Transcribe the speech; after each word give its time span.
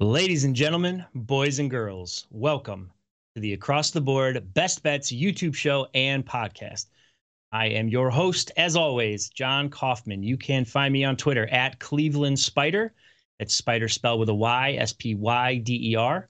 Ladies 0.00 0.44
and 0.44 0.54
gentlemen, 0.54 1.04
boys 1.12 1.58
and 1.58 1.68
girls, 1.68 2.28
welcome 2.30 2.92
to 3.34 3.40
the 3.40 3.54
Across 3.54 3.90
the 3.90 4.00
Board 4.00 4.54
Best 4.54 4.84
Bets 4.84 5.10
YouTube 5.10 5.56
show 5.56 5.88
and 5.92 6.24
podcast. 6.24 6.86
I 7.50 7.66
am 7.66 7.88
your 7.88 8.08
host, 8.08 8.52
as 8.56 8.76
always, 8.76 9.28
John 9.28 9.68
Kaufman. 9.68 10.22
You 10.22 10.36
can 10.36 10.64
find 10.64 10.92
me 10.92 11.02
on 11.02 11.16
Twitter 11.16 11.48
at 11.48 11.80
Cleveland 11.80 12.38
Spider. 12.38 12.94
It's 13.40 13.56
Spider 13.56 13.88
spelled 13.88 14.20
with 14.20 14.28
a 14.28 14.34
Y, 14.34 14.74
S 14.74 14.92
P 14.92 15.16
Y 15.16 15.56
D 15.56 15.90
E 15.90 15.96
R. 15.96 16.28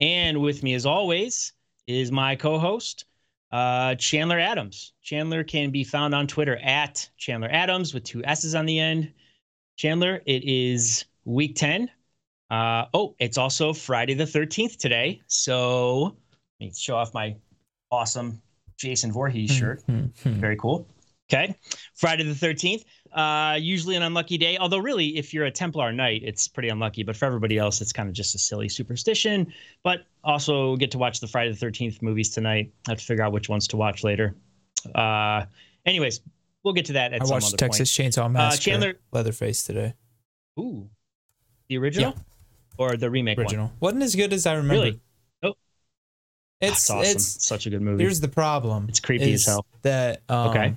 And 0.00 0.40
with 0.40 0.62
me, 0.62 0.74
as 0.74 0.86
always, 0.86 1.52
is 1.88 2.12
my 2.12 2.36
co 2.36 2.60
host, 2.60 3.06
uh, 3.50 3.96
Chandler 3.96 4.38
Adams. 4.38 4.92
Chandler 5.02 5.42
can 5.42 5.72
be 5.72 5.82
found 5.82 6.14
on 6.14 6.28
Twitter 6.28 6.58
at 6.58 7.10
Chandler 7.16 7.48
Adams 7.50 7.92
with 7.92 8.04
two 8.04 8.22
S's 8.22 8.54
on 8.54 8.66
the 8.66 8.78
end. 8.78 9.12
Chandler, 9.76 10.22
it 10.26 10.44
is 10.44 11.06
week 11.24 11.56
10. 11.56 11.90
Uh, 12.50 12.86
oh, 12.94 13.14
it's 13.18 13.38
also 13.38 13.72
Friday 13.72 14.14
the 14.14 14.24
13th 14.24 14.76
today. 14.76 15.20
So 15.26 16.16
let 16.60 16.66
me 16.66 16.72
show 16.76 16.96
off 16.96 17.14
my 17.14 17.36
awesome 17.90 18.40
Jason 18.76 19.12
Voorhees 19.12 19.50
shirt. 19.50 19.82
Very 20.24 20.56
cool. 20.56 20.86
Okay. 21.32 21.54
Friday 21.94 22.24
the 22.24 22.34
13th. 22.34 22.84
Uh, 23.12 23.56
usually 23.56 23.94
an 23.96 24.02
unlucky 24.02 24.36
day. 24.36 24.56
Although, 24.58 24.78
really, 24.78 25.16
if 25.16 25.32
you're 25.32 25.44
a 25.44 25.50
Templar 25.50 25.92
Knight, 25.92 26.22
it's 26.24 26.48
pretty 26.48 26.68
unlucky. 26.70 27.02
But 27.04 27.16
for 27.16 27.24
everybody 27.26 27.56
else, 27.58 27.80
it's 27.80 27.92
kind 27.92 28.08
of 28.08 28.14
just 28.14 28.34
a 28.34 28.38
silly 28.38 28.68
superstition. 28.68 29.52
But 29.84 30.06
also 30.24 30.76
get 30.76 30.90
to 30.92 30.98
watch 30.98 31.20
the 31.20 31.28
Friday 31.28 31.52
the 31.52 31.66
13th 31.66 32.02
movies 32.02 32.30
tonight. 32.30 32.72
I 32.88 32.92
have 32.92 32.98
to 32.98 33.04
figure 33.04 33.22
out 33.24 33.32
which 33.32 33.48
ones 33.48 33.68
to 33.68 33.76
watch 33.76 34.02
later. 34.02 34.34
Uh, 34.94 35.44
anyways, 35.86 36.20
we'll 36.64 36.74
get 36.74 36.86
to 36.86 36.94
that 36.94 37.12
at 37.12 37.22
I 37.22 37.24
some 37.24 37.34
watched 37.34 37.46
other 37.48 37.56
Texas 37.58 37.96
point. 37.96 38.12
Chainsaw 38.12 38.30
Massacre. 38.30 38.62
Chandler- 38.62 38.98
Leatherface 39.12 39.62
today. 39.62 39.94
Ooh. 40.58 40.88
The 41.68 41.78
original? 41.78 42.14
Or 42.80 42.96
the 42.96 43.10
remake 43.10 43.38
Original 43.38 43.66
one? 43.66 43.76
wasn't 43.80 44.02
as 44.04 44.16
good 44.16 44.32
as 44.32 44.46
I 44.46 44.54
remember. 44.54 44.74
Really? 44.84 45.00
Oh. 45.42 45.52
It's 46.62 46.88
awesome. 46.88 47.10
it's 47.12 47.44
Such 47.46 47.66
a 47.66 47.70
good 47.70 47.82
movie. 47.82 48.02
here's 48.02 48.20
the 48.20 48.28
problem. 48.28 48.86
It's 48.88 49.00
creepy 49.00 49.34
as 49.34 49.44
hell. 49.44 49.66
That 49.82 50.22
um, 50.30 50.48
Okay. 50.50 50.76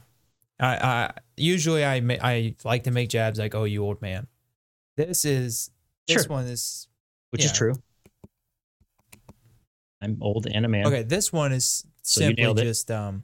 I, 0.59 0.67
I 0.75 1.13
usually 1.37 1.83
I 1.85 2.01
ma- 2.01 2.17
I 2.21 2.55
like 2.65 2.83
to 2.83 2.91
make 2.91 3.09
jabs 3.09 3.39
like 3.39 3.55
oh 3.55 3.63
you 3.63 3.83
old 3.85 4.01
man. 4.01 4.27
This 4.97 5.23
is 5.25 5.71
this 6.07 6.23
Sure. 6.23 6.29
one 6.31 6.45
is 6.45 6.87
which 7.31 7.45
is 7.45 7.53
true. 7.53 7.73
I'm 10.01 10.17
old 10.21 10.45
and 10.53 10.65
a 10.65 10.69
man. 10.69 10.85
okay. 10.87 11.03
This 11.03 11.31
one 11.31 11.53
is 11.53 11.85
simply 12.01 12.53
just 12.55 12.91
um 12.91 13.23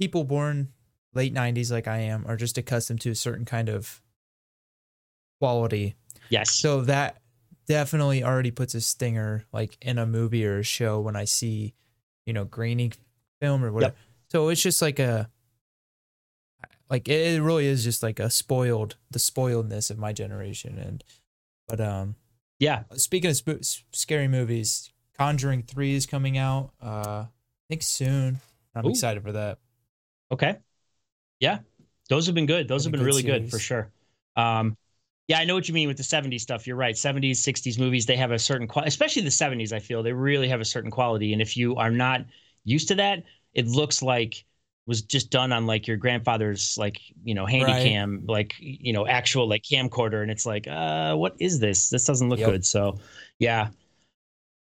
people 0.00 0.24
born 0.24 0.72
late 1.14 1.34
'90s 1.34 1.70
like 1.70 1.86
I 1.86 1.98
am 1.98 2.24
are 2.26 2.36
just 2.36 2.56
accustomed 2.56 3.02
to 3.02 3.10
a 3.10 3.14
certain 3.14 3.44
kind 3.44 3.68
of 3.68 4.00
quality 5.40 5.94
Yes. 6.30 6.50
So 6.54 6.82
that 6.82 7.18
definitely 7.66 8.24
already 8.24 8.50
puts 8.50 8.74
a 8.74 8.80
stinger 8.80 9.44
like 9.52 9.76
in 9.82 9.98
a 9.98 10.06
movie 10.06 10.46
or 10.46 10.58
a 10.58 10.62
show 10.62 11.00
when 11.00 11.16
I 11.16 11.24
see, 11.24 11.74
you 12.26 12.32
know, 12.32 12.44
grainy 12.44 12.92
film 13.40 13.64
or 13.64 13.72
whatever. 13.72 13.94
So 14.30 14.48
it's 14.48 14.62
just 14.62 14.82
like 14.82 14.98
a 14.98 15.30
like 16.90 17.08
it 17.08 17.42
really 17.42 17.66
is 17.66 17.84
just 17.84 18.02
like 18.02 18.18
a 18.18 18.30
spoiled 18.30 18.96
the 19.10 19.18
spoiledness 19.18 19.90
of 19.90 19.98
my 19.98 20.12
generation 20.12 20.78
and 20.78 21.04
but 21.66 21.80
um 21.80 22.14
yeah. 22.58 22.84
speaking 22.94 23.30
of 23.30 23.36
sp- 23.38 23.62
scary 23.92 24.26
movies, 24.26 24.90
Conjuring 25.16 25.62
3 25.62 25.94
is 25.94 26.06
coming 26.06 26.38
out 26.38 26.70
uh 26.82 27.26
I 27.26 27.68
think 27.68 27.82
soon. 27.82 28.40
I'm 28.74 28.86
Ooh. 28.86 28.90
excited 28.90 29.22
for 29.22 29.32
that. 29.32 29.58
Okay. 30.32 30.56
Yeah. 31.40 31.60
Those 32.08 32.26
have 32.26 32.34
been 32.34 32.46
good. 32.46 32.68
Those 32.68 32.84
have 32.84 32.92
Been 32.92 33.00
been 33.00 33.08
a 33.08 33.10
good 33.10 33.16
really 33.16 33.40
good 33.40 33.50
for 33.50 33.58
sure. 33.58 33.88
Um, 34.36 34.76
yeah, 35.28 35.38
I 35.38 35.44
know 35.44 35.54
what 35.54 35.68
you 35.68 35.74
mean 35.74 35.88
with 35.88 35.96
the 35.98 36.02
70s 36.02 36.42
stuff. 36.42 36.66
You're 36.66 36.76
right. 36.76 36.96
70s, 36.96 37.42
60s 37.42 37.78
movies, 37.78 38.06
they 38.06 38.16
have 38.16 38.32
a 38.32 38.38
certain 38.38 38.66
quality, 38.66 38.88
especially 38.88 39.22
the 39.22 39.30
70s, 39.30 39.72
I 39.72 39.78
feel 39.78 40.02
they 40.02 40.12
really 40.12 40.48
have 40.48 40.60
a 40.60 40.64
certain 40.64 40.90
quality. 40.90 41.32
And 41.32 41.42
if 41.42 41.56
you 41.56 41.76
are 41.76 41.90
not 41.90 42.24
used 42.64 42.88
to 42.88 42.94
that, 42.96 43.24
it 43.54 43.66
looks 43.66 44.02
like 44.02 44.44
was 44.86 45.02
just 45.02 45.30
done 45.30 45.52
on 45.52 45.66
like 45.66 45.86
your 45.86 45.98
grandfather's 45.98 46.78
like, 46.78 46.98
you 47.22 47.34
know, 47.34 47.44
handy 47.44 47.74
Right. 47.74 47.82
cam, 47.82 48.24
like, 48.26 48.54
you 48.58 48.92
know, 48.94 49.06
actual 49.06 49.46
like 49.48 49.62
camcorder. 49.62 50.22
And 50.22 50.30
it's 50.30 50.46
like, 50.46 50.66
uh, 50.66 51.14
what 51.14 51.36
is 51.38 51.58
this? 51.60 51.90
This 51.90 52.04
doesn't 52.06 52.30
look 52.30 52.40
Yep. 52.40 52.46
good. 52.46 52.64
So 52.64 52.98
yeah. 53.38 53.68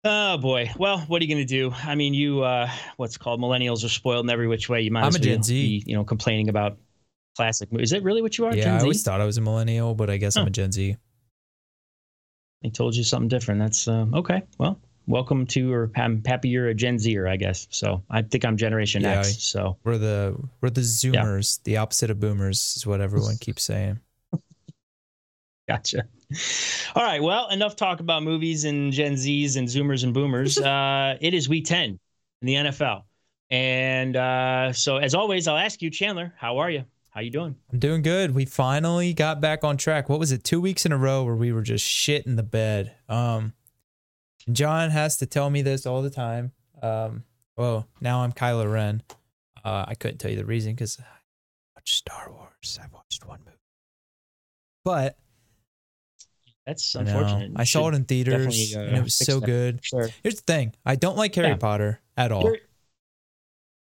Oh 0.04 0.38
boy. 0.38 0.70
Well, 0.78 0.98
what 1.00 1.20
are 1.20 1.24
you 1.24 1.34
going 1.34 1.46
to 1.46 1.48
do? 1.54 1.70
I 1.72 1.94
mean, 1.94 2.14
you, 2.14 2.42
uh, 2.42 2.70
what's 2.96 3.16
called 3.18 3.40
millennials 3.40 3.84
are 3.84 3.88
spoiled 3.88 4.24
in 4.26 4.30
every 4.30 4.48
which 4.48 4.68
way. 4.68 4.80
You 4.80 4.90
might 4.90 5.06
I'm 5.06 5.06
as 5.06 5.18
well 5.20 5.50
be, 5.58 5.82
you 5.86 5.94
know, 5.94 6.04
complaining 6.04 6.48
about 6.48 6.78
classic 7.40 7.72
movies. 7.72 7.88
Is 7.88 7.92
it 7.94 8.02
really 8.02 8.20
what 8.20 8.36
you 8.36 8.44
are? 8.44 8.54
Yeah, 8.54 8.64
Gen 8.64 8.74
I 8.74 8.78
Z? 8.80 8.82
always 8.84 9.02
thought 9.02 9.20
I 9.22 9.24
was 9.24 9.38
a 9.38 9.40
millennial, 9.40 9.94
but 9.94 10.10
I 10.10 10.18
guess 10.18 10.36
I'm 10.36 10.46
a 10.46 10.50
Gen 10.50 10.72
Z. 10.72 10.96
I 12.62 12.68
told 12.68 12.94
you 12.94 13.02
something 13.02 13.28
different. 13.28 13.60
That's 13.60 13.88
uh, 13.88 14.04
okay. 14.12 14.42
Well, 14.58 14.78
welcome 15.06 15.46
to, 15.46 15.72
or 15.72 15.90
I'm 15.96 16.22
happy 16.26 16.50
you're 16.50 16.68
a 16.68 16.74
Gen 16.74 16.98
Zer, 16.98 17.26
I 17.26 17.36
guess. 17.36 17.66
So 17.70 18.02
I 18.10 18.20
think 18.20 18.44
I'm 18.44 18.58
Generation 18.58 19.00
Yeah, 19.02 19.20
X. 19.20 19.42
So 19.42 19.78
We're 19.84 19.96
the 19.96 20.36
we're 20.60 20.68
the 20.68 20.82
zoomers, 20.82 21.62
the 21.62 21.78
opposite 21.78 22.10
of 22.10 22.20
boomers 22.20 22.74
is 22.76 22.86
what 22.86 23.00
everyone 23.00 23.36
keeps 23.40 23.62
saying. 23.62 24.00
gotcha. 25.66 26.04
All 26.94 27.02
right. 27.02 27.22
Well, 27.22 27.48
enough 27.48 27.74
talk 27.74 28.00
about 28.00 28.22
movies 28.22 28.66
and 28.66 28.92
Gen 28.92 29.14
Zs 29.14 29.56
and 29.56 29.66
Zoomers 29.66 30.04
and 30.04 30.12
Boomers. 30.12 30.58
uh, 30.62 31.16
it 31.22 31.32
is 31.32 31.48
Week 31.48 31.64
10 31.64 31.98
in 32.42 32.46
the 32.46 32.54
NFL, 32.54 33.04
and 33.48 34.14
uh, 34.14 34.74
so 34.74 34.98
as 34.98 35.14
always, 35.14 35.48
I'll 35.48 35.56
ask 35.56 35.80
you, 35.80 35.88
Chandler, 35.88 36.34
how 36.36 36.58
are 36.58 36.70
you? 36.70 36.84
How 37.10 37.20
you 37.22 37.30
doing? 37.30 37.56
I'm 37.72 37.78
doing 37.80 38.02
good. 38.02 38.34
We 38.34 38.44
finally 38.44 39.12
got 39.12 39.40
back 39.40 39.64
on 39.64 39.76
track. 39.76 40.08
What 40.08 40.20
was 40.20 40.30
it? 40.30 40.44
Two 40.44 40.60
weeks 40.60 40.86
in 40.86 40.92
a 40.92 40.96
row 40.96 41.24
where 41.24 41.34
we 41.34 41.50
were 41.52 41.62
just 41.62 41.84
shit 41.84 42.24
in 42.26 42.36
the 42.36 42.42
bed. 42.44 42.94
Um, 43.08 43.52
John 44.50 44.90
has 44.90 45.16
to 45.18 45.26
tell 45.26 45.50
me 45.50 45.62
this 45.62 45.86
all 45.86 46.02
the 46.02 46.10
time. 46.10 46.52
Um, 46.82 47.24
well, 47.56 47.88
now 48.00 48.20
I'm 48.22 48.32
Kylo 48.32 48.72
Ren. 48.72 49.02
Uh, 49.64 49.84
I 49.88 49.94
couldn't 49.94 50.18
tell 50.18 50.30
you 50.30 50.36
the 50.36 50.44
reason 50.44 50.72
because 50.72 50.98
I 51.00 51.04
watched 51.76 51.96
Star 51.96 52.30
Wars. 52.32 52.78
I 52.80 52.86
watched 52.94 53.26
one 53.26 53.40
movie, 53.44 53.56
but 54.84 55.18
That's 56.64 56.94
I 56.94 57.00
unfortunate. 57.00 57.52
I 57.56 57.64
saw 57.64 57.88
it 57.88 57.94
in 57.94 58.04
theaters 58.04 58.74
uh, 58.74 58.80
and 58.80 58.96
it 58.96 59.02
was 59.02 59.14
so 59.16 59.40
that. 59.40 59.46
good. 59.46 59.84
Sure. 59.84 60.08
Here's 60.22 60.36
the 60.36 60.42
thing: 60.42 60.74
I 60.86 60.94
don't 60.94 61.18
like 61.18 61.34
Harry 61.34 61.48
Yeah. 61.48 61.56
Potter 61.56 62.00
at 62.16 62.30
all. 62.32 62.44
You're- 62.44 62.60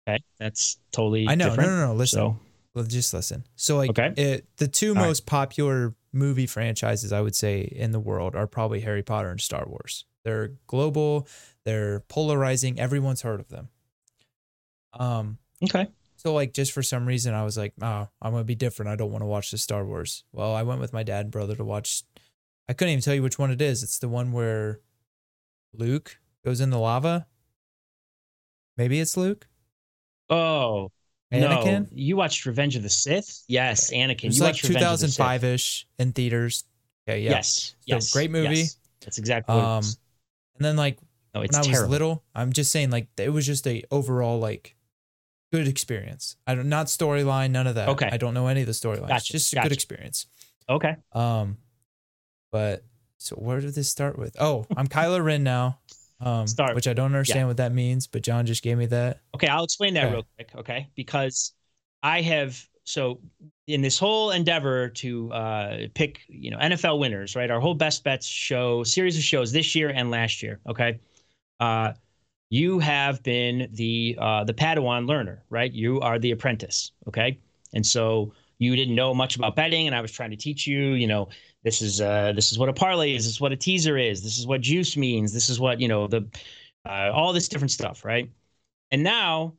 Okay, 0.09 0.19
that's 0.37 0.79
totally. 0.91 1.29
I 1.29 1.37
know. 1.37 1.51
Different. 1.51 1.71
No, 1.71 1.77
no, 1.79 1.87
no. 1.87 1.95
Listen. 1.95 2.19
So 2.19 2.39
Well, 2.75 2.85
just 2.85 3.13
listen. 3.13 3.45
So, 3.57 3.77
like, 3.77 3.91
Okay. 3.91 4.13
it, 4.17 4.47
the 4.57 4.67
two 4.69 4.91
All 4.91 4.95
right. 4.97 5.07
most 5.09 5.27
popular 5.27 5.95
movie 6.13 6.47
franchises 6.47 7.13
I 7.13 7.21
would 7.21 7.37
say 7.37 7.61
in 7.61 7.91
the 7.93 8.01
world 8.01 8.35
are 8.35 8.47
probably 8.47 8.81
Harry 8.81 9.03
Potter 9.03 9.31
and 9.31 9.41
Star 9.41 9.65
Wars. 9.67 10.05
They're 10.25 10.53
global. 10.67 11.27
They're 11.65 12.01
polarizing. 12.01 12.79
Everyone's 12.81 13.23
heard 13.23 13.41
of 13.41 13.49
them. 13.49 13.69
Um. 14.95 15.39
okay. 15.65 15.89
So, 16.17 16.33
like, 16.33 16.53
just 16.53 16.71
for 16.73 16.83
some 16.85 17.05
reason, 17.07 17.35
I 17.35 17.43
was 17.43 17.59
like, 17.59 17.73
"Oh, 17.83 18.09
I'm 18.21 18.31
gonna 18.33 18.45
be 18.45 18.55
different. 18.55 18.91
I 18.91 18.97
don't 18.97 19.11
want 19.11 19.23
to 19.23 19.27
watch 19.27 19.51
the 19.51 19.59
Star 19.59 19.85
Wars." 19.85 20.23
Well, 20.33 20.55
I 20.55 20.63
went 20.63 20.81
with 20.81 20.93
my 20.93 21.03
dad 21.03 21.27
and 21.27 21.31
brother 21.33 21.57
to 21.57 21.65
watch. 21.65 22.05
I 22.69 22.75
couldn't 22.75 22.93
even 22.93 23.03
tell 23.03 23.15
you 23.15 23.23
which 23.25 23.39
one 23.41 23.51
it 23.51 23.61
is. 23.61 23.83
It's 23.83 23.99
the 23.99 24.09
one 24.09 24.31
where 24.31 24.81
Luke 25.75 26.19
goes 26.45 26.61
in 26.61 26.71
the 26.71 26.79
lava. 26.79 27.27
Maybe 28.77 29.01
it's 29.01 29.17
Luke. 29.17 29.49
Oh, 30.31 30.93
Anakin. 31.33 31.81
No, 31.83 31.87
you 31.93 32.17
watched 32.17 32.45
Revenge 32.47 32.77
of 32.77 32.83
the 32.83 32.89
Sith? 32.91 33.45
Yes, 33.49 33.91
Anakin. 33.93 34.25
It's 34.25 34.37
you 34.37 34.43
like 34.43 34.51
watched 34.55 34.65
Revenge 34.65 34.85
of 34.85 35.01
the 35.01 35.09
Sith. 35.09 35.17
2005 35.17 35.45
ish 35.45 35.87
in 35.99 36.13
theaters. 36.13 36.65
Okay, 37.09 37.21
yeah. 37.23 37.31
Yes, 37.31 37.49
So, 37.49 37.75
yes. 37.87 38.13
great 38.13 38.31
movie. 38.31 38.57
yes. 38.57 38.77
That's 39.01 39.19
exactly 39.19 39.55
what 39.57 39.65
Um, 39.65 39.85
and 40.57 40.65
then 40.65 40.77
like 40.77 40.99
No, 41.35 41.41
when 41.41 41.47
it's 41.47 41.57
I 41.57 41.61
was 41.67 41.89
little, 41.89 42.23
I'm 42.35 42.53
just 42.53 42.71
saying 42.71 42.91
like 42.91 43.09
it 43.17 43.31
was 43.31 43.47
just 43.47 43.67
a 43.67 43.83
overall 43.91 44.39
like 44.39 44.77
good 45.53 45.67
experience. 45.67 46.37
I 46.47 46.55
don't 46.55 46.69
not 46.69 46.87
storyline, 46.87 47.51
none 47.51 47.67
of 47.67 47.75
that. 47.75 47.89
Okay. 47.91 48.09
I 48.13 48.17
don't 48.19 48.35
know 48.35 48.47
any 48.47 48.61
of 48.61 48.67
the 48.67 48.73
storylines. 48.73 49.09
Gotcha, 49.09 49.33
Just 49.33 49.53
a 49.53 49.57
gotcha. 49.57 49.69
good 49.69 49.75
experience. 49.75 50.27
Okay. 50.69 50.95
Um, 51.13 51.57
but 52.53 52.85
so 53.19 53.35
where 53.37 53.61
did 53.61 53.75
this 53.75 53.91
start 53.91 54.19
with? 54.19 54.37
Oh, 54.41 54.67
I'm 54.77 54.87
Kylo 54.87 55.23
Ren 55.25 55.43
now. 55.43 55.79
Um, 56.23 56.47
Start. 56.47 56.77
which 56.77 56.87
I 56.87 56.93
don't 56.93 57.07
understand 57.07 57.49
what 57.49 57.57
that 57.57 57.73
means, 57.73 58.07
but 58.07 58.23
John 58.23 58.47
just 58.47 58.63
gave 58.63 58.79
me 58.79 58.87
that. 58.87 59.21
Okay, 59.35 59.49
I'll 59.49 59.65
explain 59.65 59.95
that 59.95 60.05
Okay. 60.05 60.13
real 60.13 60.27
quick, 60.37 60.51
okay? 60.57 60.89
Because 60.95 61.53
I 62.03 62.21
have 62.21 62.65
so 62.85 63.21
in 63.67 63.81
this 63.81 63.99
whole 63.99 64.31
endeavor 64.33 64.89
to 64.89 65.33
uh, 65.33 65.79
pick, 65.95 66.21
you 66.29 66.51
know, 66.51 66.59
NFL 66.59 66.99
winners, 66.99 67.37
right? 67.37 67.51
Our 67.51 67.61
whole 67.61 67.75
best 67.75 68.05
bets 68.05 68.27
show 68.27 68.83
series 68.85 69.17
of 69.17 69.23
shows 69.23 69.53
this 69.53 69.75
year 69.75 69.91
and 69.91 70.11
last 70.11 70.43
year, 70.43 70.61
okay? 70.69 71.01
Uh, 71.61 71.93
you 72.51 72.79
have 72.81 73.23
been 73.23 73.69
the 73.73 74.17
uh, 74.21 74.45
the 74.45 74.55
Padawan 74.55 75.09
learner, 75.09 75.45
right? 75.51 75.73
You 75.73 76.01
are 76.01 76.19
the 76.19 76.33
apprentice, 76.33 76.93
okay? 77.09 77.39
And 77.73 77.87
so 77.87 78.35
you 78.59 78.77
didn't 78.77 78.95
know 78.95 79.15
much 79.15 79.37
about 79.37 79.57
betting, 79.57 79.87
and 79.87 79.97
I 79.97 80.01
was 80.01 80.13
trying 80.13 80.31
to 80.31 80.37
teach 80.37 80.67
you, 80.67 80.93
you 80.93 81.07
know, 81.07 81.29
this 81.65 81.83
is 81.83 82.01
uh, 82.01 82.33
this 82.33 82.53
is 82.53 82.59
what 82.59 82.69
a 82.69 82.73
parlay 82.73 83.15
is, 83.15 83.25
this 83.25 83.35
is 83.35 83.41
what 83.41 83.53
a 83.53 83.57
teaser 83.57 83.97
is, 83.99 84.23
this 84.23 84.39
is 84.39 84.47
what 84.47 84.61
juice 84.61 84.97
means, 84.97 85.33
this 85.33 85.49
is 85.49 85.61
what 85.61 85.81
you 85.81 85.89
know 85.89 86.07
the 86.07 86.27
uh, 86.89 87.11
all 87.13 87.33
this 87.33 87.49
different 87.49 87.71
stuff, 87.71 88.05
right? 88.05 88.31
And 88.91 89.03
now 89.03 89.55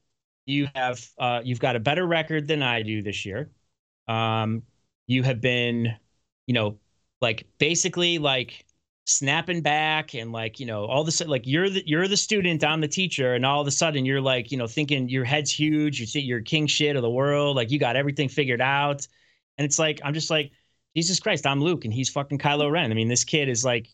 you 0.46 0.68
have 0.76 1.08
uh, 1.18 1.42
you've 1.44 1.60
got 1.60 1.76
a 1.76 1.80
better 1.80 2.06
record 2.06 2.48
than 2.48 2.62
I 2.62 2.82
do 2.84 3.02
this 3.02 3.26
year. 3.26 3.50
Um, 4.08 4.64
you 5.08 5.24
have 5.24 5.42
been, 5.42 5.96
you 6.48 6.54
know, 6.54 6.78
like 7.22 7.48
basically 7.58 8.20
like 8.20 8.66
snapping 9.06 9.62
back 9.62 10.14
and 10.16 10.32
like 10.32 10.60
you 10.60 10.66
know 10.66 10.86
all 10.86 11.06
sudden 11.06 11.30
like 11.30 11.46
you're 11.46 11.70
the 11.70 11.84
you're 11.86 12.08
the 12.08 12.16
student 12.16 12.64
i'm 12.64 12.80
the 12.80 12.88
teacher 12.88 13.34
and 13.34 13.46
all 13.46 13.60
of 13.60 13.68
a 13.68 13.72
sudden 13.72 14.06
you're 14.06 14.22
like 14.22 14.50
you 14.50 14.58
know 14.58 14.66
thinking 14.66 15.10
your 15.10 15.26
head's 15.26 15.52
huge 15.52 16.00
you 16.00 16.06
think 16.06 16.26
you're 16.26 16.40
king 16.40 16.66
shit 16.68 16.96
of 16.96 17.02
the 17.02 17.10
world 17.10 17.58
like 17.58 17.70
you 17.70 17.78
got 17.78 17.98
everything 17.98 18.30
figured 18.30 18.62
out 18.62 19.06
and 19.58 19.66
it's 19.66 19.78
like 19.78 20.00
i'm 20.06 20.14
just 20.14 20.30
like 20.30 20.52
jesus 20.96 21.20
christ 21.20 21.46
i'm 21.46 21.62
luke 21.62 21.86
and 21.86 21.94
he's 21.94 22.10
fucking 22.10 22.38
kylo 22.38 22.72
ren 22.72 22.92
i 22.92 22.94
mean 22.94 23.08
this 23.08 23.24
kid 23.24 23.50
is 23.50 23.64
like 23.64 23.90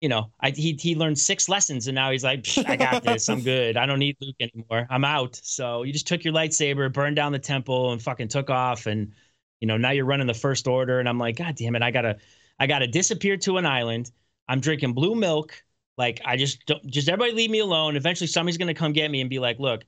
you 0.00 0.08
know 0.08 0.30
I, 0.40 0.50
he, 0.50 0.78
he 0.80 0.94
learned 0.94 1.18
six 1.18 1.48
lessons 1.48 1.88
and 1.88 1.94
now 1.94 2.10
he's 2.10 2.24
like 2.24 2.46
i 2.66 2.76
got 2.76 3.02
this 3.02 3.28
i'm 3.28 3.42
good 3.44 3.76
i 3.76 3.86
don't 3.86 3.98
need 3.98 4.16
luke 4.20 4.36
anymore 4.40 4.86
i'm 4.90 5.04
out 5.04 5.40
so 5.42 5.82
you 5.82 5.92
just 5.92 6.06
took 6.06 6.24
your 6.24 6.34
lightsaber 6.34 6.92
burned 6.92 7.16
down 7.16 7.32
the 7.32 7.38
temple 7.38 7.92
and 7.92 8.02
fucking 8.02 8.28
took 8.28 8.50
off 8.50 8.86
and 8.86 9.12
you 9.60 9.66
know 9.66 9.76
now 9.76 9.90
you're 9.90 10.04
running 10.04 10.26
the 10.26 10.34
first 10.34 10.68
order 10.68 11.00
and 11.00 11.08
i'm 11.08 11.18
like 11.18 11.36
god 11.36 11.56
damn 11.56 11.74
it 11.74 11.82
i 11.82 11.90
gotta 11.90 12.16
i 12.60 12.66
gotta 12.66 12.86
disappear 12.86 13.36
to 13.36 13.56
an 13.56 13.66
island 13.66 14.12
I'm 14.48 14.60
drinking 14.60 14.94
blue 14.94 15.14
milk. 15.14 15.62
Like 15.96 16.20
I 16.24 16.36
just 16.36 16.64
don't 16.66 16.84
just 16.86 17.08
everybody 17.08 17.32
leave 17.32 17.50
me 17.50 17.58
alone. 17.58 17.96
Eventually 17.96 18.26
somebody's 18.26 18.56
gonna 18.56 18.74
come 18.74 18.92
get 18.92 19.10
me 19.10 19.20
and 19.20 19.28
be 19.28 19.38
like, 19.38 19.58
look, 19.58 19.84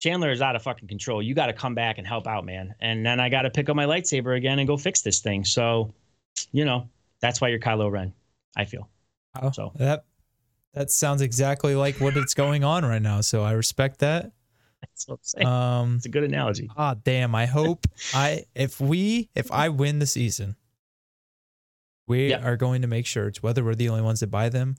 Chandler 0.00 0.30
is 0.30 0.42
out 0.42 0.56
of 0.56 0.62
fucking 0.62 0.88
control. 0.88 1.22
You 1.22 1.34
gotta 1.34 1.52
come 1.52 1.74
back 1.74 1.98
and 1.98 2.06
help 2.06 2.26
out, 2.26 2.44
man. 2.44 2.74
And 2.80 3.04
then 3.06 3.20
I 3.20 3.28
gotta 3.28 3.50
pick 3.50 3.68
up 3.68 3.76
my 3.76 3.84
lightsaber 3.84 4.36
again 4.36 4.58
and 4.58 4.66
go 4.66 4.76
fix 4.76 5.02
this 5.02 5.20
thing. 5.20 5.44
So, 5.44 5.92
you 6.52 6.64
know, 6.64 6.88
that's 7.20 7.40
why 7.40 7.48
you're 7.48 7.58
Kylo 7.58 7.90
Ren, 7.90 8.12
I 8.56 8.64
feel. 8.64 8.88
Oh, 9.40 9.50
so 9.50 9.72
that 9.76 10.04
that 10.74 10.90
sounds 10.90 11.22
exactly 11.22 11.74
like 11.74 12.00
what 12.00 12.16
it's 12.16 12.34
going 12.34 12.64
on 12.64 12.84
right 12.84 13.02
now. 13.02 13.20
So 13.20 13.42
I 13.42 13.52
respect 13.52 14.00
that. 14.00 14.32
That's 14.82 15.06
what 15.08 15.14
I'm 15.14 15.20
saying. 15.22 15.46
Um, 15.46 15.94
it's 15.96 16.06
a 16.06 16.10
good 16.10 16.24
analogy. 16.24 16.70
Ah, 16.74 16.94
damn. 16.94 17.34
I 17.34 17.44
hope 17.44 17.86
I 18.14 18.44
if 18.54 18.80
we 18.80 19.28
if 19.34 19.52
I 19.52 19.68
win 19.68 19.98
the 19.98 20.06
season, 20.06 20.56
we 22.06 22.28
yep. 22.28 22.44
are 22.44 22.56
going 22.56 22.82
to 22.82 22.88
make 22.88 23.04
shirts, 23.06 23.42
whether 23.42 23.62
we're 23.62 23.74
the 23.74 23.88
only 23.90 24.02
ones 24.02 24.20
that 24.20 24.28
buy 24.28 24.48
them 24.48 24.76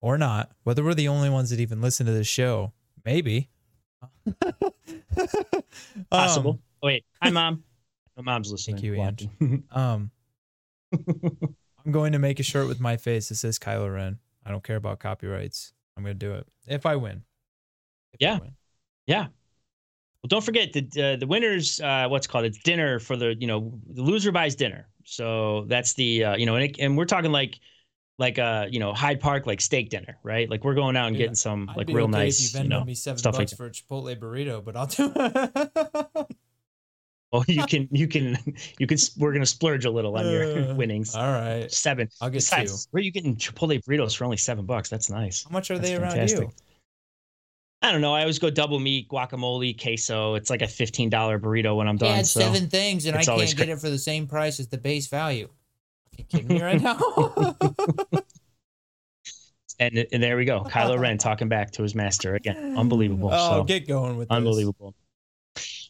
or 0.00 0.16
not, 0.16 0.50
whether 0.64 0.82
we're 0.82 0.94
the 0.94 1.08
only 1.08 1.28
ones 1.28 1.50
that 1.50 1.60
even 1.60 1.80
listen 1.80 2.06
to 2.06 2.12
this 2.12 2.26
show, 2.26 2.72
maybe. 3.04 3.50
Possible. 6.10 6.50
Um, 6.52 6.58
oh, 6.82 6.86
wait, 6.86 7.04
hi 7.22 7.30
mom. 7.30 7.64
My 8.16 8.22
mom's 8.22 8.50
listening. 8.50 8.76
Thank 8.76 8.84
you, 8.84 8.94
Ange. 8.94 9.28
um, 9.70 10.10
I'm 10.92 11.92
going 11.92 12.12
to 12.12 12.18
make 12.18 12.40
a 12.40 12.42
shirt 12.42 12.68
with 12.68 12.80
my 12.80 12.96
face 12.96 13.28
that 13.28 13.36
says 13.36 13.58
Kylo 13.58 13.92
Ren. 13.92 14.18
I 14.44 14.50
don't 14.50 14.62
care 14.62 14.76
about 14.76 15.00
copyrights. 15.00 15.72
I'm 15.96 16.04
going 16.04 16.18
to 16.18 16.26
do 16.26 16.34
it 16.34 16.46
if 16.66 16.86
I 16.86 16.96
win. 16.96 17.22
If 18.12 18.20
yeah. 18.20 18.36
I 18.36 18.38
win. 18.38 18.52
Yeah. 19.06 19.26
Well, 20.22 20.28
don't 20.28 20.44
forget 20.44 20.72
the 20.72 20.80
uh, 21.02 21.16
the 21.16 21.26
winners. 21.26 21.80
Uh, 21.80 22.06
what's 22.08 22.28
called? 22.28 22.44
It's 22.44 22.58
dinner 22.58 23.00
for 23.00 23.16
the 23.16 23.34
you 23.40 23.48
know 23.48 23.72
the 23.90 24.02
loser 24.02 24.30
buys 24.30 24.54
dinner. 24.54 24.86
So 25.04 25.64
that's 25.66 25.94
the 25.94 26.24
uh, 26.24 26.36
you 26.36 26.46
know, 26.46 26.54
and, 26.54 26.64
it, 26.64 26.76
and 26.78 26.96
we're 26.96 27.06
talking 27.06 27.32
like 27.32 27.58
like 28.18 28.38
uh 28.38 28.66
you 28.70 28.78
know 28.78 28.92
Hyde 28.92 29.18
Park 29.18 29.46
like 29.46 29.60
steak 29.60 29.90
dinner, 29.90 30.16
right? 30.22 30.48
Like 30.48 30.62
we're 30.62 30.74
going 30.74 30.96
out 30.96 31.08
and 31.08 31.16
yeah. 31.16 31.22
getting 31.22 31.34
some 31.34 31.68
I'd 31.68 31.76
like 31.76 31.88
real 31.88 32.04
okay 32.04 32.12
nice. 32.12 32.54
You, 32.54 32.62
you 32.62 32.68
know, 32.68 32.84
me 32.84 32.94
seven 32.94 33.18
stuff 33.18 33.36
bucks 33.36 33.52
like 33.52 33.56
for 33.56 33.66
a 33.66 33.70
Chipotle 33.70 34.16
burrito, 34.16 34.64
but 34.64 34.76
I'll 34.76 34.86
do. 34.86 36.26
well, 37.32 37.44
you 37.48 37.64
can 37.66 37.88
you 37.90 38.06
can 38.06 38.36
you 38.78 38.86
can 38.86 38.98
we're 39.16 39.32
gonna 39.32 39.46
splurge 39.46 39.86
a 39.86 39.90
little 39.90 40.16
on 40.18 40.30
your 40.30 40.70
uh, 40.70 40.74
winnings. 40.76 41.14
All 41.14 41.32
right, 41.32 41.70
seven. 41.72 42.08
I'll 42.20 42.28
get 42.28 42.38
Besides, 42.38 42.84
two. 42.84 42.88
Where 42.90 43.00
are 43.00 43.04
you 43.04 43.10
getting 43.10 43.36
Chipotle 43.36 43.82
burritos 43.84 44.16
for 44.16 44.24
only 44.24 44.36
seven 44.36 44.66
bucks? 44.66 44.90
That's 44.90 45.08
nice. 45.08 45.44
How 45.44 45.50
much 45.50 45.70
are 45.70 45.78
That's 45.78 45.90
they 45.90 45.96
fantastic. 45.96 46.38
around 46.40 46.48
you? 46.48 46.54
I 47.80 47.90
don't 47.90 48.00
know. 48.00 48.14
I 48.14 48.20
always 48.20 48.38
go 48.38 48.48
double 48.50 48.78
meat, 48.78 49.08
guacamole, 49.08 49.80
queso. 49.80 50.34
It's 50.34 50.50
like 50.50 50.62
a 50.62 50.68
fifteen 50.68 51.08
dollar 51.08 51.38
burrito 51.38 51.74
when 51.76 51.88
I'm 51.88 51.96
done. 51.96 52.18
Yeah, 52.18 52.22
so 52.22 52.40
seven 52.40 52.68
things, 52.68 53.06
and 53.06 53.16
I 53.16 53.24
can't 53.24 53.56
get 53.56 53.68
it 53.70 53.80
for 53.80 53.90
the 53.90 53.98
same 53.98 54.26
price 54.26 54.60
as 54.60 54.68
the 54.68 54.78
base 54.78 55.08
value. 55.08 55.48
You 56.16 56.24
kidding 56.24 56.48
me 56.48 56.62
right 56.62 56.80
now? 56.82 56.98
and 59.80 60.06
and 60.12 60.22
there 60.22 60.36
we 60.36 60.44
go, 60.44 60.64
Kylo 60.64 60.98
Ren 60.98 61.16
talking 61.18 61.48
back 61.48 61.70
to 61.72 61.82
his 61.82 61.94
master 61.94 62.34
again. 62.34 62.76
Unbelievable. 62.76 63.30
Oh, 63.32 63.60
so, 63.60 63.64
get 63.64 63.88
going 63.88 64.18
with 64.18 64.30
unbelievable. 64.30 64.90
This. 64.90 64.96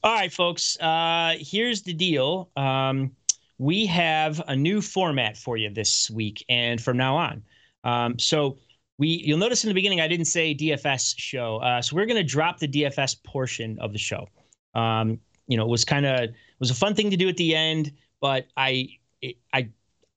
All 0.04 0.12
right, 0.12 0.32
folks. 0.32 0.76
Uh, 0.80 1.36
here's 1.38 1.82
the 1.82 1.92
deal. 1.92 2.50
Um, 2.56 3.12
we 3.58 3.86
have 3.86 4.42
a 4.48 4.56
new 4.56 4.80
format 4.80 5.36
for 5.36 5.56
you 5.56 5.70
this 5.70 6.10
week, 6.10 6.44
and 6.48 6.80
from 6.80 6.96
now 6.96 7.16
on. 7.16 7.42
Um, 7.84 8.18
so 8.18 8.58
we 8.98 9.22
you'll 9.24 9.38
notice 9.38 9.62
in 9.62 9.68
the 9.68 9.74
beginning 9.74 10.00
I 10.00 10.08
didn't 10.08 10.26
say 10.26 10.56
DFS 10.56 11.14
show. 11.16 11.58
Uh, 11.58 11.80
so 11.80 11.94
we're 11.94 12.06
going 12.06 12.16
to 12.16 12.24
drop 12.24 12.58
the 12.58 12.66
DFS 12.66 13.22
portion 13.22 13.78
of 13.78 13.92
the 13.92 13.98
show. 13.98 14.26
Um, 14.74 15.20
you 15.46 15.56
know, 15.56 15.62
it 15.64 15.68
was 15.68 15.84
kind 15.84 16.04
of 16.04 16.30
was 16.58 16.70
a 16.70 16.74
fun 16.74 16.96
thing 16.96 17.10
to 17.12 17.16
do 17.16 17.28
at 17.28 17.36
the 17.36 17.54
end, 17.54 17.92
but 18.20 18.48
I 18.56 18.88
it, 19.20 19.36
I 19.52 19.68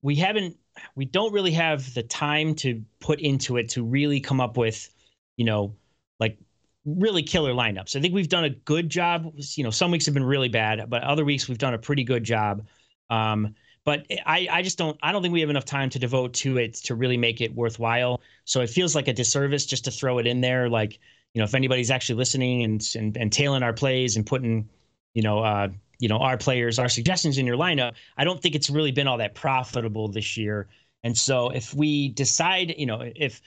we 0.01 0.15
haven't 0.15 0.57
we 0.95 1.05
don't 1.05 1.31
really 1.31 1.51
have 1.51 1.93
the 1.93 2.03
time 2.03 2.55
to 2.55 2.83
put 2.99 3.19
into 3.19 3.57
it 3.57 3.69
to 3.69 3.83
really 3.83 4.19
come 4.19 4.41
up 4.41 4.57
with, 4.57 4.89
you 5.37 5.45
know, 5.45 5.75
like 6.19 6.39
really 6.85 7.23
killer 7.23 7.53
lineups. 7.53 7.95
I 7.95 8.01
think 8.01 8.13
we've 8.13 8.29
done 8.29 8.45
a 8.45 8.49
good 8.49 8.89
job. 8.89 9.33
You 9.37 9.63
know, 9.63 9.71
some 9.71 9.91
weeks 9.91 10.05
have 10.05 10.13
been 10.13 10.23
really 10.23 10.49
bad, 10.49 10.89
but 10.89 11.03
other 11.03 11.25
weeks 11.25 11.47
we've 11.47 11.57
done 11.57 11.73
a 11.73 11.79
pretty 11.79 12.03
good 12.03 12.23
job. 12.23 12.67
Um, 13.09 13.55
but 13.83 14.07
I, 14.25 14.47
I 14.51 14.61
just 14.63 14.77
don't 14.77 14.97
I 15.03 15.11
don't 15.11 15.21
think 15.21 15.33
we 15.33 15.41
have 15.41 15.49
enough 15.49 15.65
time 15.65 15.89
to 15.91 15.99
devote 15.99 16.33
to 16.35 16.57
it 16.57 16.73
to 16.85 16.95
really 16.95 17.17
make 17.17 17.41
it 17.41 17.53
worthwhile. 17.53 18.21
So 18.45 18.61
it 18.61 18.69
feels 18.69 18.95
like 18.95 19.07
a 19.07 19.13
disservice 19.13 19.65
just 19.65 19.85
to 19.85 19.91
throw 19.91 20.17
it 20.17 20.27
in 20.27 20.41
there. 20.41 20.69
Like 20.69 20.99
you 21.33 21.39
know, 21.39 21.45
if 21.45 21.53
anybody's 21.53 21.91
actually 21.91 22.15
listening 22.15 22.63
and 22.63 22.87
and, 22.95 23.17
and 23.17 23.31
tailing 23.31 23.63
our 23.63 23.73
plays 23.73 24.15
and 24.15 24.25
putting 24.25 24.69
you 25.13 25.21
know 25.21 25.39
uh, 25.39 25.67
you 25.99 26.09
know 26.09 26.17
our 26.17 26.37
players 26.37 26.79
our 26.79 26.89
suggestions 26.89 27.37
in 27.37 27.45
your 27.45 27.57
lineup, 27.57 27.93
I 28.17 28.23
don't 28.23 28.41
think 28.41 28.55
it's 28.55 28.69
really 28.69 28.91
been 28.91 29.07
all 29.07 29.19
that 29.19 29.35
profitable 29.35 30.07
this 30.07 30.35
year. 30.35 30.67
And 31.03 31.15
so 31.15 31.51
if 31.51 31.71
we 31.71 32.09
decide, 32.09 32.73
you 32.79 32.87
know, 32.87 32.99
if 33.15 33.39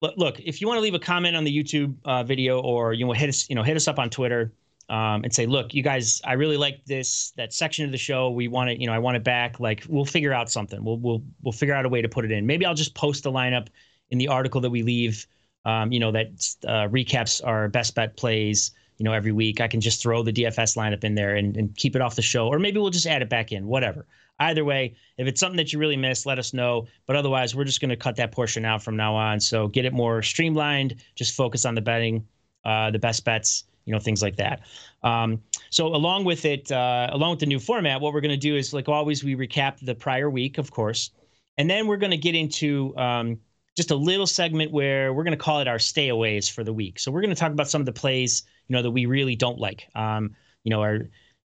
look, 0.00 0.40
if 0.40 0.60
you 0.60 0.66
want 0.66 0.78
to 0.78 0.82
leave 0.82 0.94
a 0.94 0.98
comment 0.98 1.36
on 1.36 1.44
the 1.44 1.56
YouTube 1.56 1.94
uh, 2.04 2.22
video 2.24 2.60
or 2.60 2.92
you 2.92 3.06
know 3.06 3.12
hit 3.12 3.28
us, 3.28 3.48
you 3.48 3.54
know, 3.54 3.62
hit 3.62 3.76
us 3.76 3.88
up 3.88 3.98
on 3.98 4.10
Twitter 4.10 4.52
um, 4.88 5.22
and 5.22 5.32
say, 5.32 5.46
look, 5.46 5.74
you 5.74 5.82
guys, 5.82 6.20
I 6.24 6.32
really 6.34 6.56
like 6.56 6.84
this 6.84 7.32
that 7.36 7.52
section 7.52 7.84
of 7.84 7.92
the 7.92 7.98
show. 7.98 8.30
We 8.30 8.48
want 8.48 8.70
it, 8.70 8.80
you 8.80 8.86
know, 8.86 8.92
I 8.92 8.98
want 8.98 9.16
it 9.16 9.24
back. 9.24 9.60
Like 9.60 9.84
we'll 9.88 10.04
figure 10.04 10.32
out 10.32 10.50
something. 10.50 10.82
We'll 10.82 10.98
we'll 10.98 11.22
we'll 11.42 11.52
figure 11.52 11.74
out 11.74 11.84
a 11.84 11.88
way 11.88 12.02
to 12.02 12.08
put 12.08 12.24
it 12.24 12.32
in. 12.32 12.46
Maybe 12.46 12.66
I'll 12.66 12.74
just 12.74 12.94
post 12.94 13.22
the 13.22 13.32
lineup 13.32 13.68
in 14.10 14.18
the 14.18 14.28
article 14.28 14.60
that 14.62 14.70
we 14.70 14.82
leave. 14.82 15.26
Um, 15.64 15.92
you 15.92 16.00
know, 16.00 16.10
that 16.12 16.28
uh, 16.66 16.88
recaps 16.88 17.44
our 17.46 17.68
best 17.68 17.94
bet 17.94 18.16
plays. 18.16 18.70
You 19.00 19.04
know, 19.04 19.14
every 19.14 19.32
week 19.32 19.62
I 19.62 19.66
can 19.66 19.80
just 19.80 20.02
throw 20.02 20.22
the 20.22 20.32
DFS 20.32 20.76
lineup 20.76 21.04
in 21.04 21.14
there 21.14 21.34
and, 21.36 21.56
and 21.56 21.74
keep 21.74 21.96
it 21.96 22.02
off 22.02 22.16
the 22.16 22.22
show, 22.22 22.48
or 22.48 22.58
maybe 22.58 22.78
we'll 22.78 22.90
just 22.90 23.06
add 23.06 23.22
it 23.22 23.30
back 23.30 23.50
in. 23.50 23.66
Whatever. 23.66 24.06
Either 24.40 24.62
way, 24.62 24.94
if 25.16 25.26
it's 25.26 25.40
something 25.40 25.56
that 25.56 25.72
you 25.72 25.78
really 25.78 25.96
miss, 25.96 26.26
let 26.26 26.38
us 26.38 26.52
know. 26.52 26.86
But 27.06 27.16
otherwise, 27.16 27.54
we're 27.54 27.64
just 27.64 27.80
going 27.80 27.88
to 27.88 27.96
cut 27.96 28.16
that 28.16 28.30
portion 28.30 28.66
out 28.66 28.82
from 28.82 28.96
now 28.96 29.14
on. 29.14 29.40
So 29.40 29.68
get 29.68 29.86
it 29.86 29.94
more 29.94 30.20
streamlined. 30.20 30.96
Just 31.14 31.34
focus 31.34 31.64
on 31.64 31.74
the 31.74 31.80
betting, 31.80 32.26
uh, 32.66 32.90
the 32.90 32.98
best 32.98 33.24
bets 33.24 33.64
you 33.86 33.92
know 33.94 33.98
things 33.98 34.22
like 34.22 34.36
that. 34.36 34.60
Um, 35.02 35.40
so 35.70 35.86
along 35.86 36.24
with 36.24 36.44
it, 36.44 36.70
uh, 36.70 37.08
along 37.10 37.30
with 37.30 37.40
the 37.40 37.46
new 37.46 37.58
format, 37.58 38.02
what 38.02 38.12
we're 38.12 38.20
going 38.20 38.30
to 38.30 38.36
do 38.36 38.54
is 38.54 38.74
like 38.74 38.88
always, 38.88 39.24
we 39.24 39.34
recap 39.34 39.78
the 39.80 39.94
prior 39.94 40.28
week, 40.28 40.58
of 40.58 40.70
course, 40.70 41.10
and 41.58 41.68
then 41.68 41.86
we're 41.86 41.96
going 41.96 42.10
to 42.10 42.18
get 42.18 42.34
into 42.34 42.96
um, 42.96 43.38
just 43.76 43.90
a 43.90 43.96
little 43.96 44.26
segment 44.26 44.70
where 44.70 45.12
we're 45.12 45.24
going 45.24 45.36
to 45.36 45.42
call 45.42 45.60
it 45.60 45.68
our 45.68 45.78
stayaways 45.78 46.50
for 46.50 46.64
the 46.64 46.72
week. 46.72 46.98
So 46.98 47.10
we're 47.10 47.22
going 47.22 47.34
to 47.34 47.40
talk 47.40 47.52
about 47.52 47.68
some 47.68 47.80
of 47.80 47.86
the 47.86 47.92
plays 47.92 48.44
you 48.70 48.76
know 48.76 48.82
that 48.82 48.90
we 48.92 49.06
really 49.06 49.34
don't 49.34 49.58
like. 49.58 49.88
Um, 49.96 50.36
you 50.62 50.70
know, 50.70 50.80
our 50.80 51.00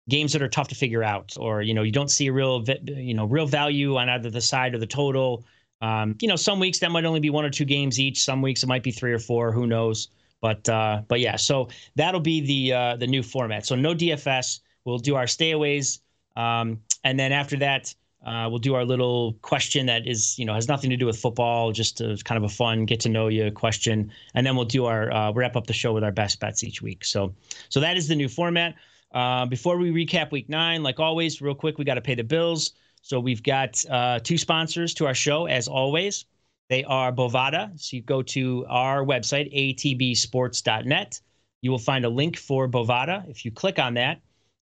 games 0.09 0.33
that 0.33 0.41
are 0.41 0.49
tough 0.49 0.67
to 0.67 0.75
figure 0.75 1.03
out, 1.03 1.33
or 1.39 1.61
you 1.61 1.73
know, 1.73 1.83
you 1.83 1.91
don't 1.91 2.11
see 2.11 2.27
a 2.27 2.33
real 2.33 2.63
you 2.85 3.13
know 3.13 3.25
real 3.25 3.47
value 3.47 3.95
on 3.95 4.09
either 4.09 4.29
the 4.29 4.41
side 4.41 4.75
or 4.75 4.77
the 4.77 4.85
total. 4.85 5.45
Um, 5.81 6.17
you 6.21 6.27
know, 6.27 6.35
some 6.35 6.59
weeks 6.59 6.79
that 6.79 6.91
might 6.91 7.05
only 7.05 7.21
be 7.21 7.29
one 7.29 7.45
or 7.45 7.49
two 7.49 7.63
games 7.63 7.97
each. 7.97 8.23
Some 8.23 8.41
weeks 8.41 8.61
it 8.61 8.67
might 8.67 8.83
be 8.83 8.91
three 8.91 9.13
or 9.13 9.19
four. 9.19 9.53
Who 9.53 9.67
knows? 9.67 10.09
But 10.41 10.67
uh, 10.67 11.03
but 11.07 11.21
yeah, 11.21 11.37
so 11.37 11.69
that'll 11.95 12.19
be 12.19 12.41
the 12.41 12.73
uh, 12.73 12.95
the 12.97 13.07
new 13.07 13.23
format. 13.23 13.65
So 13.65 13.75
no 13.75 13.95
DFS. 13.95 14.59
We'll 14.83 14.97
do 14.97 15.15
our 15.15 15.25
stayaways, 15.25 15.99
um, 16.35 16.81
and 17.05 17.17
then 17.17 17.31
after 17.31 17.55
that, 17.59 17.95
uh, 18.25 18.47
we'll 18.49 18.59
do 18.59 18.73
our 18.73 18.85
little 18.85 19.33
question 19.41 19.85
that 19.87 20.07
is 20.07 20.37
you 20.39 20.45
know 20.45 20.53
has 20.53 20.67
nothing 20.67 20.89
to 20.89 20.97
do 20.97 21.05
with 21.05 21.17
football, 21.17 21.71
just 21.71 22.01
a, 22.01 22.17
kind 22.23 22.37
of 22.37 22.43
a 22.43 22.53
fun 22.53 22.85
get 22.85 22.99
to 23.01 23.09
know 23.09 23.27
you 23.27 23.51
question, 23.51 24.11
and 24.33 24.45
then 24.45 24.55
we'll 24.55 24.65
do 24.65 24.85
our 24.85 25.11
uh, 25.11 25.31
wrap 25.31 25.55
up 25.55 25.67
the 25.67 25.73
show 25.73 25.93
with 25.93 26.03
our 26.03 26.11
best 26.11 26.39
bets 26.39 26.63
each 26.63 26.81
week. 26.81 27.03
So 27.03 27.33
so 27.69 27.79
that 27.79 27.97
is 27.97 28.07
the 28.07 28.15
new 28.15 28.29
format. 28.29 28.75
Uh, 29.13 29.45
before 29.45 29.77
we 29.77 29.91
recap 29.91 30.31
week 30.31 30.49
nine, 30.49 30.81
like 30.81 30.99
always, 30.99 31.41
real 31.41 31.53
quick, 31.53 31.77
we 31.77 31.85
got 31.85 31.95
to 31.95 32.01
pay 32.01 32.15
the 32.15 32.23
bills. 32.23 32.73
So 33.01 33.19
we've 33.19 33.43
got 33.43 33.83
uh, 33.89 34.19
two 34.19 34.37
sponsors 34.37 34.93
to 34.95 35.05
our 35.05 35.13
show, 35.13 35.45
as 35.45 35.67
always. 35.67 36.25
They 36.69 36.83
are 36.85 37.11
Bovada. 37.11 37.79
So 37.79 37.97
you 37.97 38.01
go 38.01 38.21
to 38.23 38.65
our 38.69 39.05
website, 39.05 39.53
atbsports.net. 39.53 41.21
You 41.61 41.71
will 41.71 41.77
find 41.77 42.05
a 42.05 42.09
link 42.09 42.37
for 42.37 42.67
Bovada. 42.67 43.29
If 43.29 43.45
you 43.45 43.51
click 43.51 43.77
on 43.77 43.93
that, 43.95 44.21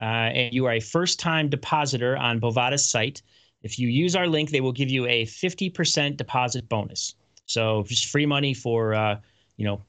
uh, 0.02 0.06
and 0.06 0.54
you 0.54 0.66
are 0.66 0.74
a 0.74 0.80
first 0.80 1.20
time 1.20 1.50
depositor 1.50 2.18
on 2.18 2.40
Bovada's 2.40 2.90
site, 2.90 3.22
if 3.64 3.78
you 3.80 3.88
use 3.88 4.16
our 4.16 4.28
link, 4.28 4.50
they 4.50 4.62
will 4.62 4.72
give 4.72 4.90
you 4.90 5.06
a 5.08 5.26
50% 5.26 6.18
deposit 6.18 6.68
bonus. 6.70 7.16
So 7.46 7.84
just 7.88 8.08
free 8.08 8.26
money 8.26 8.54
for, 8.54 8.94
uh, 8.94 9.20
you 9.58 9.66
know, 9.66 9.82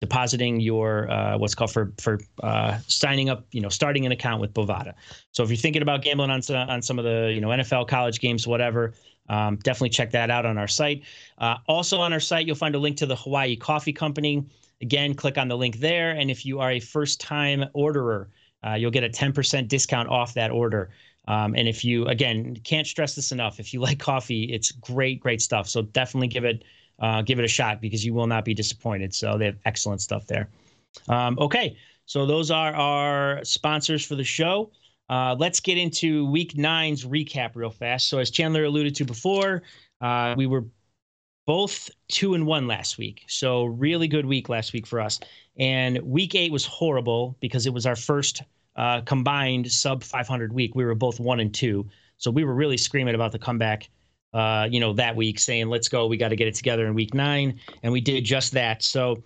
depositing 0.00 0.60
your 0.60 1.10
uh, 1.10 1.36
what's 1.36 1.54
called 1.54 1.70
for 1.70 1.92
for 1.98 2.18
uh, 2.42 2.78
signing 2.86 3.28
up, 3.28 3.44
you 3.52 3.60
know, 3.60 3.68
starting 3.68 4.06
an 4.06 4.12
account 4.12 4.40
with 4.40 4.54
Bovada. 4.54 4.94
So 5.32 5.42
if 5.42 5.50
you're 5.50 5.58
thinking 5.58 5.82
about 5.82 6.02
gambling 6.02 6.30
on 6.30 6.40
on 6.56 6.82
some 6.82 6.98
of 6.98 7.04
the 7.04 7.30
you 7.34 7.40
know 7.40 7.48
NFL 7.48 7.86
college 7.88 8.20
games, 8.20 8.46
whatever, 8.46 8.94
Um, 9.30 9.56
definitely 9.62 9.90
check 9.90 10.10
that 10.10 10.28
out 10.28 10.44
on 10.44 10.58
our 10.58 10.66
site. 10.66 11.04
Uh, 11.38 11.56
also 11.68 12.00
on 12.00 12.12
our 12.12 12.20
site, 12.20 12.46
you'll 12.46 12.56
find 12.56 12.74
a 12.74 12.78
link 12.78 12.96
to 12.96 13.06
the 13.06 13.14
Hawaii 13.14 13.56
Coffee 13.56 13.92
Company. 13.92 14.44
Again, 14.82 15.14
click 15.14 15.38
on 15.38 15.46
the 15.46 15.56
link 15.56 15.78
there. 15.78 16.10
And 16.10 16.30
if 16.30 16.44
you 16.44 16.58
are 16.58 16.72
a 16.72 16.80
first 16.80 17.20
time 17.20 17.64
orderer, 17.72 18.28
uh, 18.66 18.74
you'll 18.74 18.90
get 18.90 19.04
a 19.04 19.08
10% 19.08 19.68
discount 19.68 20.08
off 20.08 20.34
that 20.34 20.50
order. 20.50 20.90
Um, 21.28 21.54
and 21.54 21.68
if 21.68 21.84
you, 21.84 22.06
again, 22.06 22.56
can't 22.64 22.86
stress 22.86 23.14
this 23.14 23.32
enough, 23.32 23.60
if 23.60 23.72
you 23.72 23.80
like 23.80 23.98
coffee, 23.98 24.44
it's 24.44 24.72
great, 24.72 25.20
great 25.20 25.42
stuff. 25.42 25.68
So 25.68 25.82
definitely 25.82 26.28
give 26.28 26.44
it, 26.44 26.64
uh, 26.98 27.22
give 27.22 27.38
it 27.38 27.44
a 27.44 27.48
shot 27.48 27.80
because 27.80 28.04
you 28.04 28.14
will 28.14 28.26
not 28.26 28.44
be 28.44 28.54
disappointed. 28.54 29.14
So 29.14 29.38
they 29.38 29.46
have 29.46 29.58
excellent 29.64 30.00
stuff 30.00 30.26
there. 30.26 30.48
Um, 31.08 31.38
okay, 31.40 31.76
so 32.06 32.26
those 32.26 32.50
are 32.50 32.74
our 32.74 33.44
sponsors 33.44 34.04
for 34.04 34.16
the 34.16 34.24
show. 34.24 34.72
Uh, 35.08 35.36
let's 35.38 35.60
get 35.60 35.76
into 35.76 36.26
week 36.26 36.56
nine's 36.56 37.04
recap 37.04 37.50
real 37.54 37.70
fast. 37.70 38.08
So 38.08 38.18
as 38.18 38.30
Chandler 38.30 38.64
alluded 38.64 38.94
to 38.96 39.04
before, 39.04 39.62
uh, 40.00 40.34
we 40.36 40.46
were 40.46 40.64
both 41.46 41.90
two 42.08 42.34
and 42.34 42.46
one 42.46 42.66
last 42.66 42.96
week. 42.96 43.24
So 43.26 43.64
really 43.64 44.08
good 44.08 44.24
week 44.24 44.48
last 44.48 44.72
week 44.72 44.86
for 44.86 45.00
us. 45.00 45.18
And 45.58 45.98
week 46.02 46.34
eight 46.34 46.52
was 46.52 46.64
horrible 46.64 47.36
because 47.40 47.66
it 47.66 47.74
was 47.74 47.86
our 47.86 47.96
first 47.96 48.42
uh, 48.80 49.02
combined 49.02 49.70
sub 49.70 50.02
500 50.02 50.54
week. 50.54 50.74
We 50.74 50.86
were 50.86 50.94
both 50.94 51.20
one 51.20 51.38
and 51.40 51.52
two. 51.52 51.86
So 52.16 52.30
we 52.30 52.44
were 52.44 52.54
really 52.54 52.78
screaming 52.78 53.14
about 53.14 53.30
the 53.30 53.38
comeback, 53.38 53.90
uh, 54.32 54.68
you 54.70 54.80
know, 54.80 54.94
that 54.94 55.14
week, 55.14 55.38
saying, 55.38 55.68
let's 55.68 55.86
go. 55.86 56.06
We 56.06 56.16
got 56.16 56.30
to 56.30 56.36
get 56.36 56.48
it 56.48 56.54
together 56.54 56.86
in 56.86 56.94
week 56.94 57.12
nine. 57.12 57.60
And 57.82 57.92
we 57.92 58.00
did 58.00 58.24
just 58.24 58.52
that. 58.52 58.82
So, 58.82 59.22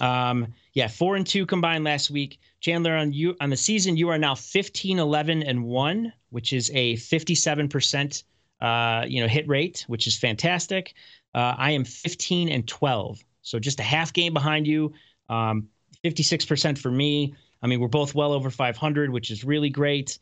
um, 0.00 0.52
yeah, 0.72 0.88
four 0.88 1.14
and 1.14 1.24
two 1.24 1.46
combined 1.46 1.84
last 1.84 2.10
week. 2.10 2.40
Chandler, 2.58 2.96
on 2.96 3.12
you 3.12 3.36
on 3.40 3.50
the 3.50 3.56
season, 3.56 3.96
you 3.96 4.08
are 4.08 4.18
now 4.18 4.34
15, 4.34 4.98
11, 4.98 5.44
and 5.44 5.62
one, 5.62 6.12
which 6.30 6.52
is 6.52 6.72
a 6.74 6.94
57% 6.96 8.24
uh, 8.60 9.04
you 9.06 9.20
know, 9.20 9.28
hit 9.28 9.46
rate, 9.46 9.84
which 9.86 10.08
is 10.08 10.18
fantastic. 10.18 10.94
Uh, 11.32 11.54
I 11.56 11.70
am 11.70 11.84
15 11.84 12.48
and 12.48 12.66
12, 12.66 13.22
so 13.42 13.60
just 13.60 13.78
a 13.78 13.84
half 13.84 14.12
game 14.12 14.34
behind 14.34 14.66
you. 14.66 14.94
Um, 15.28 15.68
56% 16.04 16.76
for 16.76 16.90
me. 16.90 17.34
I 17.62 17.66
mean, 17.66 17.80
we're 17.80 17.88
both 17.88 18.14
well 18.14 18.32
over 18.32 18.50
500, 18.50 19.10
which 19.10 19.30
is 19.30 19.44
really 19.44 19.70
great. 19.70 20.18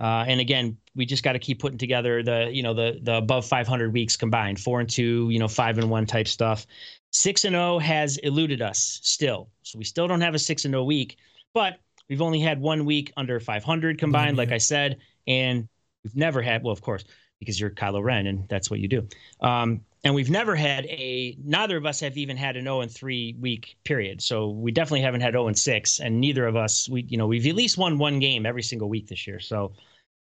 Uh, 0.00 0.24
and 0.28 0.40
again, 0.40 0.76
we 0.94 1.04
just 1.06 1.24
got 1.24 1.32
to 1.32 1.38
keep 1.38 1.58
putting 1.58 1.78
together 1.78 2.22
the 2.22 2.48
you 2.52 2.62
know 2.62 2.72
the 2.72 3.00
the 3.02 3.16
above 3.16 3.44
500 3.44 3.92
weeks 3.92 4.16
combined, 4.16 4.60
four 4.60 4.80
and 4.80 4.88
two, 4.88 5.28
you 5.30 5.38
know, 5.38 5.48
five 5.48 5.78
and 5.78 5.90
one 5.90 6.06
type 6.06 6.28
stuff. 6.28 6.66
Six 7.10 7.44
and 7.44 7.54
zero 7.54 7.74
oh 7.74 7.78
has 7.78 8.18
eluded 8.18 8.62
us 8.62 9.00
still, 9.02 9.50
so 9.62 9.78
we 9.78 9.84
still 9.84 10.06
don't 10.06 10.20
have 10.20 10.34
a 10.34 10.38
six 10.38 10.64
and 10.64 10.72
zero 10.72 10.82
oh 10.82 10.86
week, 10.86 11.16
but 11.52 11.78
we've 12.08 12.22
only 12.22 12.40
had 12.40 12.60
one 12.60 12.84
week 12.84 13.12
under 13.16 13.40
500 13.40 13.98
combined, 13.98 14.30
mm-hmm. 14.30 14.38
like 14.38 14.52
I 14.52 14.58
said, 14.58 14.98
and 15.26 15.68
we've 16.04 16.16
never 16.16 16.42
had. 16.42 16.62
Well, 16.62 16.72
of 16.72 16.80
course, 16.80 17.04
because 17.40 17.58
you're 17.58 17.70
Kylo 17.70 18.02
Ren 18.02 18.26
and 18.26 18.48
that's 18.48 18.70
what 18.70 18.80
you 18.80 18.88
do. 18.88 19.08
Um, 19.40 19.80
and 20.04 20.14
we've 20.14 20.30
never 20.30 20.54
had 20.54 20.86
a 20.86 21.36
neither 21.42 21.76
of 21.76 21.84
us 21.84 22.00
have 22.00 22.16
even 22.16 22.36
had 22.36 22.56
an 22.56 22.64
0 22.64 22.82
and 22.82 22.90
3 22.90 23.36
week 23.40 23.76
period. 23.84 24.22
So 24.22 24.50
we 24.50 24.70
definitely 24.70 25.02
haven't 25.02 25.20
had 25.20 25.32
0 25.32 25.48
and 25.48 25.58
6 25.58 26.00
and 26.00 26.20
neither 26.20 26.46
of 26.46 26.56
us 26.56 26.88
we 26.88 27.02
you 27.08 27.16
know 27.16 27.26
we've 27.26 27.46
at 27.46 27.54
least 27.54 27.78
won 27.78 27.98
one 27.98 28.18
game 28.18 28.46
every 28.46 28.62
single 28.62 28.88
week 28.88 29.08
this 29.08 29.26
year. 29.26 29.40
So 29.40 29.72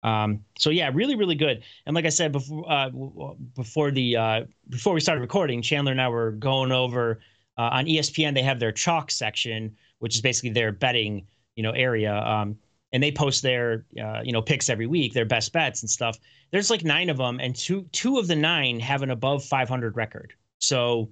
um, 0.04 0.44
so 0.58 0.70
yeah, 0.70 0.90
really 0.94 1.16
really 1.16 1.36
good. 1.36 1.64
And 1.86 1.96
like 1.96 2.06
I 2.06 2.10
said 2.10 2.32
before 2.32 2.70
uh, 2.70 2.90
before 3.56 3.92
the 3.92 4.18
uh, 4.18 4.42
before 4.70 4.94
we 4.94 5.00
started 5.00 5.22
recording, 5.22 5.62
Chandler 5.62 5.92
and 5.92 6.02
I 6.02 6.10
were 6.10 6.32
going 6.32 6.72
over 6.72 7.22
uh, 7.58 7.70
on 7.72 7.86
ESPN 7.86 8.34
they 8.34 8.44
have 8.44 8.60
their 8.60 8.72
chalk 8.72 9.12
section, 9.12 9.76
which 10.00 10.16
is 10.16 10.22
basically 10.22 10.50
their 10.50 10.72
betting, 10.72 11.26
you 11.56 11.64
know, 11.64 11.72
area. 11.72 12.16
Um, 12.16 12.58
and 12.94 13.02
they 13.02 13.12
post 13.12 13.42
their 13.42 13.86
uh, 14.02 14.22
you 14.24 14.32
know 14.32 14.42
picks 14.42 14.70
every 14.70 14.88
week, 14.88 15.14
their 15.14 15.26
best 15.26 15.52
bets 15.52 15.82
and 15.82 15.90
stuff. 15.90 16.18
There's 16.52 16.70
like 16.70 16.84
nine 16.84 17.10
of 17.10 17.18
them, 17.18 17.40
and 17.40 17.56
two 17.56 17.84
two 17.92 18.20
of 18.20 18.28
the 18.28 18.36
nine 18.36 18.80
have 18.80 19.02
an 19.02 19.10
above 19.10 19.44
500 19.44 19.98
record. 19.98 20.34
So, 20.60 21.10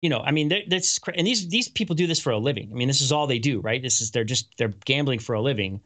you 0.00 0.08
know, 0.08 0.20
I 0.20 0.30
mean, 0.30 0.50
that's 0.68 0.98
and 1.14 1.26
these 1.26 1.48
these 1.48 1.68
people 1.68 1.96
do 1.96 2.06
this 2.06 2.20
for 2.20 2.30
a 2.30 2.38
living. 2.38 2.70
I 2.72 2.74
mean, 2.74 2.88
this 2.88 3.00
is 3.00 3.12
all 3.12 3.26
they 3.26 3.40
do, 3.40 3.60
right? 3.60 3.82
This 3.82 4.00
is 4.00 4.12
they're 4.12 4.24
just 4.24 4.56
they're 4.56 4.72
gambling 4.84 5.18
for 5.18 5.34
a 5.34 5.42
living. 5.42 5.80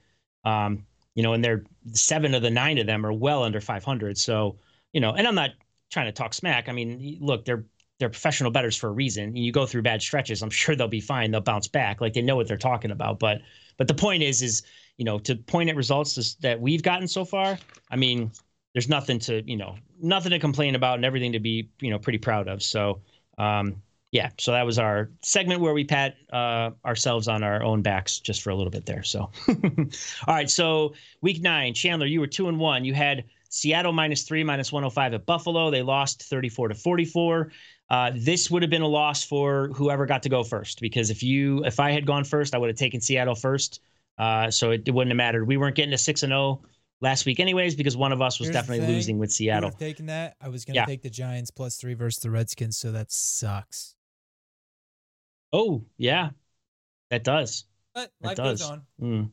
Um, 0.45 0.87
you 1.15 1.23
know, 1.23 1.33
and 1.35 1.45
they're 1.45 1.65
seven 1.93 2.35
of 2.35 2.43
the 2.43 2.51
nine 2.51 2.79
of 2.79 2.87
them 2.87 3.05
are 3.05 3.13
well 3.13 3.43
under 3.43 3.61
500. 3.61 4.17
So, 4.17 4.59
you 4.93 5.01
know, 5.01 5.13
and 5.13 5.27
I'm 5.27 5.35
not 5.35 5.51
trying 5.91 6.07
to 6.07 6.13
talk 6.13 6.35
smack. 6.35 6.69
I 6.69 6.73
mean, 6.73 7.19
look, 7.21 7.45
they're 7.45 7.65
they're 7.99 8.09
professional 8.09 8.51
betters 8.51 8.77
for 8.77 8.89
a 8.89 8.93
reason. 8.93 9.37
You 9.37 9.53
go 9.53 9.65
through 9.65 9.83
bad 9.83 10.03
stretches, 10.03 10.43
I'm 10.43 10.51
sure 10.51 10.75
they'll 10.75 10.89
be 10.89 11.01
fine. 11.01 11.31
They'll 11.31 11.41
bounce 11.41 11.69
back. 11.69 12.01
Like 12.01 12.15
they 12.15 12.23
know 12.23 12.37
what 12.37 12.49
they're 12.49 12.57
talking 12.57 12.91
about. 12.91 13.19
But 13.19 13.41
but 13.79 13.89
the 13.89 13.95
point 13.95 14.23
is, 14.23 14.43
is 14.43 14.63
you 14.97 15.05
know, 15.05 15.19
to 15.21 15.37
point 15.37 15.71
at 15.71 15.77
results 15.77 16.35
that 16.41 16.61
we've 16.61 16.83
gotten 16.83 17.09
so 17.09 17.25
far, 17.25 17.59
I 17.91 17.97
mean, 17.97 18.31
there's 18.75 18.89
nothing 18.89 19.19
to, 19.21 19.43
you 19.49 19.57
know, 19.57 19.77
nothing 20.01 20.31
to 20.31 20.39
complain 20.39 20.75
about 20.75 20.97
and 20.97 21.05
everything 21.05 21.33
to 21.33 21.41
be, 21.41 21.69
you 21.81 21.91
know, 21.91 21.99
pretty 21.99 22.19
proud 22.19 22.49
of. 22.49 22.63
So, 22.63 23.01
um, 23.39 23.83
yeah, 24.13 24.29
so 24.39 24.53
that 24.53 24.67
was 24.67 24.79
our 24.79 25.11
segment 25.23 25.61
where 25.61 25.73
we 25.73 25.85
pat 25.85 26.17
uh, 26.33 26.71
ourselves 26.85 27.29
on 27.29 27.43
our 27.43 27.63
own 27.63 27.81
backs 27.81 28.19
just 28.19 28.43
for 28.43 28.51
a 28.51 28.55
little 28.55 28.71
bit 28.71 28.85
there. 28.85 29.03
So, 29.03 29.31
all 29.49 30.35
right, 30.35 30.51
so 30.51 30.95
week 31.23 31.41
nine, 31.41 31.73
Chandler, 31.73 32.07
you 32.07 32.21
were 32.21 32.27
two 32.27 32.49
and 32.49 32.59
one. 32.59 32.85
You 32.85 32.93
had 32.93 33.25
Seattle 33.49 33.93
minus 33.93 34.23
three, 34.23 34.45
minus 34.45 34.71
105 34.71 35.15
at 35.15 35.27
Buffalo. 35.27 35.71
They 35.71 35.83
lost 35.83 36.23
34 36.25 36.69
to 36.69 36.75
44. 36.75 37.53
Uh, 37.89 38.11
this 38.15 38.51
would 38.51 38.63
have 38.63 38.71
been 38.71 38.83
a 38.83 38.89
loss 38.89 39.25
for 39.25 39.69
whoever 39.75 40.07
got 40.07 40.23
to 40.23 40.31
go 40.31 40.43
first 40.43 40.81
because 40.81 41.11
if 41.11 41.23
you 41.23 41.63
if 41.65 41.79
I 41.79 41.91
had 41.91 42.07
gone 42.07 42.25
first, 42.25 42.55
I 42.55 42.59
would 42.59 42.69
have 42.69 42.79
taken 42.79 43.01
Seattle 43.01 43.35
first. 43.35 43.81
Uh, 44.23 44.49
so 44.53 44.71
it, 44.71 44.83
it, 44.87 44.93
wouldn't 44.93 45.11
have 45.11 45.17
mattered. 45.17 45.45
We 45.49 45.57
weren't 45.57 45.75
getting 45.75 45.93
a 45.93 45.99
six 45.99 46.23
and 46.23 46.31
zero 46.31 46.41
oh 46.41 46.63
last 47.01 47.27
week, 47.27 47.41
anyways, 47.41 47.75
because 47.75 47.97
one 47.97 48.13
of 48.13 48.23
us 48.23 48.39
was 48.39 48.47
Here's 48.47 48.55
definitely 48.55 48.87
losing 48.87 49.19
with 49.19 49.33
Seattle. 49.33 49.73
Taking 49.73 50.07
that, 50.07 50.37
I 50.41 50.49
was 50.49 50.65
going 50.65 50.75
to 50.75 50.81
yeah. 50.81 50.87
take 50.87 51.03
the 51.03 51.11
Giants 51.11 51.51
plus 51.51 51.77
three 51.77 51.95
versus 51.95 52.23
the 52.23 52.31
Redskins, 52.31 52.79
so 52.79 52.93
that 52.93 53.11
sucks. 53.11 53.97
Oh 55.53 55.85
yeah, 55.97 56.31
that 57.11 57.25
does. 57.25 57.65
But 57.97 58.13
life 58.23 58.37
does. 58.37 58.61
goes 58.61 58.71
on. 58.71 58.83
Mm. 59.03 59.31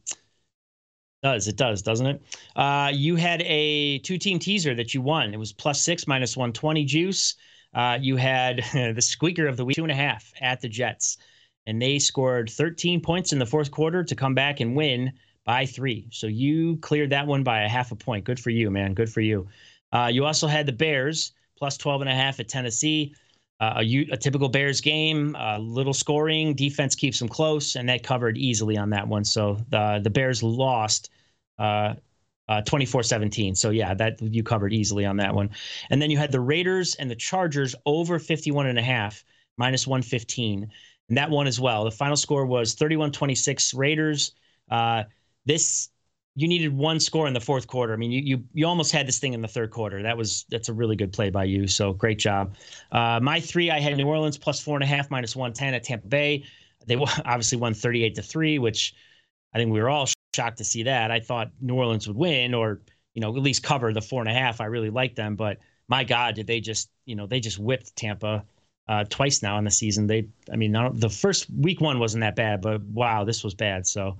Does 1.21 1.47
it 1.47 1.55
does 1.55 1.83
doesn't 1.83 2.07
it? 2.07 2.21
Uh, 2.55 2.89
you 2.91 3.15
had 3.15 3.43
a 3.43 3.99
two-team 3.99 4.39
teaser 4.39 4.73
that 4.73 4.95
you 4.95 5.03
won. 5.03 5.35
It 5.35 5.37
was 5.37 5.53
plus 5.53 5.83
six 5.83 6.07
minus 6.07 6.35
one 6.35 6.51
twenty 6.51 6.83
juice. 6.83 7.35
Uh, 7.75 7.99
you 8.01 8.15
had 8.15 8.63
the 8.73 9.01
squeaker 9.03 9.45
of 9.45 9.55
the 9.55 9.65
week, 9.65 9.75
two 9.75 9.83
and 9.83 9.91
a 9.91 9.95
half 9.95 10.33
at 10.41 10.61
the 10.61 10.67
Jets 10.67 11.19
and 11.69 11.79
they 11.79 11.99
scored 11.99 12.49
13 12.49 12.99
points 12.99 13.31
in 13.31 13.37
the 13.37 13.45
fourth 13.45 13.69
quarter 13.69 14.03
to 14.03 14.15
come 14.15 14.33
back 14.33 14.59
and 14.59 14.75
win 14.75 15.13
by 15.45 15.67
three. 15.67 16.07
So 16.11 16.25
you 16.25 16.77
cleared 16.77 17.11
that 17.11 17.27
one 17.27 17.43
by 17.43 17.61
a 17.61 17.69
half 17.69 17.91
a 17.91 17.95
point. 17.95 18.25
Good 18.25 18.39
for 18.39 18.49
you, 18.49 18.71
man. 18.71 18.95
Good 18.95 19.09
for 19.09 19.21
you. 19.21 19.47
Uh, 19.93 20.09
you 20.11 20.25
also 20.25 20.47
had 20.47 20.65
the 20.65 20.73
Bears 20.73 21.33
plus 21.55 21.77
12 21.77 22.01
and 22.01 22.09
a 22.09 22.15
half 22.15 22.39
at 22.39 22.47
Tennessee. 22.47 23.13
Uh, 23.59 23.83
a, 23.83 24.07
a, 24.11 24.17
typical 24.17 24.49
Bears 24.49 24.81
game, 24.81 25.35
uh, 25.35 25.59
little 25.59 25.93
scoring, 25.93 26.55
defense 26.55 26.95
keeps 26.95 27.19
them 27.19 27.27
close, 27.27 27.75
and 27.75 27.87
that 27.87 28.01
covered 28.01 28.37
easily 28.37 28.75
on 28.77 28.89
that 28.89 29.07
one. 29.07 29.23
So 29.23 29.59
the 29.69 29.99
the 30.01 30.09
Bears 30.09 30.41
lost 30.41 31.11
uh, 31.59 31.93
uh, 32.47 32.61
24-17. 32.61 33.55
So 33.55 33.69
yeah, 33.69 33.93
that 33.93 34.19
you 34.21 34.41
covered 34.41 34.73
easily 34.73 35.05
on 35.05 35.17
that 35.17 35.35
one. 35.35 35.51
And 35.91 36.01
then 36.01 36.09
you 36.09 36.17
had 36.17 36.31
the 36.31 36.39
Raiders 36.39 36.95
and 36.95 37.11
the 37.11 37.15
Chargers 37.15 37.75
over 37.85 38.17
51 38.17 38.65
and 38.65 38.79
a 38.79 38.81
half, 38.81 39.23
minus 39.57 39.85
115 39.85 40.71
and 41.09 41.17
that 41.17 41.29
one 41.29 41.47
as 41.47 41.59
well. 41.59 41.83
The 41.83 41.91
final 41.91 42.15
score 42.15 42.45
was 42.45 42.75
31-26 42.75 43.75
Raiders. 43.75 44.33
Uh, 44.69 45.03
this 45.45 45.89
you 46.35 46.47
needed 46.47 46.75
one 46.75 46.99
score 47.01 47.27
in 47.27 47.33
the 47.33 47.39
fourth 47.41 47.67
quarter. 47.67 47.91
I 47.91 47.97
mean, 47.97 48.11
you 48.11 48.21
you 48.21 48.43
you 48.53 48.65
almost 48.65 48.91
had 48.91 49.07
this 49.07 49.19
thing 49.19 49.33
in 49.33 49.41
the 49.41 49.47
third 49.47 49.71
quarter. 49.71 50.01
That 50.01 50.17
was 50.17 50.45
that's 50.49 50.69
a 50.69 50.73
really 50.73 50.95
good 50.95 51.11
play 51.11 51.29
by 51.29 51.43
you. 51.43 51.67
So 51.67 51.91
great 51.91 52.19
job. 52.19 52.55
Uh, 52.91 53.19
my 53.21 53.41
three, 53.41 53.69
I 53.69 53.79
had 53.79 53.97
New 53.97 54.07
Orleans 54.07 54.37
plus 54.37 54.61
four 54.61 54.77
and 54.77 54.83
a 54.83 54.87
half, 54.87 55.11
minus 55.11 55.35
one 55.35 55.51
ten 55.51 55.73
at 55.73 55.83
Tampa 55.83 56.07
Bay. 56.07 56.45
They 56.85 56.95
obviously 57.25 57.57
won 57.57 57.73
38 57.73 58.15
to 58.15 58.21
three, 58.21 58.57
which 58.57 58.95
I 59.53 59.57
think 59.57 59.71
we 59.71 59.81
were 59.81 59.89
all 59.89 60.07
shocked 60.33 60.59
to 60.59 60.63
see 60.63 60.83
that. 60.83 61.11
I 61.11 61.19
thought 61.19 61.51
New 61.59 61.75
Orleans 61.75 62.07
would 62.07 62.15
win, 62.17 62.53
or 62.53 62.79
you 63.15 63.21
know 63.21 63.35
at 63.35 63.41
least 63.41 63.63
cover 63.63 63.91
the 63.91 64.01
four 64.01 64.21
and 64.21 64.29
a 64.29 64.33
half. 64.33 64.61
I 64.61 64.65
really 64.65 64.91
liked 64.91 65.15
them, 65.15 65.35
but 65.35 65.57
my 65.89 66.03
God, 66.03 66.35
did 66.35 66.47
they 66.47 66.61
just 66.61 66.89
you 67.05 67.15
know 67.15 67.25
they 67.25 67.39
just 67.39 67.59
whipped 67.59 67.95
Tampa 67.95 68.45
uh, 68.89 69.05
twice 69.07 69.41
now 69.43 69.57
in 69.59 69.63
the 69.63 69.71
season. 69.71 70.07
They, 70.07 70.27
I 70.51 70.55
mean, 70.55 70.75
the 70.93 71.09
first 71.09 71.45
week 71.51 71.79
one 71.79 71.99
wasn't 71.99 72.21
that 72.21 72.35
bad, 72.35 72.61
but 72.61 72.81
wow, 72.85 73.23
this 73.23 73.43
was 73.43 73.53
bad. 73.53 73.85
So, 73.85 74.17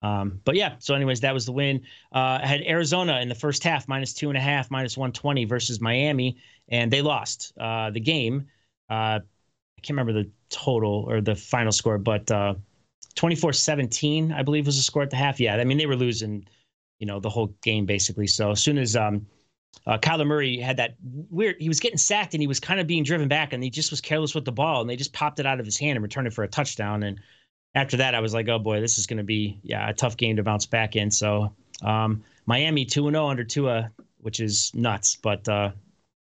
um, 0.00 0.40
but 0.44 0.54
yeah. 0.54 0.76
So, 0.78 0.94
anyways, 0.94 1.20
that 1.20 1.34
was 1.34 1.44
the 1.44 1.52
win. 1.52 1.82
Uh, 2.14 2.38
I 2.40 2.46
had 2.46 2.62
Arizona 2.62 3.20
in 3.20 3.28
the 3.28 3.34
first 3.34 3.64
half 3.64 3.88
minus 3.88 4.14
two 4.14 4.28
and 4.28 4.38
a 4.38 4.40
half, 4.40 4.70
minus 4.70 4.96
one 4.96 5.10
twenty 5.10 5.44
versus 5.44 5.80
Miami, 5.80 6.38
and 6.68 6.90
they 6.90 7.02
lost 7.02 7.52
uh, 7.58 7.90
the 7.90 8.00
game. 8.00 8.46
Uh, 8.88 9.18
I 9.18 9.80
can't 9.82 9.98
remember 9.98 10.12
the 10.12 10.30
total 10.50 11.04
or 11.08 11.20
the 11.20 11.34
final 11.34 11.72
score, 11.72 11.98
but 11.98 12.26
24-17, 13.16 14.30
uh, 14.30 14.36
I 14.36 14.42
believe, 14.42 14.66
was 14.66 14.76
the 14.76 14.82
score 14.82 15.02
at 15.02 15.10
the 15.10 15.16
half. 15.16 15.40
Yeah, 15.40 15.56
I 15.56 15.64
mean, 15.64 15.78
they 15.78 15.86
were 15.86 15.96
losing, 15.96 16.46
you 17.00 17.06
know, 17.06 17.18
the 17.18 17.30
whole 17.30 17.48
game 17.62 17.86
basically. 17.86 18.28
So 18.28 18.52
as 18.52 18.60
soon 18.60 18.78
as 18.78 18.94
um, 18.94 19.26
uh, 19.86 19.98
Kyler 19.98 20.26
Murray 20.26 20.58
had 20.58 20.76
that 20.76 20.96
weird. 21.30 21.56
He 21.58 21.68
was 21.68 21.80
getting 21.80 21.98
sacked 21.98 22.34
and 22.34 22.40
he 22.40 22.46
was 22.46 22.60
kind 22.60 22.80
of 22.80 22.86
being 22.86 23.04
driven 23.04 23.28
back, 23.28 23.52
and 23.52 23.62
he 23.62 23.70
just 23.70 23.90
was 23.90 24.00
careless 24.00 24.34
with 24.34 24.44
the 24.44 24.52
ball, 24.52 24.80
and 24.80 24.88
they 24.88 24.96
just 24.96 25.12
popped 25.12 25.40
it 25.40 25.46
out 25.46 25.60
of 25.60 25.66
his 25.66 25.78
hand 25.78 25.96
and 25.96 26.02
returned 26.02 26.26
it 26.26 26.32
for 26.32 26.44
a 26.44 26.48
touchdown. 26.48 27.02
And 27.02 27.20
after 27.74 27.96
that, 27.96 28.14
I 28.14 28.20
was 28.20 28.32
like, 28.34 28.48
oh 28.48 28.58
boy, 28.58 28.80
this 28.80 28.98
is 28.98 29.06
going 29.06 29.18
to 29.18 29.24
be 29.24 29.58
yeah 29.62 29.88
a 29.88 29.92
tough 29.92 30.16
game 30.16 30.36
to 30.36 30.42
bounce 30.42 30.66
back 30.66 30.94
in. 30.96 31.10
So 31.10 31.52
um, 31.82 32.22
Miami 32.46 32.84
two 32.84 33.06
and 33.08 33.14
zero 33.14 33.26
oh 33.26 33.28
under 33.28 33.44
Tua, 33.44 33.90
which 34.18 34.40
is 34.40 34.70
nuts, 34.74 35.16
but 35.16 35.48
uh, 35.48 35.72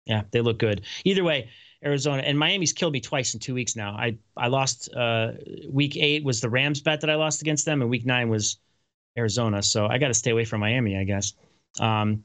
Yeah, 0.05 0.23
they 0.31 0.41
look 0.41 0.59
good. 0.59 0.81
Either 1.05 1.23
way, 1.23 1.49
Arizona 1.83 2.23
and 2.23 2.37
Miami's 2.37 2.73
killed 2.73 2.93
me 2.93 3.01
twice 3.01 3.33
in 3.33 3.39
two 3.39 3.53
weeks 3.53 3.75
now. 3.75 3.93
I 3.93 4.17
I 4.37 4.47
lost 4.47 4.93
uh, 4.93 5.33
week 5.69 5.97
eight 5.97 6.23
was 6.23 6.41
the 6.41 6.49
Rams 6.49 6.81
bet 6.81 7.01
that 7.01 7.09
I 7.09 7.15
lost 7.15 7.41
against 7.41 7.65
them, 7.65 7.81
and 7.81 7.89
week 7.89 8.05
nine 8.05 8.29
was 8.29 8.57
Arizona. 9.17 9.61
So 9.61 9.87
I 9.87 9.97
got 9.97 10.09
to 10.09 10.13
stay 10.13 10.31
away 10.31 10.45
from 10.45 10.61
Miami, 10.61 10.97
I 10.97 11.03
guess. 11.03 11.33
Um, 11.79 12.23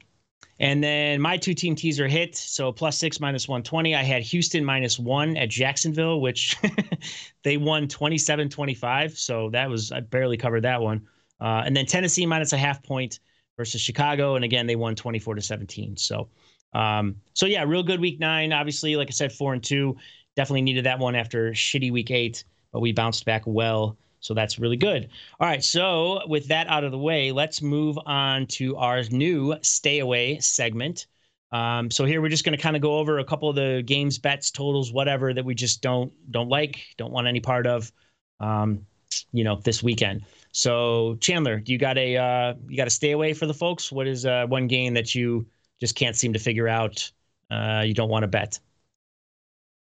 and 0.59 0.83
then 0.83 1.21
my 1.21 1.37
two 1.37 1.53
team 1.53 1.75
teaser 1.75 2.07
hit. 2.07 2.35
So 2.35 2.71
plus 2.71 2.97
six 2.97 3.19
minus 3.19 3.47
120. 3.47 3.95
I 3.95 4.03
had 4.03 4.23
Houston 4.23 4.65
minus 4.65 4.99
one 4.99 5.37
at 5.37 5.49
Jacksonville, 5.49 6.19
which 6.19 6.57
they 7.43 7.57
won 7.57 7.87
27 7.87 8.49
25. 8.49 9.17
So 9.17 9.49
that 9.51 9.69
was, 9.69 9.91
I 9.91 10.01
barely 10.01 10.37
covered 10.37 10.63
that 10.63 10.81
one. 10.81 11.07
Uh, 11.39 11.63
and 11.65 11.75
then 11.75 11.85
Tennessee 11.85 12.25
minus 12.25 12.51
a 12.51 12.57
half 12.57 12.83
point 12.83 13.19
versus 13.55 13.79
Chicago. 13.79 14.35
And 14.35 14.43
again, 14.43 14.67
they 14.67 14.75
won 14.75 14.95
24 14.95 15.35
to 15.35 15.41
17. 15.41 15.95
So, 15.95 16.27
um, 16.73 17.15
so 17.33 17.45
yeah, 17.45 17.63
real 17.63 17.83
good 17.83 18.01
week 18.01 18.19
nine. 18.19 18.51
Obviously, 18.51 18.97
like 18.97 19.07
I 19.07 19.11
said, 19.11 19.31
four 19.31 19.53
and 19.53 19.63
two. 19.63 19.95
Definitely 20.35 20.63
needed 20.63 20.85
that 20.85 20.99
one 20.99 21.15
after 21.15 21.51
shitty 21.51 21.91
week 21.91 22.11
eight, 22.11 22.43
but 22.71 22.81
we 22.81 22.91
bounced 22.91 23.25
back 23.25 23.43
well. 23.45 23.97
So 24.19 24.33
that's 24.33 24.59
really 24.59 24.77
good. 24.77 25.09
All 25.39 25.47
right. 25.47 25.63
So 25.63 26.27
with 26.27 26.47
that 26.49 26.67
out 26.67 26.83
of 26.83 26.91
the 26.91 26.97
way, 26.97 27.31
let's 27.31 27.61
move 27.61 27.97
on 28.05 28.47
to 28.47 28.75
our 28.75 29.03
new 29.03 29.55
stay 29.61 29.99
away 29.99 30.39
segment. 30.39 31.07
Um, 31.51 31.89
so 31.89 32.05
here 32.05 32.21
we're 32.21 32.29
just 32.29 32.45
going 32.45 32.55
to 32.55 32.61
kind 32.61 32.75
of 32.75 32.81
go 32.81 32.99
over 32.99 33.19
a 33.19 33.23
couple 33.23 33.49
of 33.49 33.55
the 33.55 33.81
games, 33.85 34.19
bets, 34.19 34.51
totals, 34.51 34.91
whatever 34.91 35.33
that 35.33 35.43
we 35.43 35.55
just 35.55 35.81
don't 35.81 36.11
don't 36.31 36.49
like, 36.49 36.79
don't 36.97 37.11
want 37.11 37.27
any 37.27 37.39
part 37.39 37.65
of. 37.65 37.91
Um, 38.39 38.85
you 39.31 39.43
know, 39.43 39.55
this 39.55 39.81
weekend. 39.81 40.23
So 40.51 41.17
Chandler, 41.19 41.59
do 41.59 41.71
you 41.71 41.79
got 41.79 41.97
a 41.97 42.17
uh, 42.17 42.53
you 42.67 42.77
got 42.77 42.85
to 42.85 42.91
stay 42.91 43.11
away 43.11 43.33
for 43.33 43.47
the 43.47 43.53
folks? 43.53 43.91
What 43.91 44.07
is 44.07 44.25
uh, 44.25 44.45
one 44.47 44.67
game 44.67 44.93
that 44.93 45.15
you 45.15 45.47
just 45.79 45.95
can't 45.95 46.15
seem 46.15 46.33
to 46.33 46.39
figure 46.39 46.67
out? 46.67 47.11
Uh, 47.49 47.83
you 47.85 47.93
don't 47.93 48.09
want 48.09 48.23
to 48.23 48.27
bet. 48.27 48.59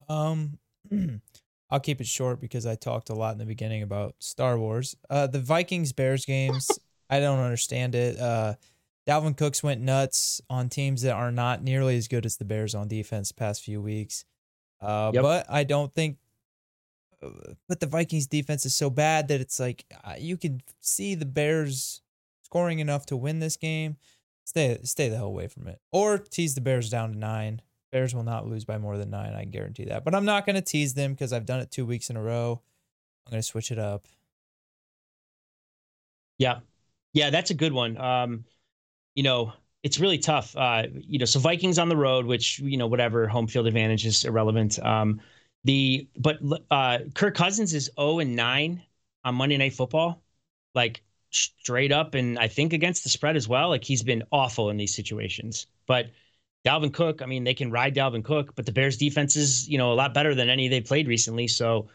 Um. 0.08 0.60
I'll 1.70 1.80
keep 1.80 2.00
it 2.00 2.08
short 2.08 2.40
because 2.40 2.66
I 2.66 2.76
talked 2.76 3.10
a 3.10 3.16
lot 3.16 3.34
in 3.34 3.38
the 3.40 3.46
beginning 3.46 3.82
about 3.82 4.16
Star 4.20 4.58
Wars. 4.58 4.96
Uh, 5.10 5.28
the 5.28 5.40
Vikings 5.40 5.94
Bears 5.94 6.26
games, 6.26 6.70
I 7.10 7.20
don't 7.20 7.40
understand 7.40 7.96
it. 7.96 8.20
Uh, 8.20 8.56
Dalvin 9.08 9.38
Cooks 9.38 9.62
went 9.64 9.82
nuts 9.82 10.42
on 10.50 10.70
teams 10.70 11.04
that 11.04 11.14
are 11.14 11.32
not 11.32 11.64
nearly 11.64 11.98
as 11.98 12.08
good 12.08 12.26
as 12.26 12.38
the 12.38 12.46
Bears 12.46 12.74
on 12.74 12.88
defense 12.88 13.32
past 13.32 13.64
few 13.64 13.82
weeks. 13.82 14.26
Uh, 14.82 15.12
yep. 15.14 15.24
But 15.24 15.46
I 15.50 15.64
don't 15.64 15.94
think. 15.94 16.18
Uh, 17.22 17.30
but 17.68 17.80
the 17.80 17.88
Vikings 17.88 18.28
defense 18.28 18.66
is 18.66 18.76
so 18.76 18.90
bad 18.90 19.28
that 19.28 19.42
it's 19.42 19.60
like 19.60 19.86
uh, 20.04 20.16
you 20.18 20.38
can 20.38 20.62
see 20.82 21.16
the 21.16 21.26
Bears 21.26 22.02
scoring 22.44 22.80
enough 22.80 23.06
to 23.08 23.18
win 23.18 23.40
this 23.40 23.58
game. 23.58 23.98
Stay 24.44 24.80
stay 24.84 25.10
the 25.10 25.18
hell 25.18 25.26
away 25.26 25.48
from 25.48 25.68
it, 25.68 25.80
or 25.92 26.18
tease 26.18 26.56
the 26.56 26.62
Bears 26.62 26.90
down 26.90 27.14
to 27.14 27.18
nine. 27.18 27.62
Bears 27.96 28.14
will 28.14 28.24
not 28.24 28.46
lose 28.46 28.66
by 28.66 28.78
more 28.78 28.98
than 28.98 29.10
nine. 29.10 29.34
I 29.34 29.46
guarantee 29.46 29.86
that. 29.86 30.04
But 30.04 30.14
I'm 30.14 30.26
not 30.26 30.46
going 30.46 30.58
to 30.58 30.62
tease 30.62 30.94
them 30.94 31.14
because 31.14 31.32
I've 31.32 31.46
done 31.46 31.62
it 31.62 31.72
two 31.72 31.86
weeks 31.86 32.10
in 32.10 32.18
a 32.18 32.22
row. 32.22 32.62
I'm 33.26 33.32
going 33.32 33.42
to 33.42 33.48
switch 33.48 33.72
it 33.72 33.80
up. 33.80 34.06
Yeah. 36.38 36.60
Yeah, 37.14 37.30
that's 37.30 37.52
a 37.52 37.54
good 37.54 37.72
one. 37.72 37.98
Um, 37.98 38.44
you 39.14 39.24
know, 39.24 39.54
it's 39.82 39.98
really 39.98 40.18
tough. 40.18 40.58
Uh, 40.58 40.88
you 41.08 41.20
know, 41.20 41.24
so 41.24 41.40
Vikings 41.40 41.80
on 41.80 41.88
the 41.88 41.96
road, 41.96 42.26
which, 42.26 42.60
you 42.60 42.76
know, 42.76 42.86
whatever, 42.86 43.30
home 43.30 43.48
field 43.48 43.66
advantage 43.66 44.06
is 44.06 44.26
irrelevant. 44.26 44.78
Um, 44.86 45.22
the 45.64 46.10
but 46.18 46.40
uh 46.70 47.00
Kirk 47.14 47.34
Cousins 47.34 47.74
is 47.74 47.90
0 47.98 48.20
and 48.20 48.36
9 48.36 48.84
on 49.24 49.36
Monday 49.36 49.56
Night 49.56 49.74
Football. 49.74 50.22
Like 50.74 51.02
straight 51.30 51.94
up 51.94 52.14
and 52.14 52.38
I 52.38 52.50
think 52.50 52.74
against 52.74 53.04
the 53.04 53.10
spread 53.10 53.38
as 53.38 53.48
well. 53.48 53.70
Like 53.70 53.86
he's 53.86 54.04
been 54.04 54.24
awful 54.34 54.70
in 54.70 54.76
these 54.76 54.94
situations. 54.94 55.68
But 55.88 56.08
Dalvin 56.66 56.92
Cook, 56.92 57.22
I 57.22 57.26
mean, 57.26 57.44
they 57.44 57.54
can 57.54 57.70
ride 57.72 57.96
Dalvin 57.96 58.24
Cook, 58.24 58.56
but 58.56 58.66
the 58.66 58.72
Bears 58.72 58.98
defense 58.98 59.36
is, 59.36 59.70
you 59.70 59.78
know, 59.78 59.94
a 59.94 59.96
lot 59.96 60.14
better 60.14 60.34
than 60.34 60.50
any 60.50 60.68
they've 60.68 60.84
played 60.84 61.08
recently. 61.08 61.48
So, 61.48 61.88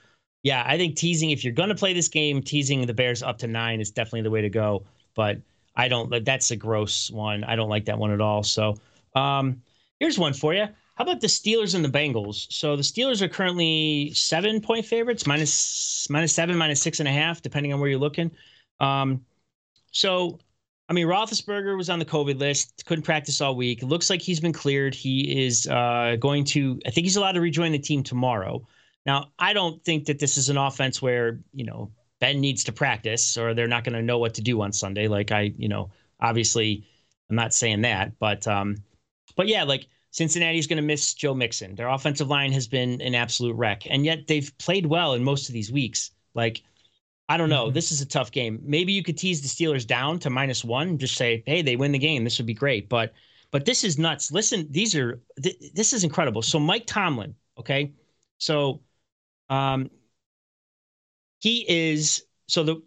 yeah, 0.42 0.62
I 0.66 0.78
think 0.78 0.96
teasing, 0.96 1.30
if 1.30 1.42
you're 1.42 1.52
going 1.52 1.68
to 1.70 1.74
play 1.74 1.92
this 1.92 2.08
game, 2.08 2.40
teasing 2.42 2.86
the 2.86 2.94
Bears 2.94 3.22
up 3.22 3.38
to 3.38 3.46
nine 3.46 3.80
is 3.80 3.90
definitely 3.90 4.22
the 4.22 4.30
way 4.30 4.42
to 4.42 4.48
go. 4.48 4.84
But 5.14 5.38
I 5.74 5.88
don't, 5.88 6.24
that's 6.24 6.50
a 6.52 6.56
gross 6.56 7.10
one. 7.10 7.42
I 7.44 7.56
don't 7.56 7.68
like 7.68 7.86
that 7.86 7.98
one 7.98 8.12
at 8.12 8.20
all. 8.20 8.42
So, 8.42 8.76
um, 9.14 9.60
here's 9.98 10.18
one 10.18 10.32
for 10.32 10.54
you. 10.54 10.66
How 10.94 11.04
about 11.04 11.20
the 11.20 11.28
Steelers 11.28 11.74
and 11.74 11.84
the 11.84 11.88
Bengals? 11.88 12.46
So 12.50 12.76
the 12.76 12.82
Steelers 12.82 13.22
are 13.22 13.28
currently 13.28 14.12
seven 14.12 14.60
point 14.60 14.84
favorites, 14.84 15.26
minus 15.26 16.06
minus 16.10 16.34
seven, 16.34 16.56
minus 16.56 16.82
six 16.82 17.00
and 17.00 17.08
a 17.08 17.12
half, 17.12 17.40
depending 17.40 17.72
on 17.72 17.80
where 17.80 17.88
you're 17.88 17.98
looking. 17.98 18.30
Um, 18.80 19.24
so 19.92 20.38
I 20.90 20.92
mean, 20.92 21.06
Roethlisberger 21.06 21.76
was 21.76 21.88
on 21.88 22.00
the 22.00 22.04
COVID 22.04 22.40
list, 22.40 22.82
couldn't 22.84 23.04
practice 23.04 23.40
all 23.40 23.54
week. 23.54 23.80
Looks 23.80 24.10
like 24.10 24.20
he's 24.20 24.40
been 24.40 24.52
cleared. 24.52 24.92
He 24.92 25.46
is 25.46 25.68
uh, 25.68 26.16
going 26.18 26.42
to, 26.46 26.80
I 26.84 26.90
think 26.90 27.04
he's 27.04 27.16
allowed 27.16 27.32
to 27.32 27.40
rejoin 27.40 27.70
the 27.70 27.78
team 27.78 28.02
tomorrow. 28.02 28.66
Now, 29.06 29.30
I 29.38 29.52
don't 29.52 29.80
think 29.84 30.06
that 30.06 30.18
this 30.18 30.36
is 30.36 30.48
an 30.48 30.56
offense 30.56 31.00
where, 31.00 31.38
you 31.54 31.64
know, 31.64 31.92
Ben 32.18 32.40
needs 32.40 32.64
to 32.64 32.72
practice 32.72 33.36
or 33.36 33.54
they're 33.54 33.68
not 33.68 33.84
going 33.84 33.94
to 33.94 34.02
know 34.02 34.18
what 34.18 34.34
to 34.34 34.42
do 34.42 34.60
on 34.62 34.72
Sunday. 34.72 35.06
Like 35.06 35.30
I, 35.30 35.52
you 35.56 35.68
know, 35.68 35.90
obviously 36.20 36.84
I'm 37.30 37.36
not 37.36 37.54
saying 37.54 37.82
that, 37.82 38.18
but, 38.18 38.48
um, 38.48 38.76
but 39.36 39.46
yeah, 39.46 39.62
like 39.62 39.86
Cincinnati's 40.10 40.66
going 40.66 40.76
to 40.78 40.82
miss 40.82 41.14
Joe 41.14 41.34
Mixon. 41.34 41.76
Their 41.76 41.88
offensive 41.88 42.28
line 42.28 42.50
has 42.50 42.66
been 42.66 43.00
an 43.00 43.14
absolute 43.14 43.54
wreck, 43.54 43.84
and 43.88 44.04
yet 44.04 44.26
they've 44.26 44.52
played 44.58 44.86
well 44.86 45.14
in 45.14 45.22
most 45.22 45.48
of 45.48 45.52
these 45.52 45.70
weeks. 45.70 46.10
Like 46.34 46.62
I 47.30 47.36
don't 47.36 47.48
know. 47.48 47.66
Mm-hmm. 47.66 47.74
This 47.74 47.92
is 47.92 48.00
a 48.00 48.06
tough 48.06 48.32
game. 48.32 48.58
Maybe 48.64 48.92
you 48.92 49.04
could 49.04 49.16
tease 49.16 49.40
the 49.40 49.46
Steelers 49.46 49.86
down 49.86 50.18
to 50.18 50.30
minus 50.30 50.64
one. 50.64 50.98
Just 50.98 51.14
say, 51.14 51.44
hey, 51.46 51.62
they 51.62 51.76
win 51.76 51.92
the 51.92 51.98
game. 51.98 52.24
This 52.24 52.38
would 52.38 52.46
be 52.46 52.54
great. 52.54 52.88
But 52.88 53.12
but 53.52 53.64
this 53.64 53.84
is 53.84 53.98
nuts. 53.98 54.32
Listen, 54.32 54.66
these 54.68 54.96
are 54.96 55.22
th- 55.40 55.56
this 55.72 55.92
is 55.92 56.02
incredible. 56.02 56.42
So 56.42 56.58
Mike 56.58 56.86
Tomlin, 56.86 57.36
okay, 57.56 57.92
so 58.38 58.80
um, 59.48 59.90
he 61.38 61.64
is 61.68 62.24
so 62.48 62.64
the 62.64 62.82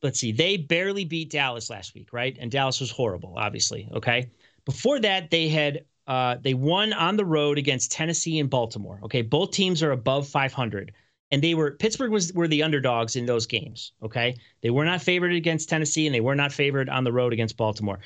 let's 0.00 0.20
see, 0.20 0.30
they 0.30 0.56
barely 0.56 1.04
beat 1.04 1.30
Dallas 1.30 1.70
last 1.70 1.92
week, 1.92 2.12
right? 2.12 2.38
And 2.40 2.52
Dallas 2.52 2.78
was 2.78 2.92
horrible, 2.92 3.34
obviously. 3.36 3.88
Okay, 3.94 4.30
before 4.64 5.00
that 5.00 5.28
they 5.32 5.48
had 5.48 5.86
uh, 6.06 6.36
they 6.40 6.54
won 6.54 6.92
on 6.92 7.16
the 7.16 7.24
road 7.24 7.58
against 7.58 7.90
Tennessee 7.90 8.38
and 8.38 8.48
Baltimore. 8.48 9.00
Okay, 9.02 9.22
both 9.22 9.50
teams 9.50 9.82
are 9.82 9.90
above 9.90 10.28
500 10.28 10.92
and 11.32 11.42
they 11.42 11.54
were 11.54 11.72
Pittsburgh 11.72 12.10
was 12.10 12.32
were 12.32 12.48
the 12.48 12.62
underdogs 12.62 13.16
in 13.16 13.26
those 13.26 13.46
games. 13.46 13.92
Okay, 14.02 14.36
they 14.62 14.70
were 14.70 14.84
not 14.84 15.02
favored 15.02 15.32
against 15.32 15.68
Tennessee, 15.68 16.06
and 16.06 16.14
they 16.14 16.20
were 16.20 16.34
not 16.34 16.52
favored 16.52 16.88
on 16.88 17.04
the 17.04 17.12
road 17.12 17.32
against 17.32 17.56
Baltimore. 17.56 18.00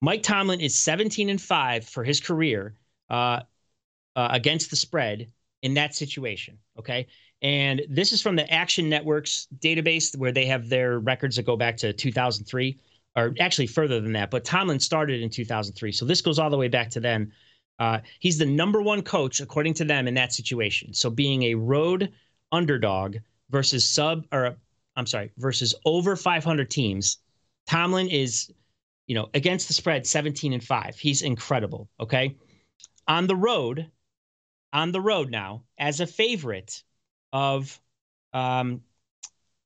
Mike 0.00 0.22
Tomlin 0.22 0.60
is 0.60 0.78
17 0.78 1.28
and 1.28 1.40
five 1.40 1.84
for 1.84 2.02
his 2.02 2.20
career 2.20 2.74
uh, 3.10 3.40
uh, 4.16 4.28
against 4.30 4.70
the 4.70 4.76
spread 4.76 5.30
in 5.62 5.74
that 5.74 5.94
situation. 5.94 6.58
Okay, 6.78 7.06
and 7.42 7.82
this 7.88 8.12
is 8.12 8.22
from 8.22 8.36
the 8.36 8.50
Action 8.52 8.88
Networks 8.88 9.48
database 9.58 10.16
where 10.16 10.32
they 10.32 10.46
have 10.46 10.68
their 10.68 10.98
records 10.98 11.36
that 11.36 11.44
go 11.44 11.56
back 11.56 11.76
to 11.78 11.92
2003, 11.92 12.78
or 13.16 13.34
actually 13.38 13.66
further 13.66 14.00
than 14.00 14.12
that. 14.12 14.30
But 14.30 14.44
Tomlin 14.44 14.80
started 14.80 15.20
in 15.20 15.28
2003, 15.28 15.92
so 15.92 16.04
this 16.04 16.22
goes 16.22 16.38
all 16.38 16.50
the 16.50 16.56
way 16.56 16.68
back 16.68 16.90
to 16.90 17.00
then. 17.00 17.32
Uh, 17.78 17.98
he's 18.20 18.38
the 18.38 18.46
number 18.46 18.80
one 18.80 19.02
coach 19.02 19.40
according 19.40 19.74
to 19.74 19.84
them 19.84 20.06
in 20.06 20.14
that 20.14 20.32
situation. 20.32 20.94
So 20.94 21.10
being 21.10 21.44
a 21.44 21.54
road 21.54 22.12
underdog 22.52 23.16
versus 23.50 23.88
sub 23.88 24.24
or 24.32 24.56
I'm 24.94 25.06
sorry, 25.06 25.32
versus 25.38 25.74
over 25.84 26.16
500 26.16 26.70
teams. 26.70 27.18
Tomlin 27.66 28.08
is, 28.08 28.52
you 29.06 29.14
know, 29.14 29.28
against 29.34 29.68
the 29.68 29.74
spread 29.74 30.06
17 30.06 30.52
and 30.52 30.62
5. 30.62 30.98
He's 30.98 31.22
incredible, 31.22 31.88
okay? 31.98 32.36
On 33.08 33.26
the 33.26 33.36
road, 33.36 33.90
on 34.72 34.92
the 34.92 35.00
road 35.00 35.30
now 35.30 35.64
as 35.78 36.00
a 36.00 36.06
favorite 36.06 36.82
of 37.32 37.80
um 38.32 38.82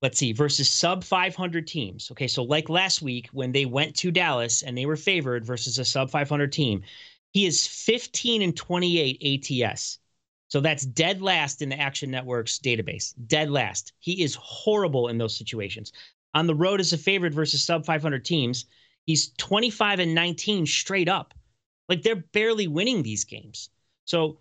let's 0.02 0.18
see, 0.18 0.32
versus 0.32 0.68
sub 0.68 1.02
500 1.02 1.66
teams. 1.66 2.10
Okay, 2.12 2.28
so 2.28 2.42
like 2.42 2.68
last 2.68 3.02
week 3.02 3.28
when 3.32 3.52
they 3.52 3.64
went 3.64 3.96
to 3.96 4.10
Dallas 4.10 4.62
and 4.62 4.76
they 4.76 4.86
were 4.86 4.96
favored 4.96 5.44
versus 5.44 5.78
a 5.78 5.84
sub 5.84 6.10
500 6.10 6.52
team, 6.52 6.82
he 7.32 7.46
is 7.46 7.66
15 7.66 8.42
and 8.42 8.56
28 8.56 9.50
ATS. 9.64 9.98
So 10.48 10.60
that's 10.60 10.84
dead 10.84 11.20
last 11.20 11.62
in 11.62 11.68
the 11.68 11.80
Action 11.80 12.10
Network's 12.10 12.58
database. 12.58 13.14
Dead 13.26 13.50
last. 13.50 13.92
He 13.98 14.22
is 14.22 14.36
horrible 14.40 15.08
in 15.08 15.18
those 15.18 15.36
situations. 15.36 15.92
On 16.34 16.46
the 16.46 16.54
road 16.54 16.80
as 16.80 16.92
a 16.92 16.98
favorite 16.98 17.34
versus 17.34 17.64
sub 17.64 17.84
500 17.84 18.24
teams, 18.24 18.66
he's 19.06 19.30
25 19.38 20.00
and 20.00 20.14
19 20.14 20.66
straight 20.66 21.08
up. 21.08 21.34
Like 21.88 22.02
they're 22.02 22.16
barely 22.16 22.68
winning 22.68 23.02
these 23.02 23.24
games. 23.24 23.70
So, 24.04 24.38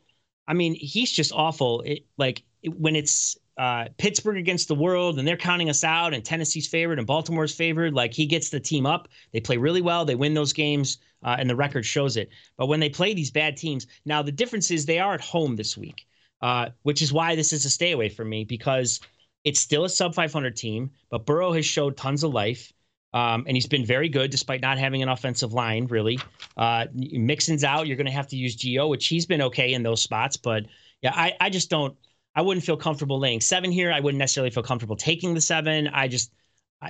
I 0.47 0.53
mean, 0.53 0.75
he's 0.75 1.11
just 1.11 1.31
awful. 1.31 1.81
It, 1.81 2.05
like 2.17 2.43
it, 2.61 2.79
when 2.79 2.95
it's 2.95 3.37
uh, 3.57 3.85
Pittsburgh 3.97 4.37
against 4.37 4.67
the 4.67 4.75
world 4.75 5.17
and 5.17 5.27
they're 5.27 5.37
counting 5.37 5.69
us 5.69 5.83
out 5.83 6.13
and 6.13 6.23
Tennessee's 6.23 6.67
favored 6.67 6.99
and 6.99 7.07
Baltimore's 7.07 7.55
favored, 7.55 7.93
like 7.93 8.13
he 8.13 8.25
gets 8.25 8.49
the 8.49 8.59
team 8.59 8.85
up. 8.85 9.07
They 9.31 9.39
play 9.39 9.57
really 9.57 9.81
well. 9.81 10.05
They 10.05 10.15
win 10.15 10.33
those 10.33 10.53
games 10.53 10.97
uh, 11.25 11.35
and 11.37 11.49
the 11.49 11.55
record 11.55 11.85
shows 11.85 12.15
it. 12.15 12.29
But 12.55 12.67
when 12.67 12.79
they 12.79 12.89
play 12.89 13.13
these 13.13 13.31
bad 13.31 13.57
teams, 13.57 13.87
now 14.05 14.21
the 14.21 14.31
difference 14.31 14.71
is 14.71 14.85
they 14.85 14.99
are 14.99 15.15
at 15.15 15.21
home 15.21 15.55
this 15.55 15.75
week, 15.75 16.05
uh, 16.41 16.69
which 16.83 17.01
is 17.01 17.11
why 17.11 17.35
this 17.35 17.51
is 17.51 17.65
a 17.65 17.69
stay 17.69 17.91
away 17.91 18.09
for 18.09 18.23
me 18.23 18.45
because 18.45 19.01
it's 19.43 19.59
still 19.59 19.83
a 19.85 19.89
sub 19.89 20.13
500 20.13 20.55
team, 20.55 20.91
but 21.09 21.25
Burrow 21.25 21.51
has 21.51 21.65
showed 21.65 21.97
tons 21.97 22.23
of 22.23 22.31
life. 22.31 22.71
Um, 23.13 23.45
and 23.47 23.55
he's 23.55 23.65
been 23.65 23.85
very 23.85 24.09
good 24.09 24.29
despite 24.29 24.61
not 24.61 24.77
having 24.77 25.01
an 25.01 25.07
offensive 25.07 25.53
line, 25.53 25.87
really. 25.87 26.19
Uh, 26.57 26.87
Mixon's 26.93 27.63
out. 27.63 27.87
You're 27.87 27.95
going 27.95 28.07
to 28.07 28.11
have 28.11 28.27
to 28.27 28.35
use 28.35 28.57
Gio, 28.57 28.89
which 28.89 29.07
he's 29.07 29.25
been 29.25 29.41
okay 29.43 29.73
in 29.73 29.83
those 29.83 30.01
spots. 30.01 30.35
But 30.35 30.65
yeah, 31.01 31.13
I, 31.15 31.33
I 31.39 31.49
just 31.49 31.69
don't, 31.69 31.95
I 32.35 32.41
wouldn't 32.41 32.65
feel 32.65 32.75
comfortable 32.75 33.17
laying 33.17 33.39
seven 33.39 33.71
here. 33.71 33.89
I 33.89 34.01
wouldn't 34.01 34.19
necessarily 34.19 34.49
feel 34.49 34.63
comfortable 34.63 34.97
taking 34.97 35.33
the 35.33 35.39
seven. 35.39 35.87
I 35.87 36.09
just, 36.09 36.33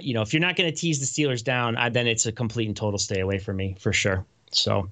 you 0.02 0.14
know, 0.14 0.22
if 0.22 0.34
you're 0.34 0.42
not 0.42 0.56
going 0.56 0.70
to 0.70 0.76
tease 0.76 1.00
the 1.00 1.06
Steelers 1.06 1.44
down, 1.44 1.76
I, 1.78 1.90
then 1.90 2.08
it's 2.08 2.26
a 2.26 2.32
complete 2.32 2.68
and 2.68 2.76
total 2.76 2.98
stay 2.98 3.22
away 3.22 3.38
for 3.38 3.54
me 3.54 3.76
for 3.80 3.94
sure. 3.94 4.26
So, 4.52 4.90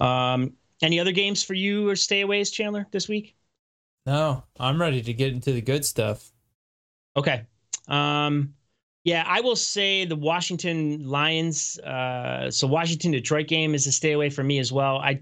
um, 0.00 0.52
any 0.82 1.00
other 1.00 1.12
games 1.12 1.42
for 1.42 1.54
you 1.54 1.88
or 1.88 1.94
stayaways, 1.94 2.52
Chandler, 2.52 2.86
this 2.90 3.08
week? 3.08 3.34
No, 4.06 4.44
I'm 4.58 4.80
ready 4.80 5.02
to 5.02 5.12
get 5.12 5.32
into 5.32 5.52
the 5.52 5.62
good 5.62 5.84
stuff. 5.84 6.30
Okay. 7.16 7.46
Um, 7.88 8.54
yeah, 9.04 9.24
I 9.26 9.40
will 9.40 9.56
say 9.56 10.04
the 10.04 10.16
Washington 10.16 11.06
Lions. 11.06 11.78
Uh, 11.78 12.50
so 12.50 12.66
Washington 12.66 13.12
Detroit 13.12 13.48
game 13.48 13.74
is 13.74 13.86
a 13.86 13.92
stay 13.92 14.12
away 14.12 14.30
for 14.30 14.42
me 14.42 14.58
as 14.58 14.72
well. 14.72 14.98
I 14.98 15.20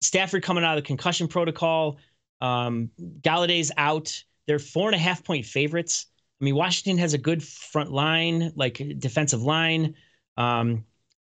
Stafford 0.00 0.42
coming 0.42 0.64
out 0.64 0.76
of 0.76 0.84
the 0.84 0.86
concussion 0.86 1.28
protocol. 1.28 1.98
Um, 2.40 2.90
Golladay's 3.20 3.72
out. 3.76 4.22
They're 4.46 4.58
four 4.58 4.88
and 4.88 4.94
a 4.94 4.98
half 4.98 5.24
point 5.24 5.44
favorites. 5.44 6.06
I 6.40 6.44
mean, 6.44 6.54
Washington 6.54 6.98
has 6.98 7.14
a 7.14 7.18
good 7.18 7.42
front 7.42 7.90
line, 7.90 8.52
like 8.54 8.80
defensive 8.98 9.42
line. 9.42 9.94
Um, 10.36 10.84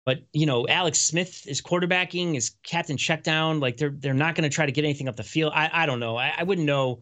but 0.06 0.24
you 0.34 0.46
know, 0.46 0.68
Alex 0.68 1.00
Smith 1.00 1.46
is 1.48 1.62
quarterbacking, 1.62 2.36
is 2.36 2.56
captain 2.64 2.98
check 2.98 3.24
down. 3.24 3.60
Like 3.60 3.78
they're 3.78 3.94
they're 3.98 4.14
not 4.14 4.36
going 4.36 4.50
to 4.50 4.54
try 4.54 4.66
to 4.66 4.72
get 4.72 4.84
anything 4.84 5.08
up 5.08 5.16
the 5.16 5.24
field. 5.24 5.54
I 5.56 5.70
I 5.72 5.86
don't 5.86 6.00
know. 6.00 6.18
I, 6.18 6.34
I 6.38 6.44
wouldn't 6.44 6.68
know 6.68 7.02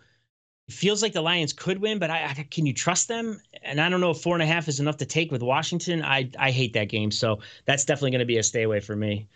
it 0.67 0.73
feels 0.73 1.01
like 1.01 1.13
the 1.13 1.21
Lions 1.21 1.51
could 1.51 1.79
win, 1.79 1.99
but 1.99 2.09
I, 2.09 2.25
I, 2.25 2.47
can 2.49 2.65
you 2.65 2.73
trust 2.73 3.07
them? 3.07 3.41
And 3.63 3.81
I 3.81 3.89
don't 3.89 4.01
know 4.01 4.11
if 4.11 4.21
four 4.21 4.35
and 4.35 4.43
a 4.43 4.45
half 4.45 4.67
is 4.67 4.79
enough 4.79 4.97
to 4.97 5.05
take 5.05 5.31
with 5.31 5.41
Washington. 5.41 6.03
I 6.03 6.29
I 6.37 6.51
hate 6.51 6.73
that 6.73 6.89
game, 6.89 7.11
so 7.11 7.39
that's 7.65 7.85
definitely 7.85 8.11
going 8.11 8.19
to 8.19 8.25
be 8.25 8.37
a 8.37 8.43
stay 8.43 8.63
away 8.63 8.79
for 8.79 8.95
me. 8.95 9.27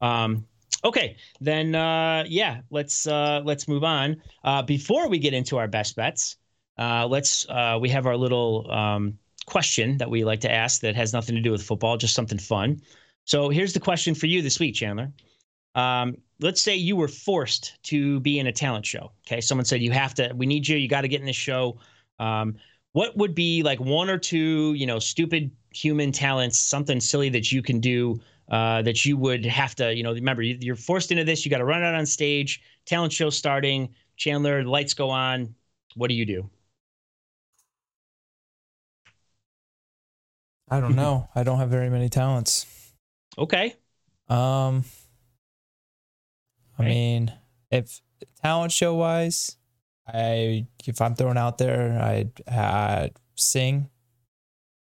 Um, 0.00 0.46
okay, 0.84 1.16
then 1.40 1.74
uh, 1.74 2.24
yeah, 2.26 2.60
let's 2.70 3.06
uh, 3.06 3.40
let's 3.44 3.68
move 3.68 3.84
on. 3.84 4.20
Uh, 4.44 4.62
before 4.62 5.08
we 5.08 5.18
get 5.18 5.32
into 5.32 5.56
our 5.56 5.68
best 5.68 5.96
bets, 5.96 6.36
uh, 6.82 7.06
let's 7.06 7.48
uh, 7.48 7.78
we 7.80 7.88
have 7.88 8.06
our 8.06 8.16
little 8.16 8.70
um, 8.70 9.16
question 9.46 9.96
that 9.98 10.10
we 10.10 10.24
like 10.24 10.40
to 10.40 10.50
ask 10.50 10.80
that 10.80 10.96
has 10.96 11.12
nothing 11.12 11.34
to 11.36 11.40
do 11.40 11.52
with 11.52 11.62
football, 11.62 11.96
just 11.96 12.14
something 12.14 12.38
fun. 12.38 12.80
So 13.24 13.48
here's 13.50 13.72
the 13.72 13.80
question 13.80 14.14
for 14.14 14.26
you 14.26 14.42
this 14.42 14.58
week, 14.58 14.74
Chandler. 14.74 15.12
Um, 15.76 16.16
let's 16.40 16.60
say 16.60 16.74
you 16.74 16.96
were 16.96 17.08
forced 17.08 17.80
to 17.84 18.18
be 18.20 18.40
in 18.40 18.48
a 18.48 18.52
talent 18.52 18.84
show. 18.84 19.12
Okay, 19.26 19.40
someone 19.40 19.64
said 19.64 19.80
you 19.80 19.92
have 19.92 20.12
to. 20.14 20.32
We 20.34 20.46
need 20.46 20.66
you. 20.66 20.76
You 20.76 20.88
got 20.88 21.02
to 21.02 21.08
get 21.08 21.20
in 21.20 21.26
this 21.26 21.36
show. 21.36 21.78
Um, 22.18 22.56
what 22.92 23.16
would 23.16 23.34
be 23.34 23.62
like 23.62 23.78
one 23.78 24.10
or 24.10 24.18
two, 24.18 24.74
you 24.74 24.86
know, 24.86 24.98
stupid 24.98 25.50
human 25.70 26.10
talents, 26.10 26.58
something 26.58 27.00
silly 27.00 27.28
that 27.30 27.52
you 27.52 27.62
can 27.62 27.80
do 27.80 28.20
uh, 28.50 28.82
that 28.82 29.04
you 29.04 29.16
would 29.16 29.46
have 29.46 29.74
to, 29.76 29.94
you 29.94 30.02
know, 30.02 30.12
remember 30.12 30.42
you're 30.42 30.76
forced 30.76 31.12
into 31.12 31.24
this. 31.24 31.44
You 31.44 31.50
got 31.50 31.58
to 31.58 31.64
run 31.64 31.82
out 31.82 31.94
on 31.94 32.06
stage. 32.06 32.60
Talent 32.86 33.12
show 33.12 33.30
starting. 33.30 33.94
Chandler, 34.16 34.64
lights 34.64 34.94
go 34.94 35.08
on. 35.10 35.54
What 35.94 36.08
do 36.08 36.14
you 36.14 36.26
do? 36.26 36.50
I 40.72 40.80
don't 40.80 40.96
know. 40.96 41.28
I 41.34 41.42
don't 41.42 41.58
have 41.58 41.68
very 41.68 41.90
many 41.90 42.08
talents. 42.08 42.64
Okay. 43.36 43.76
Um, 44.30 44.86
I 46.78 46.82
mean, 46.82 47.30
if 47.70 48.00
talent 48.42 48.72
show 48.72 48.94
wise, 48.94 49.58
I 50.08 50.66
if 50.86 51.02
I'm 51.02 51.14
thrown 51.14 51.36
out 51.36 51.58
there, 51.58 52.00
I'd, 52.00 52.30
I'd 52.48 53.10
sing. 53.34 53.90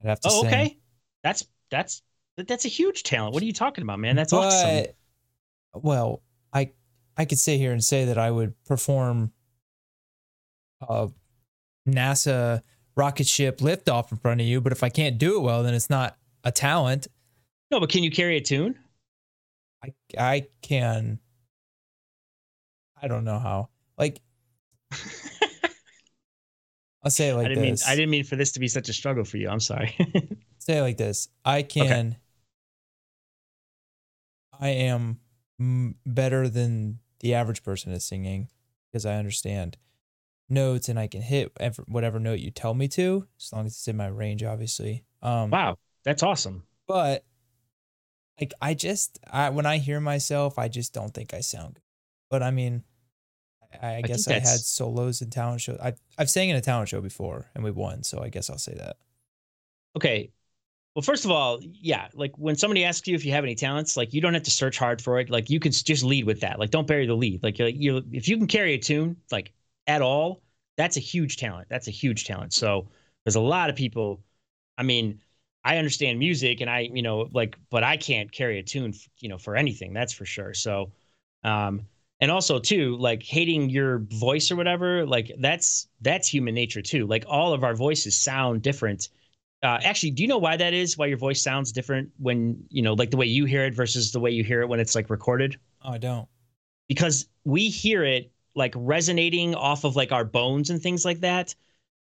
I'd 0.01 0.11
have 0.11 0.21
to. 0.21 0.29
Oh, 0.31 0.43
sing. 0.43 0.47
okay. 0.47 0.79
That's 1.25 1.45
that's 1.73 2.03
that's 2.37 2.67
a 2.67 2.69
huge 2.69 3.03
talent. 3.03 3.35
What 3.35 3.43
are 3.43 3.47
you 3.47 3.53
talking 3.53 3.83
about, 3.83 3.99
man? 3.99 4.15
That's 4.15 4.31
but, 4.31 4.45
awesome. 4.45 4.87
Well, 5.75 6.23
I 6.53 6.71
I 7.17 7.25
could 7.25 7.41
sit 7.41 7.59
here 7.59 7.73
and 7.73 7.83
say 7.83 8.05
that 8.05 8.17
I 8.17 8.31
would 8.31 8.55
perform 8.65 9.33
a 10.89 11.09
NASA 11.89 12.63
rocket 12.97 13.27
ship 13.27 13.59
liftoff 13.59 14.11
in 14.11 14.19
front 14.19 14.41
of 14.41 14.47
you, 14.47 14.61
but 14.61 14.73
if 14.73 14.83
I 14.83 14.89
can't 14.89 15.19
do 15.19 15.37
it 15.37 15.41
well, 15.41 15.63
then 15.63 15.75
it's 15.75 15.91
not 15.91 16.17
a 16.45 16.53
talent. 16.53 17.07
No, 17.71 17.81
but 17.81 17.91
can 17.91 18.03
you 18.03 18.11
carry 18.11 18.37
a 18.37 18.41
tune? 18.41 18.79
I 19.85 19.93
I 20.19 20.47
can 20.63 21.21
I 23.03 23.09
don't 23.09 23.25
know 23.25 23.39
how. 23.39 23.71
Like, 23.99 24.21
I'll 27.03 27.11
say 27.11 27.31
it 27.31 27.35
like 27.35 27.47
I 27.47 27.49
didn't 27.51 27.71
this. 27.71 27.87
Mean, 27.87 27.93
I 27.93 27.97
didn't 27.97 28.11
mean 28.11 28.25
for 28.25 28.37
this 28.37 28.53
to 28.53 28.61
be 28.61 28.69
such 28.69 28.89
a 28.89 28.93
struggle 28.93 29.25
for 29.25 29.39
you. 29.39 29.49
I'm 29.49 29.61
sorry. 29.61 29.97
say 30.59 30.79
it 30.79 30.83
like 30.83 30.99
this. 30.99 31.29
I 31.45 31.63
can. 31.63 32.09
Okay. 32.09 32.19
I 34.63 34.69
am 34.69 35.21
better 36.05 36.49
than 36.49 36.99
the 37.21 37.35
average 37.35 37.63
person 37.63 37.93
is 37.93 38.05
singing 38.05 38.49
because 38.91 39.07
I 39.07 39.15
understand 39.15 39.79
notes 40.51 40.89
and 40.89 40.99
I 40.99 41.07
can 41.07 41.23
hit 41.23 41.53
whatever 41.87 42.19
note 42.19 42.41
you 42.41 42.51
tell 42.51 42.75
me 42.75 42.89
to, 42.89 43.27
as 43.39 43.53
long 43.53 43.67
as 43.67 43.73
it's 43.73 43.89
in 43.89 43.97
my 43.97 44.09
range, 44.09 44.43
obviously. 44.43 45.05
Um, 45.23 45.51
wow, 45.51 45.77
that's 46.05 46.23
awesome. 46.23 46.65
But 46.87 47.25
like, 48.41 48.53
I 48.61 48.75
just, 48.75 49.19
I 49.31 49.51
when 49.51 49.67
I 49.67 49.79
hear 49.79 50.01
myself, 50.01 50.59
I 50.59 50.69
just 50.69 50.93
don't 50.93 51.13
think 51.15 51.35
I 51.35 51.41
sound 51.41 51.75
good. 51.75 51.83
But 52.31 52.43
I 52.43 52.51
mean, 52.51 52.85
I, 53.83 53.97
I 53.97 54.03
guess 54.03 54.27
I, 54.29 54.35
had 54.35 54.47
solos 54.47 55.21
in 55.21 55.31
talent 55.31 55.61
shows. 55.61 55.79
I 55.83 55.95
I've 56.19 56.31
sang 56.31 56.49
in 56.49 56.57
a 56.57 56.61
talent 56.61 56.89
show 56.89 57.01
before 57.01 57.51
and 57.55 57.63
we 57.63 57.71
won, 57.71 58.03
so 58.03 58.23
I 58.23 58.29
guess 58.29 58.51
I'll 58.51 58.59
say 58.59 58.75
that. 58.75 58.97
Okay. 59.97 60.31
Well, 60.95 61.03
first 61.03 61.25
of 61.25 61.31
all, 61.31 61.61
yeah, 61.63 62.09
like 62.15 62.37
when 62.37 62.57
somebody 62.57 62.85
asks 62.85 63.07
you 63.07 63.15
if 63.15 63.25
you 63.25 63.33
have 63.33 63.45
any 63.45 63.55
talents, 63.55 63.97
like 63.97 64.13
you 64.13 64.21
don't 64.21 64.35
have 64.35 64.43
to 64.43 64.51
search 64.51 64.77
hard 64.77 65.01
for 65.01 65.21
it. 65.21 65.31
Like 65.31 65.49
you 65.49 65.61
can 65.61 65.71
just 65.71 66.03
lead 66.03 66.25
with 66.25 66.41
that. 66.41 66.59
Like 66.59 66.71
don't 66.71 66.87
bury 66.87 67.07
the 67.07 67.15
lead. 67.15 67.43
Like 67.43 67.59
you, 67.59 68.03
if 68.13 68.29
you 68.29 68.37
can 68.37 68.49
carry 68.49 68.75
a 68.75 68.79
tune 68.79 69.17
like 69.31 69.53
at 69.87 70.03
all, 70.03 70.43
that's 70.77 70.97
a 70.97 71.01
huge 71.01 71.37
talent. 71.37 71.69
That's 71.69 71.89
a 71.89 71.93
huge 71.93 72.25
talent. 72.25 72.53
So 72.53 72.89
there's 73.25 73.37
a 73.37 73.41
lot 73.41 73.71
of 73.71 73.77
people. 73.77 74.23
I 74.79 74.83
mean, 74.83 75.21
I 75.65 75.77
understand 75.77 76.19
music 76.19 76.61
and 76.61 76.71
I, 76.71 76.91
you 76.93 77.03
know, 77.03 77.29
like, 77.33 77.57
but 77.71 77.85
I 77.85 77.97
can't 77.97 78.33
carry 78.33 78.59
a 78.59 78.63
tune, 78.63 78.95
you 79.19 79.29
know, 79.29 79.39
for 79.39 79.57
anything. 79.57 79.93
That's 79.93 80.13
for 80.13 80.25
sure. 80.25 80.55
So, 80.55 80.93
um, 81.45 81.83
and 82.21 82.31
also 82.31 82.59
too 82.59 82.97
like 82.99 83.23
hating 83.23 83.71
your 83.71 83.99
voice 84.11 84.51
or 84.51 84.57
whatever 84.57 85.07
like 85.07 85.33
that's 85.39 85.89
that's 86.01 86.29
human 86.29 86.55
nature 86.55 86.83
too 86.83 87.07
like 87.07 87.25
all 87.27 87.53
of 87.53 87.65
our 87.65 87.75
voices 87.75 88.19
sound 88.19 88.63
different 88.63 89.09
uh, 89.63 89.79
actually 89.83 90.11
do 90.11 90.23
you 90.23 90.29
know 90.29 90.39
why 90.39 90.57
that 90.57 90.73
is 90.73 90.97
why 90.97 91.07
your 91.07 91.19
voice 91.19 91.43
sounds 91.43 91.73
different 91.73 92.11
when 92.19 92.63
you 92.69 92.83
know 92.83 92.95
like 92.95 93.11
the 93.11 93.17
way 93.17 93.27
you 93.27 93.45
hear 93.45 93.65
it 93.65 93.75
versus 93.75 94.13
the 94.13 94.21
way 94.21 94.31
you 94.31 94.45
hear 94.45 94.63
it 94.63 94.69
when 94.69 94.81
it's 94.81 94.95
like 94.95 95.11
recorded 95.11 95.59
oh 95.83 95.93
i 95.93 95.99
don't 95.99 96.29
because 96.89 97.27
we 97.45 97.69
hear 97.69 98.05
it 98.05 98.31
like 98.55 98.75
resonating 98.77 99.55
off 99.55 99.85
of 99.85 99.97
like 99.97 100.13
our 100.13 100.25
bones 100.25 100.71
and 100.71 100.83
things 100.83 101.05
like 101.05 101.21
that 101.21 101.55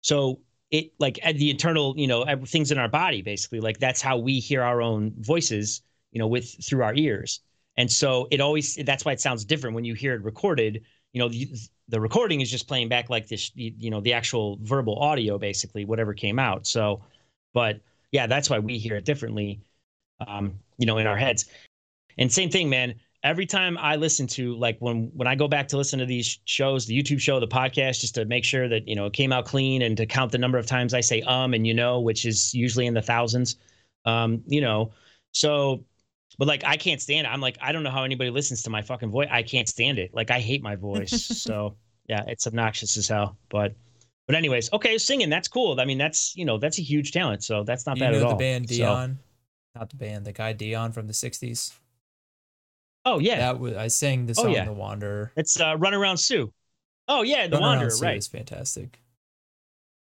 so 0.01 0.39
it 0.71 0.91
like 0.99 1.19
at 1.23 1.37
the 1.37 1.49
internal 1.49 1.93
you 1.97 2.07
know 2.07 2.25
things 2.45 2.71
in 2.71 2.77
our 2.77 2.89
body 2.89 3.21
basically 3.21 3.59
like 3.59 3.79
that's 3.79 4.01
how 4.01 4.17
we 4.17 4.39
hear 4.39 4.61
our 4.61 4.81
own 4.81 5.13
voices 5.19 5.81
you 6.11 6.19
know 6.19 6.27
with 6.27 6.55
through 6.63 6.83
our 6.83 6.93
ears 6.95 7.41
and 7.77 7.91
so 7.91 8.27
it 8.31 8.39
always 8.39 8.75
that's 8.85 9.03
why 9.05 9.11
it 9.11 9.19
sounds 9.19 9.43
different 9.43 9.75
when 9.75 9.85
you 9.85 9.93
hear 9.93 10.13
it 10.13 10.23
recorded. 10.23 10.83
You 11.13 11.19
know, 11.19 11.29
the, 11.29 11.49
the 11.89 11.99
recording 11.99 12.41
is 12.41 12.49
just 12.49 12.67
playing 12.67 12.89
back 12.89 13.09
like 13.09 13.27
this, 13.27 13.51
you 13.55 13.89
know, 13.89 14.01
the 14.01 14.13
actual 14.13 14.57
verbal 14.61 14.97
audio, 14.99 15.37
basically, 15.37 15.85
whatever 15.85 16.13
came 16.13 16.39
out. 16.39 16.67
So, 16.67 17.01
but 17.53 17.79
yeah, 18.11 18.27
that's 18.27 18.49
why 18.49 18.59
we 18.59 18.77
hear 18.77 18.95
it 18.95 19.05
differently, 19.05 19.61
um, 20.25 20.59
you 20.77 20.85
know, 20.85 20.97
in 20.97 21.07
our 21.07 21.17
heads. 21.17 21.45
And 22.17 22.31
same 22.31 22.49
thing, 22.49 22.69
man. 22.69 22.95
Every 23.25 23.47
time 23.47 23.75
I 23.79 23.95
listen 23.95 24.27
to 24.27 24.55
like 24.55 24.77
when 24.79 25.09
when 25.15 25.27
I 25.27 25.33
go 25.33 25.47
back 25.47 25.67
to 25.69 25.77
listen 25.77 25.97
to 25.97 26.05
these 26.05 26.37
shows, 26.45 26.85
the 26.85 26.95
YouTube 26.95 27.19
show, 27.19 27.39
the 27.39 27.47
podcast, 27.47 27.99
just 27.99 28.13
to 28.15 28.25
make 28.25 28.45
sure 28.45 28.69
that 28.69 28.87
you 28.87 28.95
know 28.95 29.07
it 29.07 29.13
came 29.13 29.33
out 29.33 29.45
clean 29.45 29.81
and 29.81 29.97
to 29.97 30.05
count 30.05 30.31
the 30.31 30.37
number 30.37 30.59
of 30.59 30.67
times 30.67 30.93
I 30.93 31.01
say 31.01 31.21
um 31.23 31.55
and 31.55 31.65
you 31.65 31.73
know, 31.73 31.99
which 31.99 32.25
is 32.25 32.53
usually 32.53 32.85
in 32.85 32.93
the 32.93 33.01
thousands. 33.01 33.55
Um, 34.05 34.43
you 34.45 34.61
know, 34.61 34.91
so 35.31 35.83
but 36.37 36.47
like 36.47 36.63
I 36.65 36.77
can't 36.77 37.01
stand 37.01 37.25
it. 37.25 37.31
I'm 37.31 37.41
like 37.41 37.57
I 37.59 37.71
don't 37.71 37.81
know 37.81 37.89
how 37.89 38.03
anybody 38.03 38.29
listens 38.29 38.61
to 38.63 38.69
my 38.69 38.83
fucking 38.83 39.09
voice. 39.09 39.27
I 39.31 39.41
can't 39.41 39.67
stand 39.67 39.97
it. 39.97 40.13
Like 40.13 40.29
I 40.29 40.39
hate 40.39 40.61
my 40.61 40.75
voice. 40.75 41.11
so 41.41 41.77
yeah, 42.07 42.23
it's 42.27 42.45
obnoxious 42.45 42.95
as 42.95 43.07
hell. 43.07 43.39
But 43.49 43.73
but 44.27 44.35
anyways, 44.35 44.71
okay, 44.71 44.99
singing 44.99 45.31
that's 45.31 45.47
cool. 45.47 45.79
I 45.81 45.85
mean 45.85 45.97
that's 45.97 46.35
you 46.35 46.45
know 46.45 46.59
that's 46.59 46.77
a 46.77 46.83
huge 46.83 47.11
talent. 47.11 47.43
So 47.43 47.63
that's 47.63 47.87
not 47.87 47.97
you 47.97 48.01
bad 48.01 48.13
at 48.13 48.19
the 48.19 48.25
all. 48.25 48.31
The 48.33 48.37
band 48.37 48.67
Dion, 48.67 49.17
so. 49.73 49.79
not 49.79 49.89
the 49.89 49.97
band, 49.97 50.25
the 50.25 50.31
guy 50.31 50.53
Dion 50.53 50.91
from 50.91 51.07
the 51.07 51.13
'60s. 51.13 51.73
Oh 53.05 53.19
yeah, 53.19 53.37
that 53.37 53.59
was 53.59 53.75
I 53.75 53.87
sang 53.87 54.25
the 54.25 54.31
oh, 54.31 54.43
song 54.43 54.47
oh, 54.47 54.55
yeah. 54.55 54.65
"The 54.65 54.73
Wanderer." 54.73 55.31
It's 55.35 55.59
uh, 55.59 55.77
"Run 55.77 55.93
Around 55.93 56.17
Sue." 56.17 56.51
Oh 57.07 57.21
yeah, 57.21 57.47
"The 57.47 57.57
Run 57.57 57.61
Wanderer." 57.61 57.91
Sue 57.91 58.05
right, 58.05 58.17
it's 58.17 58.27
fantastic. 58.27 58.99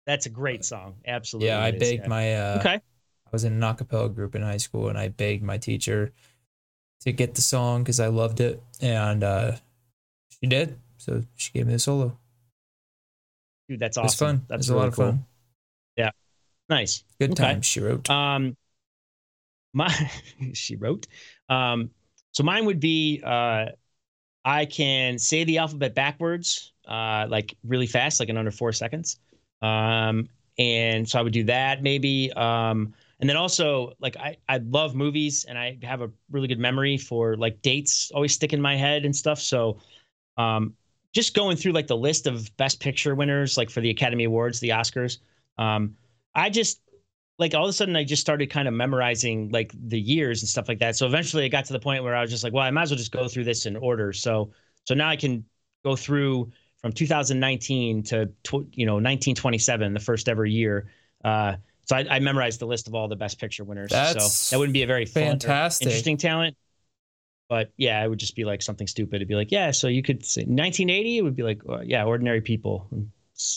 That's 0.06 0.26
a 0.26 0.30
great 0.30 0.64
song. 0.64 0.96
Absolutely. 1.06 1.48
Yeah, 1.48 1.62
I 1.62 1.70
begged 1.70 2.02
yeah. 2.02 2.08
my 2.08 2.34
uh, 2.34 2.58
okay. 2.60 2.74
I 2.74 3.30
was 3.32 3.44
in 3.44 3.52
an 3.52 3.60
acapella 3.60 4.14
group 4.14 4.34
in 4.34 4.42
high 4.42 4.58
school, 4.58 4.88
and 4.88 4.98
I 4.98 5.08
begged 5.08 5.42
my 5.42 5.56
teacher 5.56 6.12
to 7.00 7.12
get 7.12 7.34
the 7.34 7.42
song 7.42 7.82
because 7.82 8.00
I 8.00 8.08
loved 8.08 8.40
it, 8.40 8.62
and 8.80 9.24
uh, 9.24 9.52
she 10.28 10.46
did. 10.46 10.78
So 10.98 11.22
she 11.36 11.52
gave 11.52 11.66
me 11.66 11.72
the 11.72 11.78
solo. 11.78 12.18
Dude, 13.68 13.80
that's 13.80 13.96
awesome. 13.96 14.02
It 14.02 14.04
was 14.04 14.14
fun. 14.14 14.46
That's 14.48 14.68
it 14.68 14.72
really 14.72 14.78
a 14.78 14.82
lot 14.82 14.88
of 14.88 14.94
cool. 14.96 15.06
fun. 15.06 15.26
Yeah, 15.96 16.10
nice. 16.68 17.04
Good 17.18 17.30
okay. 17.32 17.44
time. 17.44 17.62
She 17.62 17.80
wrote. 17.80 18.10
Um, 18.10 18.56
my 19.72 20.10
she 20.52 20.76
wrote. 20.76 21.06
Um, 21.48 21.90
so 22.32 22.42
mine 22.42 22.64
would 22.66 22.80
be 22.80 23.20
uh, 23.24 23.66
I 24.44 24.64
can 24.64 25.18
say 25.18 25.44
the 25.44 25.58
alphabet 25.58 25.94
backwards, 25.94 26.72
uh, 26.86 27.26
like 27.28 27.54
really 27.64 27.86
fast, 27.86 28.20
like 28.20 28.28
in 28.28 28.36
under 28.36 28.50
four 28.50 28.72
seconds. 28.72 29.18
Um, 29.62 30.28
and 30.58 31.08
so 31.08 31.18
I 31.18 31.22
would 31.22 31.32
do 31.32 31.44
that 31.44 31.82
maybe. 31.82 32.32
Um, 32.32 32.94
and 33.20 33.28
then 33.28 33.36
also 33.36 33.92
like 34.00 34.16
I 34.16 34.36
I 34.48 34.58
love 34.58 34.94
movies 34.94 35.44
and 35.44 35.58
I 35.58 35.78
have 35.82 36.00
a 36.00 36.10
really 36.30 36.48
good 36.48 36.58
memory 36.58 36.96
for 36.96 37.36
like 37.36 37.60
dates 37.62 38.10
always 38.14 38.32
stick 38.34 38.52
in 38.52 38.60
my 38.60 38.76
head 38.76 39.04
and 39.04 39.14
stuff. 39.14 39.38
So 39.40 39.78
um, 40.38 40.74
just 41.12 41.34
going 41.34 41.56
through 41.56 41.72
like 41.72 41.86
the 41.86 41.96
list 41.96 42.26
of 42.26 42.54
best 42.56 42.80
picture 42.80 43.14
winners 43.14 43.56
like 43.56 43.68
for 43.68 43.80
the 43.80 43.90
Academy 43.90 44.24
Awards, 44.24 44.60
the 44.60 44.70
Oscars. 44.70 45.18
Um, 45.58 45.96
I 46.34 46.48
just 46.48 46.80
like 47.40 47.54
all 47.54 47.64
of 47.64 47.70
a 47.70 47.72
sudden 47.72 47.96
I 47.96 48.04
just 48.04 48.20
started 48.20 48.50
kind 48.50 48.68
of 48.68 48.74
memorizing 48.74 49.48
like 49.50 49.72
the 49.74 49.98
years 49.98 50.42
and 50.42 50.48
stuff 50.48 50.68
like 50.68 50.78
that. 50.80 50.94
So 50.94 51.06
eventually 51.06 51.44
I 51.44 51.48
got 51.48 51.64
to 51.64 51.72
the 51.72 51.80
point 51.80 52.04
where 52.04 52.14
I 52.14 52.20
was 52.20 52.30
just 52.30 52.44
like, 52.44 52.52
well, 52.52 52.62
I 52.62 52.70
might 52.70 52.82
as 52.82 52.90
well 52.90 52.98
just 52.98 53.12
go 53.12 53.26
through 53.26 53.44
this 53.44 53.66
in 53.66 53.76
order. 53.76 54.12
So 54.12 54.52
so 54.84 54.94
now 54.94 55.08
I 55.08 55.16
can 55.16 55.44
go 55.82 55.96
through 55.96 56.52
from 56.82 56.92
2019 56.92 58.02
to 58.04 58.26
tw- 58.42 58.68
you 58.74 58.86
know 58.86 58.94
1927, 58.94 59.94
the 59.94 60.00
first 60.00 60.28
ever 60.28 60.44
year. 60.44 60.90
Uh, 61.24 61.56
so 61.86 61.96
I, 61.96 62.06
I, 62.08 62.18
memorized 62.20 62.60
the 62.60 62.66
list 62.66 62.86
of 62.86 62.94
all 62.94 63.08
the 63.08 63.16
best 63.16 63.40
picture 63.40 63.64
winners. 63.64 63.90
That's 63.90 64.32
so 64.32 64.54
that 64.54 64.58
wouldn't 64.58 64.74
be 64.74 64.82
a 64.82 64.86
very 64.86 65.06
fantastic, 65.06 65.86
interesting 65.86 66.16
talent. 66.16 66.56
But 67.48 67.72
yeah, 67.76 68.02
it 68.04 68.08
would 68.08 68.20
just 68.20 68.36
be 68.36 68.44
like 68.44 68.62
something 68.62 68.86
stupid. 68.86 69.16
It'd 69.16 69.28
be 69.28 69.34
like, 69.34 69.50
yeah, 69.50 69.72
so 69.72 69.88
you 69.88 70.02
could 70.02 70.24
say 70.24 70.42
1980. 70.42 71.18
It 71.18 71.22
would 71.22 71.34
be 71.34 71.42
like, 71.42 71.62
well, 71.64 71.82
yeah, 71.82 72.04
ordinary 72.04 72.40
people. 72.40 72.86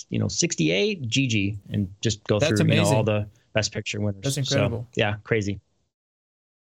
You 0.10 0.18
know, 0.18 0.30
68, 0.30 1.08
Gigi, 1.08 1.60
and 1.70 1.94
just 2.02 2.24
go 2.24 2.40
That's 2.40 2.60
through 2.60 2.70
you 2.70 2.82
know, 2.82 2.86
all 2.86 3.04
the 3.04 3.28
best 3.54 3.72
picture 3.72 4.00
winners. 4.02 4.22
That's 4.24 4.38
incredible. 4.38 4.88
So, 4.92 5.02
yeah, 5.02 5.16
crazy. 5.24 5.60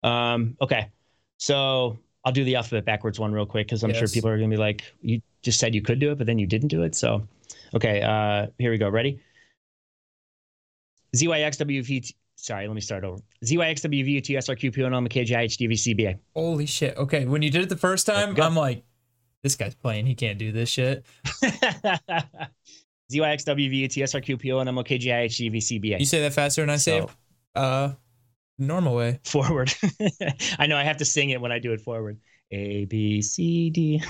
Um, 0.02 0.56
okay, 0.60 0.90
so 1.38 1.98
I'll 2.24 2.32
do 2.32 2.44
the 2.44 2.56
alphabet 2.56 2.84
backwards 2.84 3.18
one 3.18 3.32
real 3.32 3.46
quick 3.46 3.66
because 3.66 3.82
I'm 3.82 3.90
yes. 3.90 3.98
sure 3.98 4.08
people 4.08 4.30
are 4.30 4.36
gonna 4.36 4.48
be 4.48 4.56
like, 4.56 4.82
you 5.00 5.20
just 5.42 5.58
said 5.58 5.74
you 5.74 5.82
could 5.82 5.98
do 5.98 6.12
it, 6.12 6.18
but 6.18 6.26
then 6.26 6.38
you 6.38 6.46
didn't 6.46 6.68
do 6.68 6.82
it. 6.82 6.94
So, 6.94 7.26
okay, 7.74 8.02
uh, 8.02 8.46
here 8.58 8.70
we 8.70 8.78
go. 8.78 8.88
Ready? 8.88 9.20
ZYXWV. 11.16 12.14
Sorry, 12.36 12.66
let 12.66 12.74
me 12.74 12.80
start 12.80 13.04
over. 13.04 13.20
ZYXWV 13.44 14.22
TSRQPONL 14.22 16.18
Holy 16.34 16.66
shit. 16.66 16.96
Okay, 16.96 17.24
when 17.26 17.42
you 17.42 17.50
did 17.50 17.62
it 17.62 17.68
the 17.68 17.76
first 17.76 18.06
time, 18.06 18.34
I'm 18.40 18.56
like, 18.56 18.82
this 19.42 19.56
guy's 19.56 19.74
playing. 19.74 20.06
He 20.06 20.14
can't 20.14 20.38
do 20.38 20.52
this 20.52 20.68
shit. 20.68 21.04
ZYXWV 23.12 23.84
TSRQPONL 23.84 24.68
MKGIHDVCBA. 24.68 26.00
You 26.00 26.06
say 26.06 26.20
that 26.22 26.32
faster 26.32 26.62
than 26.62 26.70
I 26.70 26.76
say 26.76 27.00
so, 27.00 27.04
it? 27.04 27.10
Uh, 27.54 27.92
normal 28.58 28.94
way. 28.94 29.20
Forward. 29.24 29.72
I 30.58 30.66
know 30.66 30.76
I 30.76 30.84
have 30.84 30.98
to 30.98 31.04
sing 31.04 31.30
it 31.30 31.40
when 31.40 31.52
I 31.52 31.58
do 31.58 31.72
it 31.72 31.80
forward. 31.80 32.18
A 32.50 32.84
B 32.84 33.22
C 33.22 33.70
D. 33.70 34.02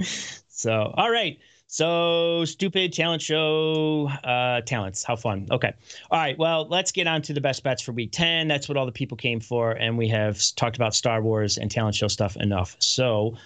so, 0.48 0.92
all 0.96 1.10
right. 1.10 1.38
So 1.68 2.44
stupid 2.44 2.92
talent 2.92 3.22
show 3.22 4.08
uh, 4.24 4.60
talents. 4.62 5.04
How 5.04 5.16
fun. 5.16 5.46
Okay. 5.50 5.72
All 6.10 6.18
right. 6.18 6.36
Well, 6.36 6.66
let's 6.68 6.92
get 6.92 7.06
on 7.06 7.22
to 7.22 7.32
the 7.32 7.40
best 7.40 7.62
bets 7.62 7.80
for 7.80 7.92
week 7.92 8.10
10. 8.12 8.46
That's 8.46 8.68
what 8.68 8.76
all 8.76 8.84
the 8.84 8.92
people 8.92 9.16
came 9.16 9.40
for. 9.40 9.72
And 9.72 9.96
we 9.96 10.06
have 10.08 10.38
talked 10.56 10.76
about 10.76 10.94
Star 10.94 11.22
Wars 11.22 11.56
and 11.56 11.70
talent 11.70 11.94
show 11.94 12.08
stuff 12.08 12.36
enough. 12.36 12.76
So 12.78 13.36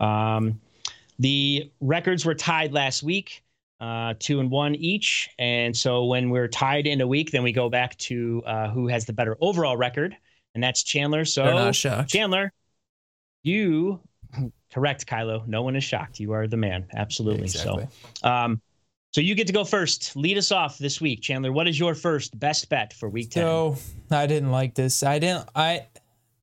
um, 0.00 0.60
the 1.18 1.70
records 1.80 2.24
were 2.24 2.34
tied 2.34 2.72
last 2.72 3.02
week, 3.02 3.44
uh, 3.80 4.14
two 4.18 4.40
and 4.40 4.50
one 4.50 4.74
each. 4.74 5.28
And 5.38 5.76
so 5.76 6.04
when 6.04 6.30
we're 6.30 6.48
tied 6.48 6.86
in 6.86 7.00
a 7.00 7.06
week, 7.06 7.30
then 7.30 7.42
we 7.42 7.52
go 7.52 7.68
back 7.68 7.96
to 7.98 8.42
uh, 8.46 8.68
who 8.68 8.88
has 8.88 9.04
the 9.04 9.12
better 9.12 9.36
overall 9.40 9.76
record. 9.76 10.16
And 10.54 10.62
that's 10.62 10.82
Chandler. 10.82 11.24
So 11.24 11.44
Chandler, 12.06 12.52
you 13.42 14.00
Correct, 14.72 15.06
Kylo. 15.06 15.46
No 15.46 15.62
one 15.62 15.76
is 15.76 15.84
shocked. 15.84 16.20
You 16.20 16.32
are 16.32 16.46
the 16.46 16.56
man. 16.56 16.86
Absolutely. 16.94 17.44
Exactly. 17.44 17.86
So, 18.22 18.28
um, 18.28 18.60
so 19.12 19.20
you 19.20 19.34
get 19.34 19.46
to 19.46 19.52
go 19.52 19.64
first. 19.64 20.14
Lead 20.16 20.36
us 20.36 20.52
off 20.52 20.78
this 20.78 21.00
week, 21.00 21.22
Chandler. 21.22 21.52
What 21.52 21.66
is 21.68 21.78
your 21.78 21.94
first 21.94 22.38
best 22.38 22.68
bet 22.68 22.92
for 22.92 23.08
week 23.08 23.30
ten? 23.30 23.42
So 23.42 23.76
I 24.10 24.26
didn't 24.26 24.50
like 24.50 24.74
this. 24.74 25.02
I 25.02 25.18
didn't. 25.18 25.48
I 25.54 25.86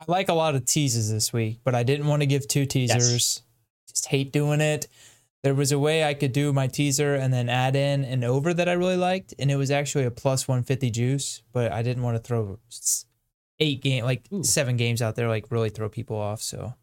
I 0.02 0.06
like 0.08 0.30
a 0.30 0.34
lot 0.34 0.56
of 0.56 0.66
teases 0.66 1.12
this 1.12 1.32
week, 1.32 1.60
but 1.64 1.76
I 1.76 1.84
didn't 1.84 2.08
want 2.08 2.22
to 2.22 2.26
give 2.26 2.48
two 2.48 2.66
teasers. 2.66 3.12
Yes. 3.12 3.42
Just 3.90 4.08
hate 4.08 4.32
doing 4.32 4.60
it. 4.60 4.88
There 5.44 5.54
was 5.54 5.72
a 5.74 5.80
way 5.80 6.06
I 6.06 6.14
could 6.14 6.32
do 6.32 6.54
my 6.54 6.68
teaser 6.68 7.16
and 7.16 7.34
then 7.34 7.50
add 7.50 7.76
in 7.76 8.06
an 8.06 8.24
over 8.24 8.54
that 8.54 8.70
I 8.70 8.74
really 8.74 8.96
liked, 8.96 9.34
and 9.38 9.52
it 9.52 9.58
was 9.58 9.72
actually 9.72 10.06
a 10.06 10.12
plus 10.12 10.48
150 10.48 10.90
juice, 10.90 11.44
but 11.52 11.72
I 11.72 11.82
didn't 11.82 12.04
want 12.04 12.16
to 12.16 12.24
throw 12.24 12.60
eight 13.60 13.82
game 13.82 14.04
like 14.04 14.28
Ooh. 14.34 14.44
seven 14.44 14.78
games 14.78 15.02
out 15.02 15.16
there 15.16 15.28
like 15.28 15.52
really 15.52 15.70
throw 15.70 15.90
people 15.90 16.18
off. 16.18 16.42
So 16.42 16.74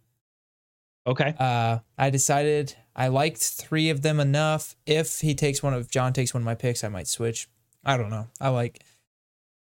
Okay. 1.07 1.35
Uh, 1.39 1.79
I 1.97 2.11
decided 2.11 2.77
I 2.95 3.09
liked 3.09 3.39
three 3.39 3.91
of 3.91 4.03
them 4.03 4.21
enough. 4.21 4.77
If 4.87 5.21
he 5.21 5.35
takes 5.35 5.63
one 5.63 5.75
of 5.75 5.91
John 5.91 6.13
takes 6.13 6.35
one 6.35 6.43
of 6.43 6.45
my 6.45 6.55
picks, 6.55 6.85
I 6.85 6.89
might 6.89 7.09
switch. 7.09 7.49
I 7.85 7.97
don't 7.97 8.11
know. 8.11 8.29
I 8.41 8.51
like 8.51 8.83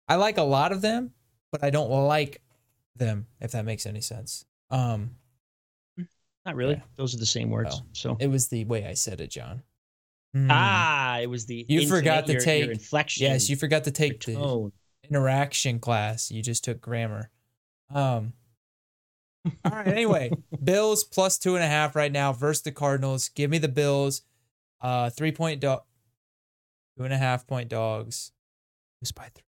I 0.08 0.16
like 0.16 0.38
a 0.38 0.42
lot 0.42 0.72
of 0.72 0.82
them, 0.82 1.12
but 1.52 1.62
I 1.62 1.70
don't 1.70 1.88
like 1.90 2.42
them. 2.96 3.26
If 3.40 3.52
that 3.52 3.64
makes 3.64 3.86
any 3.86 4.00
sense. 4.00 4.44
Um, 4.70 5.16
not 6.50 6.56
really. 6.56 6.74
Yeah. 6.74 6.82
Those 6.96 7.14
are 7.14 7.18
the 7.18 7.26
same 7.26 7.48
words. 7.48 7.76
Well, 7.76 7.86
so 7.92 8.16
it 8.18 8.26
was 8.26 8.48
the 8.48 8.64
way 8.64 8.84
I 8.84 8.94
said 8.94 9.20
it, 9.20 9.30
John. 9.30 9.62
Mm. 10.36 10.48
Ah, 10.50 11.20
it 11.20 11.28
was 11.28 11.46
the 11.46 11.64
you 11.68 11.86
forgot 11.86 12.26
to 12.26 12.32
your, 12.32 12.40
take 12.40 12.64
your 12.64 12.72
inflection. 12.72 13.24
Yes, 13.24 13.48
you 13.48 13.56
forgot 13.56 13.84
to 13.84 13.92
take 13.92 14.24
the 14.24 14.72
interaction 15.08 15.78
class. 15.78 16.30
You 16.30 16.42
just 16.42 16.64
took 16.64 16.80
grammar. 16.80 17.30
Um, 17.94 18.32
all 19.64 19.72
right. 19.72 19.86
Anyway, 19.86 20.30
Bills 20.64 21.04
plus 21.04 21.38
two 21.38 21.54
and 21.54 21.64
a 21.64 21.68
half 21.68 21.94
right 21.94 22.10
now 22.10 22.32
versus 22.32 22.62
the 22.62 22.72
Cardinals. 22.72 23.28
Give 23.28 23.48
me 23.48 23.58
the 23.58 23.68
Bills. 23.68 24.22
Uh, 24.80 25.10
three 25.10 25.32
point 25.32 25.60
dog, 25.60 25.82
two 26.96 27.04
and 27.04 27.14
a 27.14 27.18
half 27.18 27.46
point 27.46 27.68
dogs. 27.68 28.32
Lose 29.00 29.12
by 29.12 29.28
three. 29.34 29.44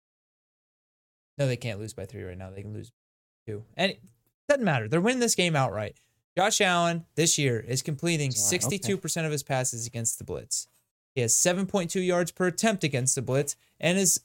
No, 1.38 1.48
they 1.48 1.58
can't 1.58 1.80
lose 1.80 1.94
by 1.94 2.06
three 2.06 2.24
right 2.24 2.38
now. 2.38 2.50
They 2.50 2.62
can 2.62 2.74
lose 2.74 2.92
two. 3.48 3.64
And 3.78 3.94
it 3.94 4.02
doesn't 4.50 4.66
matter. 4.66 4.90
They're 4.90 5.00
winning 5.00 5.22
this 5.22 5.36
game 5.36 5.56
outright. 5.56 5.96
Josh 6.40 6.62
Allen 6.62 7.04
this 7.16 7.38
year 7.38 7.60
is 7.60 7.82
completing 7.82 8.32
62% 8.32 9.26
of 9.26 9.32
his 9.34 9.44
passes 9.44 9.86
against 9.86 10.20
the 10.20 10.24
blitz. 10.24 10.70
He 11.14 11.20
has 11.20 11.34
7.2 11.34 12.06
yards 12.06 12.32
per 12.32 12.48
attempt 12.48 12.86
against 12.86 13.16
the 13.16 13.22
blitz, 13.22 13.58
and 13.78 13.98
his 13.98 14.22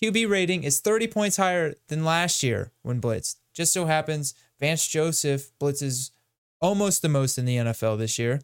QB 0.00 0.30
rating 0.30 0.62
is 0.62 0.78
30 0.78 1.08
points 1.08 1.38
higher 1.38 1.74
than 1.88 2.04
last 2.04 2.44
year 2.44 2.70
when 2.82 3.00
blitzed. 3.00 3.38
Just 3.52 3.72
so 3.72 3.86
happens 3.86 4.32
Vance 4.60 4.86
Joseph 4.86 5.50
blitzes 5.60 6.12
almost 6.60 7.02
the 7.02 7.08
most 7.08 7.36
in 7.36 7.46
the 7.46 7.56
NFL 7.56 7.98
this 7.98 8.16
year. 8.16 8.40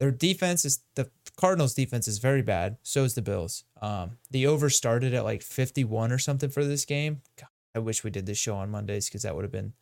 Their 0.00 0.10
defense 0.10 0.64
is 0.64 0.80
the 0.96 1.10
Cardinals' 1.36 1.74
defense 1.74 2.08
is 2.08 2.18
very 2.18 2.42
bad. 2.42 2.78
So 2.82 3.04
is 3.04 3.14
the 3.14 3.22
Bills. 3.22 3.62
Um, 3.80 4.18
the 4.28 4.48
over 4.48 4.70
started 4.70 5.14
at 5.14 5.22
like 5.22 5.42
51 5.42 6.10
or 6.10 6.18
something 6.18 6.50
for 6.50 6.64
this 6.64 6.84
game. 6.84 7.22
God, 7.38 7.46
I 7.76 7.78
wish 7.78 8.02
we 8.02 8.10
did 8.10 8.26
this 8.26 8.38
show 8.38 8.56
on 8.56 8.72
Mondays 8.72 9.08
because 9.08 9.22
that 9.22 9.36
would 9.36 9.44
have 9.44 9.52
been. 9.52 9.74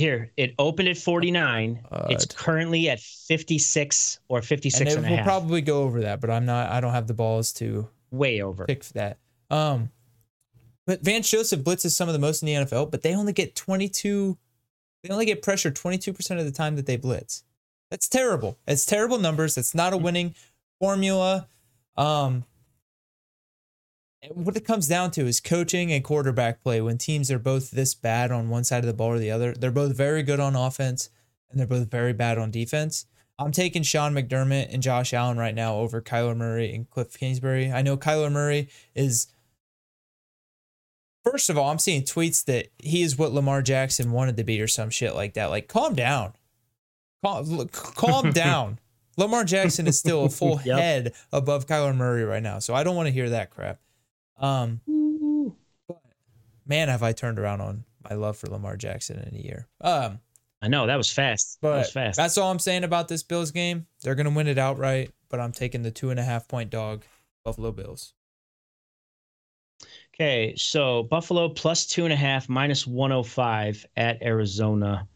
Here, 0.00 0.32
it 0.36 0.54
opened 0.58 0.88
at 0.88 0.96
49. 0.96 1.86
Uh, 1.90 2.06
it's 2.08 2.24
currently 2.24 2.88
at 2.88 3.00
56 3.00 4.20
or 4.28 4.40
56 4.40 4.80
and, 4.80 5.04
and 5.04 5.14
we'll 5.14 5.24
probably 5.24 5.60
go 5.60 5.82
over 5.82 6.00
that, 6.00 6.20
but 6.20 6.30
I'm 6.30 6.46
not, 6.46 6.70
I 6.70 6.80
don't 6.80 6.92
have 6.92 7.06
the 7.06 7.14
balls 7.14 7.52
to 7.54 7.88
way 8.10 8.40
over 8.40 8.64
pick 8.64 8.82
for 8.82 8.94
that. 8.94 9.18
Um, 9.50 9.90
but 10.86 11.02
Vance 11.02 11.30
Joseph 11.30 11.60
blitzes 11.60 11.90
some 11.90 12.08
of 12.08 12.14
the 12.14 12.18
most 12.18 12.42
in 12.42 12.46
the 12.46 12.54
NFL, 12.54 12.90
but 12.90 13.02
they 13.02 13.14
only 13.14 13.32
get 13.32 13.54
22 13.54 14.38
they 15.02 15.08
only 15.10 15.26
get 15.26 15.42
pressure 15.42 15.70
22% 15.70 16.38
of 16.38 16.44
the 16.44 16.50
time 16.50 16.76
that 16.76 16.86
they 16.86 16.96
blitz. 16.96 17.44
That's 17.90 18.08
terrible. 18.08 18.58
It's 18.66 18.86
terrible 18.86 19.18
numbers. 19.18 19.56
It's 19.56 19.74
not 19.74 19.92
a 19.92 19.96
hmm. 19.96 20.04
winning 20.04 20.34
formula. 20.78 21.48
Um, 21.96 22.44
what 24.28 24.56
it 24.56 24.66
comes 24.66 24.86
down 24.86 25.10
to 25.12 25.26
is 25.26 25.40
coaching 25.40 25.92
and 25.92 26.04
quarterback 26.04 26.62
play. 26.62 26.80
When 26.80 26.98
teams 26.98 27.30
are 27.30 27.38
both 27.38 27.70
this 27.70 27.94
bad 27.94 28.30
on 28.30 28.50
one 28.50 28.64
side 28.64 28.84
of 28.84 28.86
the 28.86 28.94
ball 28.94 29.08
or 29.08 29.18
the 29.18 29.30
other, 29.30 29.54
they're 29.54 29.70
both 29.70 29.96
very 29.96 30.22
good 30.22 30.40
on 30.40 30.54
offense 30.54 31.10
and 31.50 31.58
they're 31.58 31.66
both 31.66 31.90
very 31.90 32.12
bad 32.12 32.38
on 32.38 32.50
defense. 32.50 33.06
I'm 33.38 33.52
taking 33.52 33.82
Sean 33.82 34.12
McDermott 34.12 34.72
and 34.72 34.82
Josh 34.82 35.14
Allen 35.14 35.38
right 35.38 35.54
now 35.54 35.76
over 35.76 36.02
Kyler 36.02 36.36
Murray 36.36 36.74
and 36.74 36.88
Cliff 36.90 37.18
Kingsbury. 37.18 37.72
I 37.72 37.80
know 37.80 37.96
Kyler 37.96 38.30
Murray 38.30 38.68
is 38.94 39.28
First 41.22 41.50
of 41.50 41.58
all, 41.58 41.70
I'm 41.70 41.78
seeing 41.78 42.02
tweets 42.02 42.44
that 42.46 42.68
he 42.78 43.02
is 43.02 43.18
what 43.18 43.32
Lamar 43.32 43.60
Jackson 43.60 44.10
wanted 44.10 44.38
to 44.38 44.44
be 44.44 44.60
or 44.60 44.66
some 44.66 44.88
shit 44.88 45.14
like 45.14 45.34
that. 45.34 45.50
Like, 45.50 45.68
calm 45.68 45.94
down. 45.94 46.32
Calm, 47.22 47.68
calm 47.68 48.30
down. 48.32 48.78
Lamar 49.18 49.44
Jackson 49.44 49.86
is 49.86 49.98
still 49.98 50.24
a 50.24 50.30
full 50.30 50.60
yep. 50.64 50.78
head 50.78 51.12
above 51.30 51.66
Kyler 51.66 51.94
Murray 51.94 52.24
right 52.24 52.42
now. 52.42 52.58
So 52.58 52.74
I 52.74 52.84
don't 52.84 52.96
want 52.96 53.08
to 53.08 53.12
hear 53.12 53.28
that 53.30 53.50
crap. 53.50 53.80
Um, 54.40 54.80
but 55.86 56.00
man, 56.66 56.88
have 56.88 57.02
I 57.02 57.12
turned 57.12 57.38
around 57.38 57.60
on 57.60 57.84
my 58.08 58.16
love 58.16 58.36
for 58.36 58.48
Lamar 58.48 58.76
Jackson 58.76 59.18
in 59.18 59.38
a 59.38 59.42
year. 59.42 59.66
Um, 59.80 60.18
I 60.62 60.68
know 60.68 60.86
that 60.86 60.96
was 60.96 61.10
fast. 61.10 61.58
But 61.60 61.72
that 61.72 61.78
was 61.78 61.92
fast. 61.92 62.16
That's 62.16 62.38
all 62.38 62.50
I'm 62.50 62.58
saying 62.58 62.84
about 62.84 63.08
this 63.08 63.22
Bills 63.22 63.50
game. 63.50 63.86
They're 64.02 64.14
gonna 64.14 64.30
win 64.30 64.46
it 64.46 64.58
outright, 64.58 65.12
but 65.28 65.40
I'm 65.40 65.52
taking 65.52 65.82
the 65.82 65.90
two 65.90 66.10
and 66.10 66.18
a 66.18 66.24
half 66.24 66.48
point 66.48 66.70
dog, 66.70 67.04
Buffalo 67.44 67.72
Bills. 67.72 68.14
Okay, 70.14 70.54
so 70.56 71.04
Buffalo 71.04 71.48
plus 71.48 71.86
two 71.86 72.04
and 72.04 72.12
a 72.12 72.16
half, 72.16 72.48
minus 72.48 72.86
105 72.86 73.86
at 73.96 74.22
Arizona. 74.22 75.08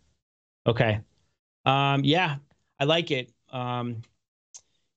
Okay. 0.67 1.01
Um, 1.67 2.05
yeah, 2.05 2.37
I 2.81 2.85
like 2.85 3.11
it. 3.11 3.31
Um, 3.53 4.01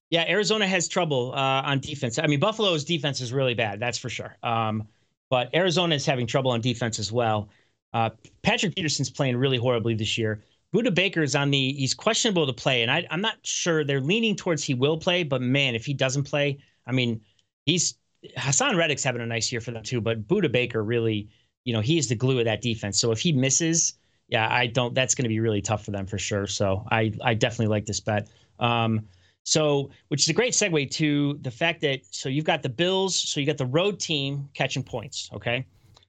yeah, 0.10 0.26
Arizona 0.28 0.68
has 0.68 0.88
trouble 0.88 1.34
uh, 1.34 1.62
on 1.64 1.80
defense. 1.80 2.18
I 2.18 2.28
mean, 2.28 2.40
Buffalo's 2.40 2.86
defense 2.86 3.22
is 3.22 3.34
really 3.34 3.54
bad, 3.54 3.80
that's 3.80 3.98
for 3.98 4.10
sure. 4.10 4.38
Um, 4.44 4.88
but 5.30 5.54
Arizona 5.54 5.96
is 5.96 6.06
having 6.06 6.28
trouble 6.28 6.52
on 6.52 6.62
defense 6.62 7.00
as 7.00 7.12
well. 7.12 7.50
Uh, 7.94 8.10
Patrick 8.42 8.76
Peterson's 8.76 9.10
playing 9.10 9.36
really 9.36 9.58
horribly 9.58 9.96
this 9.96 10.18
year. 10.18 10.44
Budda 10.74 10.94
Baker 10.94 11.24
is 11.24 11.36
on 11.36 11.52
the 11.52 11.74
he's 11.74 11.94
questionable 11.94 12.46
to 12.46 12.54
play, 12.54 12.82
and 12.82 12.92
I, 12.92 13.06
am 13.10 13.22
not 13.22 13.36
sure 13.44 13.84
they're 13.84 14.02
leaning 14.02 14.36
towards 14.36 14.64
he 14.64 14.74
will 14.74 14.98
play. 14.98 15.24
But 15.24 15.42
man, 15.42 15.76
if 15.76 15.86
he 15.86 15.94
doesn't 15.94 16.24
play, 16.24 16.60
I 16.86 16.92
mean, 16.92 17.22
he's 17.66 17.96
Haason 18.38 18.76
Reddick's 18.78 19.04
having 19.04 19.22
a 19.22 19.26
nice 19.26 19.52
year 19.52 19.62
for 19.62 19.72
them 19.72 19.84
too. 19.84 20.02
But 20.02 20.28
Budda 20.28 20.52
Baker 20.52 20.84
really, 20.84 21.30
you 21.64 21.74
know, 21.74 21.80
he's 21.80 22.10
the 22.10 22.16
glue 22.16 22.40
of 22.40 22.46
that 22.46 22.62
defense. 22.62 23.00
So 23.00 23.12
if 23.12 23.20
he 23.20 23.32
misses, 23.32 23.94
yeah, 24.28 24.48
I 24.52 24.68
don't. 24.68 24.94
That's 24.94 25.16
going 25.16 25.24
to 25.24 25.30
be 25.30 25.40
really 25.40 25.62
tough 25.62 25.86
for 25.86 25.92
them 25.92 26.06
for 26.06 26.18
sure. 26.18 26.48
So 26.48 26.86
I 26.92 27.14
I 27.24 27.34
definitely 27.34 27.68
like 27.68 27.86
this 27.86 28.02
bet. 28.02 28.28
Um, 28.60 29.08
so, 29.48 29.92
which 30.10 30.24
is 30.24 30.28
a 30.28 30.34
great 30.34 30.52
segue 30.52 30.92
to 30.92 31.40
the 31.42 31.50
fact 31.50 31.80
that 31.80 32.02
so 32.12 32.28
you've 32.28 32.44
got 32.44 32.62
the 32.62 32.68
Bills, 32.68 33.16
so 33.16 33.40
you 33.40 33.46
got 33.46 33.56
the 33.56 33.66
road 33.66 33.98
team 33.98 34.50
catching 34.54 34.84
points. 34.84 35.30
Okay, 35.34 35.66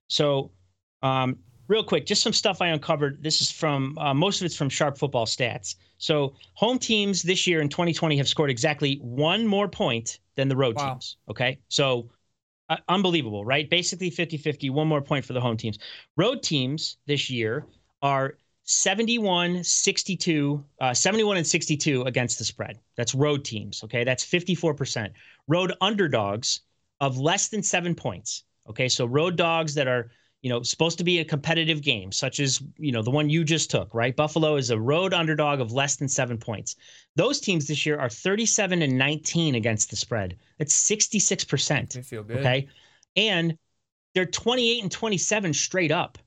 so 0.08 0.50
um, 1.04 1.38
real 1.68 1.84
quick, 1.84 2.04
just 2.04 2.20
some 2.20 2.32
stuff 2.32 2.60
I 2.60 2.66
uncovered. 2.66 3.22
This 3.22 3.40
is 3.40 3.48
from 3.48 3.96
uh, 3.96 4.12
most 4.12 4.40
of 4.40 4.46
it's 4.46 4.56
from 4.56 4.68
Sharp 4.68 4.98
Football 4.98 5.24
Stats. 5.24 5.76
So, 5.98 6.34
home 6.54 6.80
teams 6.80 7.22
this 7.22 7.46
year 7.46 7.60
in 7.60 7.68
2020 7.68 8.16
have 8.16 8.26
scored 8.26 8.50
exactly 8.50 8.96
one 9.02 9.46
more 9.46 9.68
point 9.68 10.18
than 10.34 10.48
the 10.48 10.56
road 10.56 10.74
wow. 10.74 10.94
teams. 10.94 11.18
Okay, 11.30 11.60
so 11.68 12.10
uh, 12.68 12.78
unbelievable, 12.88 13.44
right? 13.44 13.70
Basically 13.70 14.10
50 14.10 14.36
50, 14.36 14.70
one 14.70 14.88
more 14.88 15.00
point 15.00 15.24
for 15.24 15.32
the 15.32 15.40
home 15.40 15.56
teams. 15.56 15.78
Road 16.16 16.42
teams 16.42 16.96
this 17.06 17.30
year 17.30 17.66
are 18.02 18.36
71 18.70 19.64
62 19.64 20.64
uh, 20.80 20.92
71 20.92 21.38
and 21.38 21.46
62 21.46 22.02
against 22.02 22.38
the 22.38 22.44
spread 22.44 22.78
that's 22.96 23.14
road 23.14 23.44
teams 23.44 23.82
okay 23.82 24.04
that's 24.04 24.24
54% 24.24 25.10
road 25.46 25.72
underdogs 25.80 26.60
of 27.00 27.18
less 27.18 27.48
than 27.48 27.62
seven 27.62 27.94
points 27.94 28.44
okay 28.68 28.88
so 28.88 29.06
road 29.06 29.36
dogs 29.36 29.74
that 29.74 29.88
are 29.88 30.10
you 30.42 30.50
know, 30.50 30.62
supposed 30.62 30.98
to 30.98 31.04
be 31.04 31.18
a 31.18 31.24
competitive 31.24 31.82
game, 31.82 32.12
such 32.12 32.38
as, 32.38 32.62
you 32.76 32.92
know, 32.92 33.02
the 33.02 33.10
one 33.10 33.28
you 33.28 33.42
just 33.42 33.70
took, 33.70 33.92
right? 33.92 34.14
Buffalo 34.14 34.56
is 34.56 34.70
a 34.70 34.78
road 34.78 35.12
underdog 35.12 35.60
of 35.60 35.72
less 35.72 35.96
than 35.96 36.08
seven 36.08 36.38
points. 36.38 36.76
Those 37.16 37.40
teams 37.40 37.66
this 37.66 37.84
year 37.84 37.98
are 37.98 38.08
37 38.08 38.82
and 38.82 38.96
19 38.96 39.56
against 39.56 39.90
the 39.90 39.96
spread. 39.96 40.36
That's 40.58 40.88
66%. 40.88 41.92
They 41.92 42.02
feel 42.02 42.22
good. 42.22 42.38
Okay. 42.38 42.68
And 43.16 43.58
they're 44.14 44.26
28 44.26 44.82
and 44.82 44.92
27 44.92 45.54
straight 45.54 45.90
up. 45.90 46.18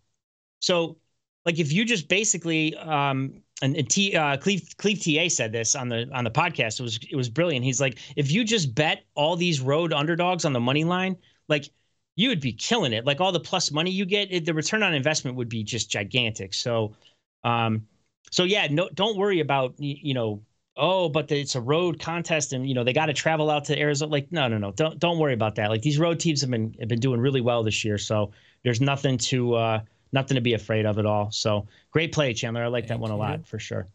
So, 0.60 0.98
like, 1.46 1.60
if 1.60 1.72
you 1.72 1.86
just 1.86 2.08
basically, 2.08 2.76
um, 2.76 3.42
and, 3.62 3.76
and 3.76 3.90
T, 3.90 4.16
uh, 4.16 4.38
Cleve, 4.38 4.68
Cleve 4.78 5.04
TA 5.04 5.28
said 5.30 5.52
this 5.52 5.76
on 5.76 5.90
the 5.90 6.10
on 6.14 6.24
the 6.24 6.32
podcast. 6.32 6.80
It 6.80 6.84
was 6.84 7.00
it 7.10 7.16
was 7.16 7.30
brilliant. 7.30 7.64
He's 7.64 7.80
like, 7.80 8.00
if 8.16 8.32
you 8.32 8.44
just 8.44 8.74
bet 8.74 9.04
all 9.16 9.36
these 9.36 9.62
road 9.62 9.94
underdogs 9.94 10.46
on 10.46 10.54
the 10.54 10.60
money 10.60 10.84
line, 10.84 11.16
like 11.48 11.70
you 12.16 12.30
would 12.30 12.40
be 12.40 12.54
killing 12.54 12.94
it. 12.94 13.06
Like 13.06 13.22
all 13.22 13.32
the 13.32 13.40
plus 13.40 13.72
money 13.72 13.92
you 13.92 14.06
get, 14.06 14.32
it, 14.32 14.46
the 14.46 14.54
return 14.54 14.84
on 14.84 14.94
investment 14.94 15.38
would 15.38 15.50
be 15.50 15.64
just 15.64 15.90
gigantic. 15.90 16.54
So, 16.54 16.96
um, 17.44 17.88
so 18.32 18.44
yeah, 18.44 18.68
no, 18.70 18.90
don't 18.94 19.18
worry 19.18 19.40
about 19.40 19.76
you 19.78 20.14
know, 20.14 20.42
oh, 20.78 21.10
but 21.10 21.28
the, 21.28 21.40
it's 21.40 21.56
a 21.56 21.62
road 21.62 22.00
contest, 22.00 22.54
and 22.54 22.68
you 22.68 22.74
know 22.74 22.84
they 22.84 22.94
got 22.94 23.08
to 23.08 23.14
travel 23.14 23.50
out 23.50 23.66
to 23.66 23.80
Arizona. 23.80 24.12
Like, 24.12 24.32
no, 24.32 24.48
no, 24.48 24.58
no, 24.58 24.72
don't 24.72 25.00
don't 25.00 25.20
worry 25.20 25.34
about 25.34 25.56
that. 25.56 25.70
Like 25.70 25.82
these 25.82 26.00
road 26.00 26.20
teams 26.20 26.42
have 26.42 26.50
been 26.50 26.76
have 26.80 26.90
been 26.90 27.00
doing 27.00 27.20
really 27.20 27.42
well 27.42 27.64
this 27.64 27.84
year, 27.84 27.98
so 27.98 28.32
there's 28.64 28.82
nothing 28.82 29.18
to 29.18 29.54
uh, 29.56 29.80
nothing 30.14 30.36
to 30.36 30.42
be 30.42 30.54
afraid 30.54 30.86
of 30.86 31.00
at 31.00 31.06
all. 31.06 31.32
So 31.32 31.68
great 31.92 32.12
play, 32.12 32.34
Chandler. 32.34 32.64
I 32.64 32.68
like 32.68 32.84
Thank 32.84 32.90
that 32.90 33.00
one 33.00 33.12
a 33.12 33.18
lot 33.18 33.48
for 33.48 33.60
sure. 33.60 33.88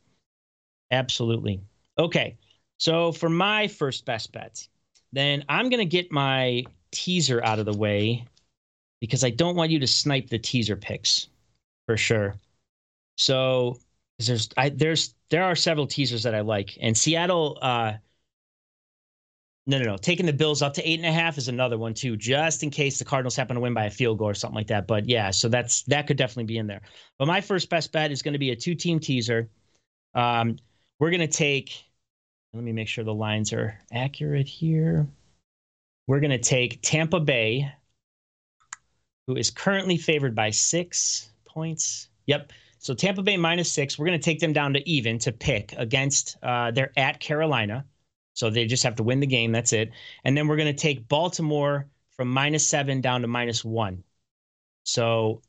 Absolutely. 0.91 1.61
Okay, 1.99 2.37
so 2.79 3.13
for 3.13 3.29
my 3.29 3.69
first 3.69 4.05
best 4.05 4.33
bet, 4.33 4.67
then 5.13 5.45
I'm 5.49 5.69
gonna 5.69 5.85
get 5.85 6.13
my 6.13 6.65
teaser 6.93 7.45
out 7.45 7.59
of 7.59 7.67
the 7.67 7.77
way 7.77 8.25
because 9.01 9.25
I 9.25 9.31
don't 9.31 9.57
want 9.57 9.71
you 9.71 9.79
to 9.81 9.87
snipe 9.87 10.29
the 10.29 10.39
teaser 10.39 10.77
picks 10.77 11.29
for 11.87 11.97
sure. 11.97 12.35
So 13.17 13.79
there's 14.19 14.49
I 14.57 14.71
there's 14.71 15.15
there 15.31 15.45
are 15.45 15.57
several 15.57 15.87
teasers 15.87 16.23
that 16.23 16.35
I 16.35 16.41
like, 16.41 16.79
and 16.81 16.97
Seattle. 16.97 17.59
uh 17.63 17.95
no, 19.67 19.79
no, 19.79 19.85
no. 19.85 19.97
Taking 19.97 20.27
the 20.27 20.33
Bills 20.33 20.63
up 20.63 20.75
to 20.75 20.89
eight 20.89 21.01
and 21.01 21.07
a 21.07 21.13
half 21.13 21.39
is 21.39 21.49
another 21.49 21.77
one 21.77 21.93
too, 21.93 22.17
just 22.17 22.63
in 22.63 22.71
case 22.71 22.99
the 22.99 23.05
Cardinals 23.05 23.35
happen 23.35 23.57
to 23.57 23.61
win 23.61 23.75
by 23.75 23.87
a 23.87 23.91
field 23.91 24.19
goal 24.19 24.29
or 24.29 24.35
something 24.35 24.55
like 24.55 24.69
that. 24.69 24.87
But 24.87 25.09
yeah, 25.09 25.31
so 25.31 25.49
that's 25.49 25.83
that 25.85 26.07
could 26.07 26.17
definitely 26.17 26.45
be 26.45 26.59
in 26.59 26.67
there. 26.67 26.83
But 27.19 27.27
my 27.27 27.41
first 27.41 27.69
best 27.69 27.91
bet 27.91 28.13
is 28.13 28.23
going 28.23 28.35
to 28.35 28.39
be 28.39 28.51
a 28.51 28.57
two-team 28.57 29.01
teaser. 29.01 29.49
Um, 30.15 30.59
we're 30.99 31.11
going 31.11 31.21
to 31.21 31.27
take. 31.27 31.83
Let 32.53 32.63
me 32.63 32.73
make 32.73 32.89
sure 32.89 33.05
the 33.05 33.13
lines 33.13 33.53
are 33.53 33.79
accurate 33.93 34.49
here. 34.49 35.07
We're 36.07 36.21
going 36.21 36.31
to 36.31 36.39
take 36.39 36.81
Tampa 36.81 37.19
Bay, 37.19 37.71
who 39.27 39.37
is 39.37 39.51
currently 39.51 39.97
favored 39.97 40.35
by 40.35 40.51
six 40.51 41.31
points. 41.45 42.09
Yep. 42.27 42.53
So 42.79 42.95
Tampa 42.95 43.23
Bay 43.23 43.37
minus 43.37 43.71
six. 43.71 43.99
We're 43.99 44.07
going 44.07 44.19
to 44.19 44.25
take 44.25 44.39
them 44.39 44.53
down 44.53 44.73
to 44.75 44.89
even 44.89 45.19
to 45.19 45.33
pick 45.33 45.75
against. 45.77 46.37
Uh, 46.43 46.71
they're 46.71 46.93
at 46.97 47.19
Carolina, 47.19 47.85
so 48.37 48.51
they 48.51 48.67
just 48.67 48.83
have 48.83 48.97
to 48.97 49.03
win 49.03 49.19
the 49.19 49.27
game. 49.27 49.51
That's 49.51 49.73
it. 49.73 49.93
And 50.23 50.37
then 50.37 50.47
we're 50.47 50.57
going 50.57 50.73
to 50.73 50.79
take 50.79 51.09
Baltimore 51.09 51.87
from 52.11 52.29
minus 52.29 52.67
seven 52.67 53.01
down 53.01 53.23
to 53.23 53.27
minus 53.27 53.65
one. 53.65 54.05
So, 54.85 55.41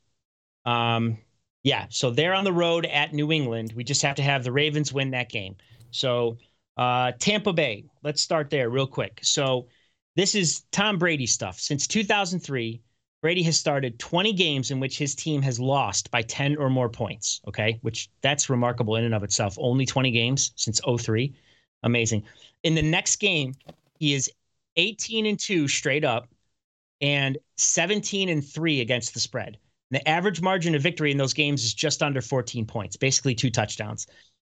um, 0.65 1.17
yeah. 1.63 1.88
So 1.89 2.12
they're 2.12 2.34
on 2.34 2.45
the 2.45 2.54
road 2.54 2.86
at 2.86 3.13
New 3.13 3.34
England. 3.34 3.73
We 3.76 3.84
just 3.84 4.02
have 4.04 4.15
to 4.15 4.23
have 4.23 4.45
the 4.45 4.54
Ravens 4.54 4.93
win 4.93 5.12
that 5.12 5.28
game. 5.28 5.58
So 5.91 6.38
uh, 6.78 7.12
Tampa 7.19 7.52
Bay. 7.52 7.84
Let's 8.04 8.21
start 8.21 8.50
there 8.50 8.69
real 8.69 8.88
quick. 8.88 9.19
So 9.21 9.67
this 10.15 10.34
is 10.34 10.62
Tom 10.71 10.97
Brady 10.97 11.28
stuff. 11.28 11.60
Since 11.60 11.88
2003, 11.88 12.82
Brady 13.21 13.43
has 13.43 13.58
started 13.58 14.00
20 14.00 14.32
games 14.32 14.71
in 14.71 14.80
which 14.80 14.97
his 14.97 15.13
team 15.13 15.41
has 15.41 15.60
lost 15.60 16.10
by 16.10 16.21
10 16.21 16.56
or 16.56 16.69
more 16.69 16.88
points. 16.88 17.41
Okay, 17.50 17.80
which 17.82 18.10
that's 18.21 18.50
remarkable 18.50 18.95
in 18.95 19.04
and 19.04 19.13
of 19.13 19.23
itself. 19.23 19.58
Only 19.60 19.86
20 19.86 20.10
games 20.12 20.54
since 20.56 20.80
03. 20.80 21.36
Amazing. 21.83 22.23
In 22.63 22.75
the 22.75 22.81
next 22.81 23.17
game, 23.17 23.53
he 23.99 24.13
is 24.13 24.29
18 24.75 25.25
and 25.25 25.39
2 25.39 25.67
straight 25.67 26.03
up 26.03 26.27
and 27.01 27.37
17 27.57 28.29
and 28.29 28.45
3 28.45 28.81
against 28.81 29.13
the 29.13 29.19
spread. 29.19 29.57
The 29.91 30.07
average 30.07 30.41
margin 30.41 30.75
of 30.75 30.81
victory 30.81 31.11
in 31.11 31.17
those 31.17 31.33
games 31.33 31.63
is 31.63 31.73
just 31.73 32.03
under 32.03 32.21
14 32.21 32.65
points, 32.65 32.97
basically 32.97 33.35
two 33.35 33.49
touchdowns. 33.49 34.07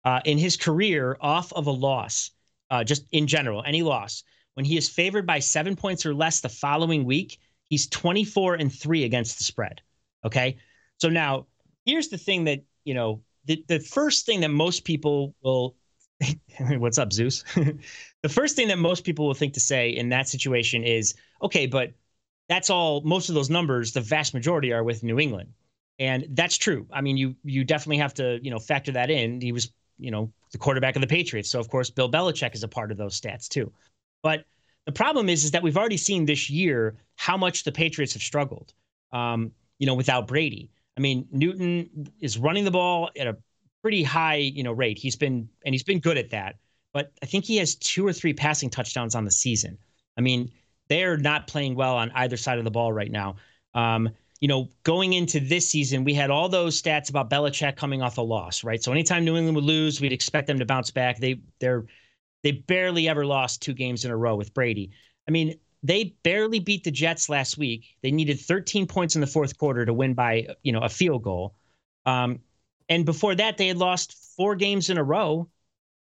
Uh, 0.05 0.21
in 0.25 0.39
his 0.39 0.57
career, 0.57 1.19
off 1.21 1.53
of 1.53 1.67
a 1.67 1.71
loss, 1.73 2.31
uh, 2.71 2.83
just 2.85 3.05
in 3.13 3.27
general, 3.27 3.63
any 3.67 3.83
loss, 3.83 4.23
when 4.55 4.65
he 4.65 4.77
is 4.77 4.89
favored 4.89 5.27
by 5.27 5.39
seven 5.39 5.77
points 5.77 6.07
or 6.07 6.15
less 6.15 6.41
the 6.41 6.49
following 6.49 7.05
week, 7.05 7.39
he's 7.69 7.87
24 7.89 8.55
and 8.55 8.73
three 8.73 9.05
against 9.05 9.39
the 9.39 9.45
spread. 9.45 9.81
Okay. 10.25 10.57
So 10.97 11.09
now 11.09 11.47
here's 11.85 12.09
the 12.09 12.19
thing 12.19 12.45
that, 12.45 12.63
you 12.85 12.95
know, 12.95 13.23
the, 13.45 13.65
the 13.69 13.81
first 13.81 14.27
thing 14.27 14.41
that 14.41 14.49
most 14.49 14.85
people 14.85 15.35
will, 15.43 15.77
what's 16.61 16.99
up, 16.99 17.13
Zeus? 17.13 17.45
the 17.55 18.29
first 18.29 18.57
thing 18.57 18.69
that 18.69 18.79
most 18.79 19.05
people 19.05 19.27
will 19.27 19.35
think 19.35 19.55
to 19.55 19.61
say 19.61 19.91
in 19.91 20.09
that 20.11 20.29
situation 20.29 20.85
is, 20.85 21.15
okay, 21.43 21.67
but 21.67 21.93
that's 22.49 22.71
all, 22.71 23.01
most 23.03 23.29
of 23.29 23.35
those 23.35 23.51
numbers, 23.51 23.93
the 23.93 24.01
vast 24.01 24.35
majority 24.35 24.73
are 24.73 24.83
with 24.85 25.03
New 25.03 25.19
England. 25.19 25.53
And 25.99 26.27
that's 26.31 26.57
true. 26.57 26.87
I 26.93 27.01
mean, 27.01 27.17
you 27.17 27.35
you 27.43 27.65
definitely 27.65 27.99
have 27.99 28.15
to, 28.15 28.39
you 28.41 28.53
know, 28.53 28.61
factor 28.61 28.93
that 28.93 29.11
in. 29.11 29.41
He 29.41 29.51
was, 29.51 29.73
you 29.99 30.13
know, 30.13 30.33
the 30.53 30.59
quarterback 30.59 30.95
of 30.95 31.01
the 31.01 31.09
Patriots. 31.09 31.51
So 31.51 31.59
of 31.59 31.69
course 31.69 31.91
Bill 31.91 32.11
Belichick 32.11 32.55
is 32.55 32.63
a 32.63 32.69
part 32.69 32.93
of 32.93 32.97
those 32.97 33.21
stats 33.21 33.49
too. 33.49 33.73
But 34.23 34.45
the 34.87 34.93
problem 34.93 35.29
is, 35.29 35.45
is 35.45 35.51
that 35.51 35.63
we've 35.63 35.77
already 35.77 35.97
seen 35.97 36.25
this 36.25 36.49
year 36.49 36.97
how 37.17 37.37
much 37.37 37.65
the 37.65 37.73
Patriots 37.73 38.13
have 38.13 38.23
struggled. 38.23 38.73
Um, 39.13 39.53
you 39.79 39.87
know, 39.87 39.95
without 39.95 40.27
Brady. 40.27 40.71
I 40.97 41.01
mean, 41.01 41.27
Newton 41.31 42.11
is 42.21 42.39
running 42.39 42.65
the 42.65 42.71
ball 42.71 43.11
at 43.17 43.27
a 43.29 43.37
pretty 43.83 44.03
high, 44.03 44.37
you 44.37 44.63
know, 44.63 44.73
rate. 44.73 44.99
He's 44.99 45.17
been 45.17 45.49
and 45.65 45.75
he's 45.75 45.83
been 45.83 46.01
good 46.01 46.19
at 46.19 46.31
that. 46.31 46.57
But 46.93 47.13
I 47.23 47.27
think 47.27 47.45
he 47.45 47.57
has 47.59 47.75
two 47.75 48.07
or 48.07 48.13
three 48.13 48.33
passing 48.33 48.71
touchdowns 48.71 49.15
on 49.15 49.25
the 49.25 49.31
season. 49.31 49.79
I 50.17 50.21
mean, 50.21 50.51
they're 50.89 51.17
not 51.17 51.47
playing 51.47 51.75
well 51.75 51.97
on 51.97 52.11
either 52.15 52.37
side 52.37 52.59
of 52.59 52.65
the 52.65 52.71
ball 52.71 52.93
right 52.93 53.11
now. 53.11 53.37
Um, 53.75 54.11
you 54.41 54.49
know, 54.49 54.69
going 54.85 55.13
into 55.13 55.41
this 55.41 55.69
season, 55.69 56.05
we 56.05 56.15
had 56.15 56.31
all 56.31 56.49
those 56.49 56.81
stats 56.81 57.11
about 57.11 57.29
Belichick 57.29 57.77
coming 57.77 58.03
off 58.03 58.19
a 58.19 58.23
loss, 58.23 58.65
right? 58.65 58.83
So 58.83 58.93
anytime 58.93 59.25
New 59.25 59.37
England 59.37 59.57
would 59.57 59.65
lose, 59.65 60.01
we'd 60.01 60.13
expect 60.13 60.47
them 60.47 60.59
to 60.61 60.65
bounce 60.65 60.91
back. 60.91 61.19
They 61.19 61.41
they're 61.61 61.87
they 62.43 62.53
barely 62.53 63.09
ever 63.09 63.27
lost 63.27 63.63
two 63.63 63.75
games 63.75 64.05
in 64.05 64.11
a 64.11 64.17
row 64.17 64.37
with 64.37 64.55
Brady. 64.55 64.93
I 65.27 65.33
mean, 65.33 65.59
they 65.83 66.17
barely 66.23 66.61
beat 66.61 66.85
the 66.85 66.91
Jets 66.91 67.29
last 67.29 67.59
week. 67.59 67.97
They 68.03 68.11
needed 68.11 68.41
13 68.41 68.87
points 68.87 69.15
in 69.15 69.21
the 69.21 69.27
fourth 69.27 69.59
quarter 69.59 69.85
to 69.85 69.93
win 69.93 70.15
by, 70.15 70.49
you 70.63 70.73
know, 70.73 70.81
a 70.81 70.89
field 70.89 71.23
goal. 71.23 71.55
Um, 72.07 72.41
and 72.89 73.05
before 73.05 73.35
that, 73.35 73.59
they 73.59 73.69
had 73.69 73.77
lost 73.77 74.35
four 74.37 74.55
games 74.57 74.91
in 74.91 74.99
a 74.99 75.05
row 75.05 75.49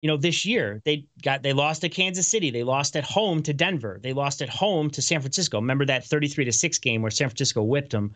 you 0.02 0.08
know, 0.08 0.18
this 0.18 0.46
year 0.46 0.82
they 0.86 1.06
got 1.22 1.44
they 1.44 1.54
lost 1.54 1.82
to 1.82 1.90
Kansas 1.90 2.28
City, 2.28 2.52
they 2.52 2.64
lost 2.64 2.96
at 2.96 3.04
home 3.04 3.44
to 3.44 3.54
Denver, 3.54 4.00
they 4.02 4.14
lost 4.14 4.42
at 4.42 4.50
home 4.50 4.90
to 4.92 5.02
San 5.02 5.22
Francisco. 5.22 5.60
Remember 5.60 5.86
that 5.86 6.06
33 6.06 6.46
to 6.46 6.52
6 6.52 6.78
game 6.80 7.02
where 7.02 7.12
San 7.12 7.28
Francisco 7.30 7.62
whipped 7.64 7.92
them. 7.92 8.16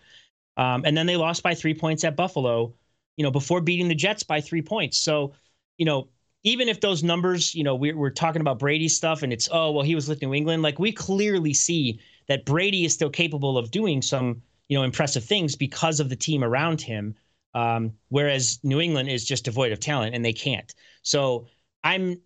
Um, 0.55 0.83
and 0.85 0.95
then 0.95 1.07
they 1.07 1.17
lost 1.17 1.43
by 1.43 1.55
3 1.55 1.73
points 1.73 2.03
at 2.03 2.15
Buffalo, 2.15 2.73
you 3.17 3.23
know, 3.23 3.31
before 3.31 3.59
beating 3.59 3.87
the 3.87 3.95
Jets 3.95 4.23
by 4.23 4.39
3 4.39 4.61
points. 4.61 4.97
So, 4.97 5.33
you 5.77 5.85
know, 5.85 6.07
even 6.43 6.69
if 6.69 6.79
those 6.79 7.03
numbers, 7.03 7.53
you 7.55 7.63
know, 7.63 7.75
we're, 7.75 7.97
we're 7.97 8.11
talking 8.11 8.41
about 8.41 8.59
Brady 8.59 8.87
stuff 8.87 9.23
and 9.23 9.33
it's, 9.33 9.49
oh, 9.51 9.71
well, 9.71 9.83
he 9.83 9.95
was 9.95 10.07
with 10.07 10.21
New 10.21 10.33
England, 10.33 10.61
like 10.61 10.79
we 10.79 10.91
clearly 10.91 11.53
see 11.53 11.99
that 12.27 12.45
Brady 12.45 12.85
is 12.85 12.93
still 12.93 13.09
capable 13.09 13.57
of 13.57 13.71
doing 13.71 14.01
some, 14.01 14.41
you 14.69 14.77
know, 14.77 14.83
impressive 14.83 15.23
things 15.23 15.55
because 15.55 15.99
of 15.99 16.09
the 16.09 16.15
team 16.15 16.43
around 16.43 16.79
him. 16.81 17.15
Um, 17.53 17.93
whereas 18.09 18.59
New 18.63 18.79
England 18.79 19.09
is 19.09 19.25
just 19.25 19.45
devoid 19.45 19.71
of 19.71 19.79
talent 19.79 20.15
and 20.15 20.25
they 20.25 20.33
can't. 20.33 20.73
So 21.03 21.47
I'm 21.83 22.19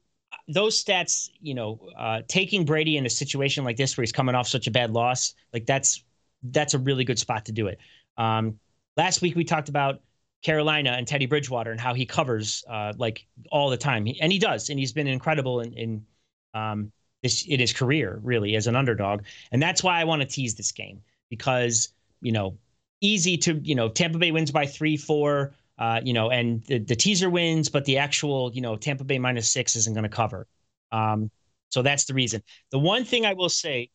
those 0.47 0.81
stats, 0.81 1.29
you 1.41 1.53
know, 1.53 1.79
uh, 1.97 2.21
taking 2.27 2.65
Brady 2.65 2.97
in 2.97 3.05
a 3.05 3.09
situation 3.09 3.63
like 3.63 3.77
this 3.77 3.97
where 3.97 4.03
he's 4.03 4.11
coming 4.11 4.35
off 4.35 4.47
such 4.47 4.67
a 4.67 4.71
bad 4.71 4.91
loss, 4.91 5.33
like 5.53 5.65
that's 5.65 6.03
that's 6.43 6.73
a 6.73 6.79
really 6.79 7.03
good 7.03 7.19
spot 7.19 7.45
to 7.45 7.51
do 7.51 7.67
it. 7.67 7.79
Um, 8.17 8.59
last 8.95 9.21
week 9.21 9.35
we 9.35 9.43
talked 9.43 9.69
about 9.69 10.01
Carolina 10.43 10.91
and 10.91 11.07
Teddy 11.07 11.25
Bridgewater 11.25 11.71
and 11.71 11.79
how 11.79 11.93
he 11.93 12.05
covers 12.05 12.63
uh, 12.69 12.93
like 12.97 13.25
all 13.51 13.69
the 13.69 13.77
time, 13.77 14.07
and 14.21 14.31
he 14.31 14.39
does, 14.39 14.69
and 14.69 14.79
he's 14.79 14.93
been 14.93 15.07
incredible 15.07 15.61
in, 15.61 15.73
in 15.73 16.05
um, 16.53 16.91
this 17.23 17.45
in 17.45 17.59
his 17.59 17.73
career, 17.73 18.19
really, 18.23 18.55
as 18.55 18.67
an 18.67 18.75
underdog, 18.75 19.23
and 19.51 19.61
that's 19.61 19.83
why 19.83 19.99
I 19.99 20.03
want 20.05 20.21
to 20.21 20.27
tease 20.27 20.55
this 20.55 20.71
game 20.71 21.01
because 21.29 21.89
you 22.21 22.31
know, 22.31 22.57
easy 23.01 23.37
to 23.37 23.59
you 23.63 23.75
know, 23.75 23.89
Tampa 23.89 24.17
Bay 24.17 24.31
wins 24.31 24.51
by 24.51 24.65
three, 24.65 24.97
four, 24.97 25.55
uh, 25.77 26.01
you 26.03 26.13
know, 26.13 26.29
and 26.31 26.63
the, 26.65 26.79
the 26.79 26.95
teaser 26.95 27.29
wins, 27.29 27.69
but 27.69 27.85
the 27.85 27.97
actual 27.97 28.51
you 28.53 28.61
know 28.61 28.75
Tampa 28.75 29.03
Bay 29.03 29.19
minus 29.19 29.51
six 29.51 29.75
isn't 29.75 29.93
going 29.93 30.03
to 30.03 30.09
cover, 30.09 30.47
um, 30.91 31.29
so 31.69 31.81
that's 31.81 32.05
the 32.05 32.13
reason. 32.13 32.41
The 32.71 32.79
one 32.79 33.05
thing 33.05 33.25
I 33.25 33.33
will 33.33 33.49
say. 33.49 33.89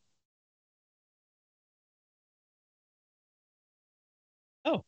Oh, 4.65 4.85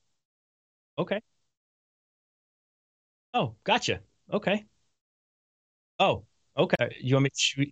okay. 0.99 1.21
Oh, 3.35 3.57
gotcha. 3.65 4.01
Okay. 4.33 4.67
Oh, 5.99 6.25
okay. 6.57 6.97
You 7.01 7.15
want 7.17 7.25
me? 7.25 7.31
Should 7.37 7.59
we, 7.59 7.65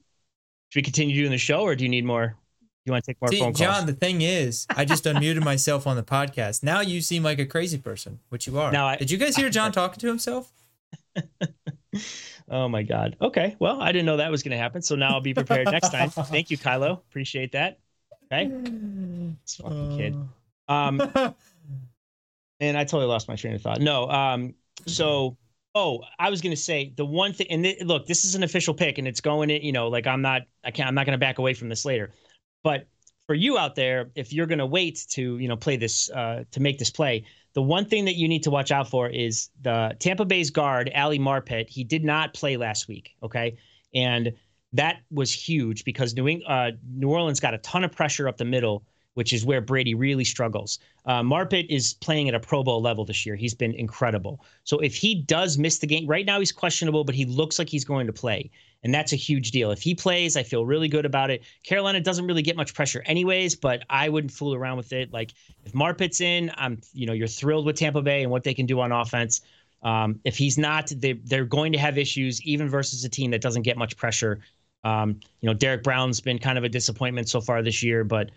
should 0.71 0.81
we 0.81 0.83
continue 0.85 1.17
doing 1.17 1.33
the 1.33 1.39
show, 1.39 1.63
or 1.63 1.77
do 1.77 1.85
you 1.85 1.91
need 1.91 2.05
more? 2.07 2.39
You 2.85 2.93
want 2.93 3.05
to 3.05 3.11
take 3.13 3.21
more 3.21 3.29
See, 3.29 3.39
phone 3.39 3.53
calls? 3.53 3.59
John, 3.59 3.87
the 3.87 3.93
thing 3.93 4.23
is, 4.23 4.67
I 4.71 4.85
just 4.85 5.05
unmuted 5.05 5.45
myself 5.45 5.87
on 5.87 5.97
the 5.97 6.03
podcast. 6.03 6.63
Now 6.65 6.81
you 6.81 7.01
seem 7.01 7.23
like 7.23 7.39
a 7.39 7.47
crazy 7.47 7.79
person, 7.79 8.19
which 8.29 8.47
you 8.47 8.59
are. 8.59 8.73
Now 8.73 8.87
I- 8.89 8.97
Did 8.97 9.11
you 9.11 9.19
guys 9.19 9.37
hear 9.37 9.51
John 9.51 9.71
talking 9.73 10.01
to 10.01 10.09
himself? 10.09 10.53
oh 12.51 12.69
my 12.69 12.83
God. 12.83 13.17
Okay. 13.21 13.55
Well, 13.61 13.81
I 13.81 13.93
didn't 13.93 14.07
know 14.07 14.17
that 14.17 14.31
was 14.31 14.43
going 14.43 14.51
to 14.53 14.57
happen, 14.59 14.83
so 14.83 14.97
now 14.97 15.11
I'll 15.11 15.21
be 15.21 15.35
prepared 15.35 15.71
next 15.71 15.91
time. 15.91 16.11
Thank 16.11 16.51
you, 16.51 16.59
Kylo. 16.59 16.93
Appreciate 16.99 17.53
that. 17.53 17.79
Okay. 18.33 18.49
This 18.49 19.57
fucking 19.57 19.97
kid. 19.99 20.17
Um, 20.69 21.01
and 22.61 22.77
I 22.77 22.85
totally 22.85 23.07
lost 23.07 23.29
my 23.29 23.37
train 23.37 23.55
of 23.55 23.63
thought. 23.63 23.81
No. 23.81 24.09
Um. 24.11 24.55
So. 24.87 25.37
Oh, 25.75 26.03
I 26.19 26.29
was 26.29 26.43
gonna 26.43 26.55
say 26.55 26.93
the 26.99 27.07
one 27.07 27.33
thing, 27.33 27.47
and 27.49 27.65
th- 27.65 27.81
look, 27.85 28.07
this 28.07 28.27
is 28.27 28.35
an 28.35 28.43
official 28.43 28.75
pick, 28.75 28.99
and 28.99 29.09
it's 29.09 29.23
going 29.23 29.49
in. 29.49 29.63
You 29.63 29.73
know, 29.73 29.89
like 29.89 30.07
I'm 30.07 30.21
not, 30.21 30.43
I 30.63 30.71
can't, 30.71 30.87
I'm 30.87 30.95
not 30.95 31.07
gonna 31.07 31.17
back 31.17 31.39
away 31.39 31.55
from 31.55 31.71
this 31.71 31.87
later. 31.87 32.11
But 32.63 32.87
for 33.27 33.35
you 33.35 33.59
out 33.59 33.75
there, 33.75 34.11
if 34.15 34.33
you're 34.33 34.47
gonna 34.47 34.67
wait 34.67 35.05
to, 35.11 35.39
you 35.39 35.49
know, 35.49 35.57
play 35.57 35.77
this, 35.77 36.11
uh, 36.11 36.45
to 36.51 36.61
make 36.61 36.79
this 36.79 36.91
play, 36.91 37.25
the 37.55 37.63
one 37.63 37.85
thing 37.85 38.05
that 38.07 38.17
you 38.17 38.29
need 38.29 38.43
to 38.45 38.51
watch 38.51 38.71
out 38.71 38.89
for 38.89 39.09
is 39.09 39.51
the 39.61 39.95
Tampa 39.99 40.25
Bay's 40.25 40.51
guard, 40.51 40.91
Ali 40.95 41.19
Marpet. 41.19 41.69
He 41.69 41.85
did 41.85 42.05
not 42.05 42.35
play 42.35 42.57
last 42.57 42.89
week. 42.89 43.15
Okay, 43.23 43.57
and 43.95 44.33
that 44.73 45.03
was 45.11 45.33
huge 45.33 45.85
because 45.85 46.15
New, 46.15 46.41
uh, 46.43 46.71
New 46.95 47.11
Orleans 47.11 47.41
got 47.41 47.55
a 47.55 47.59
ton 47.59 47.85
of 47.85 47.93
pressure 47.93 48.27
up 48.27 48.39
the 48.39 48.45
middle, 48.45 48.85
which 49.15 49.33
is 49.33 49.45
where 49.45 49.61
Brady 49.61 49.95
really 49.95 50.25
struggles. 50.25 50.79
Uh, 51.05 51.23
Marpet 51.23 51.67
is 51.69 51.95
playing 51.95 52.29
at 52.29 52.35
a 52.35 52.41
Pro 52.41 52.63
Bowl 52.63 52.81
level 52.81 53.05
this 53.05 53.27
year. 53.27 53.37
He's 53.37 53.55
been 53.55 53.75
incredible. 53.75 54.45
So 54.65 54.79
if 54.79 54.95
he 54.95 55.15
does 55.15 55.59
miss 55.59 55.79
the 55.79 55.87
game, 55.87 56.07
right 56.07 56.25
now 56.25 56.39
he's 56.39 56.53
questionable, 56.53 57.05
but 57.05 57.15
he 57.15 57.25
looks 57.25 57.59
like 57.59 57.69
he's 57.69 57.85
going 57.85 58.07
to 58.07 58.13
play. 58.13 58.51
And 58.85 58.93
that's 58.93 59.13
a 59.13 59.17
huge 59.17 59.51
deal. 59.53 59.71
If 59.71 59.81
he 59.81 59.95
plays, 59.95 60.37
I 60.37 60.43
feel 60.43 60.67
really 60.67 60.89
good 60.89 61.05
about 61.07 61.31
it. 61.31 61.43
Carolina 61.63 62.01
doesn't 62.01 62.27
really 62.27 62.43
get 62.43 62.57
much 62.57 62.75
pressure 62.75 63.03
anyways, 63.07 63.55
but 63.55 63.85
I 63.91 64.09
wouldn't 64.09 64.33
fool 64.33 64.55
around 64.55 64.77
with 64.77 64.93
it. 64.93 65.13
Like 65.13 65.35
if 65.65 65.73
Marpet's 65.73 66.21
in, 66.21 66.51
I'm 66.57 66.81
you 66.93 67.07
know, 67.07 67.13
you're 67.13 67.29
thrilled 67.29 67.67
with 67.67 67.77
Tampa 67.77 68.03
Bay 68.03 68.23
and 68.23 68.31
what 68.31 68.43
they 68.43 68.55
can 68.55 68.67
do 68.67 68.81
on 68.81 68.91
offense. 68.91 69.43
Um, 69.83 70.21
if 70.25 70.37
he's 70.37 70.59
not, 70.59 70.93
they 70.97 71.15
they're 71.15 71.45
going 71.45 71.73
to 71.73 71.79
have 71.79 71.99
issues, 71.99 72.41
even 72.43 72.69
versus 72.69 73.05
a 73.05 73.09
team 73.09 73.31
that 73.33 73.41
doesn't 73.41 73.63
get 73.63 73.77
much 73.77 73.97
pressure. 73.97 74.41
Um, 74.85 75.21
you 75.41 75.49
know, 75.49 75.55
Derrick 75.55 75.83
Brown's 75.83 76.21
been 76.21 76.39
kind 76.39 76.59
of 76.59 76.65
a 76.65 76.69
disappointment 76.69 77.29
so 77.29 77.41
far 77.41 77.63
this 77.63 77.83
year, 77.83 78.05
but 78.05 78.31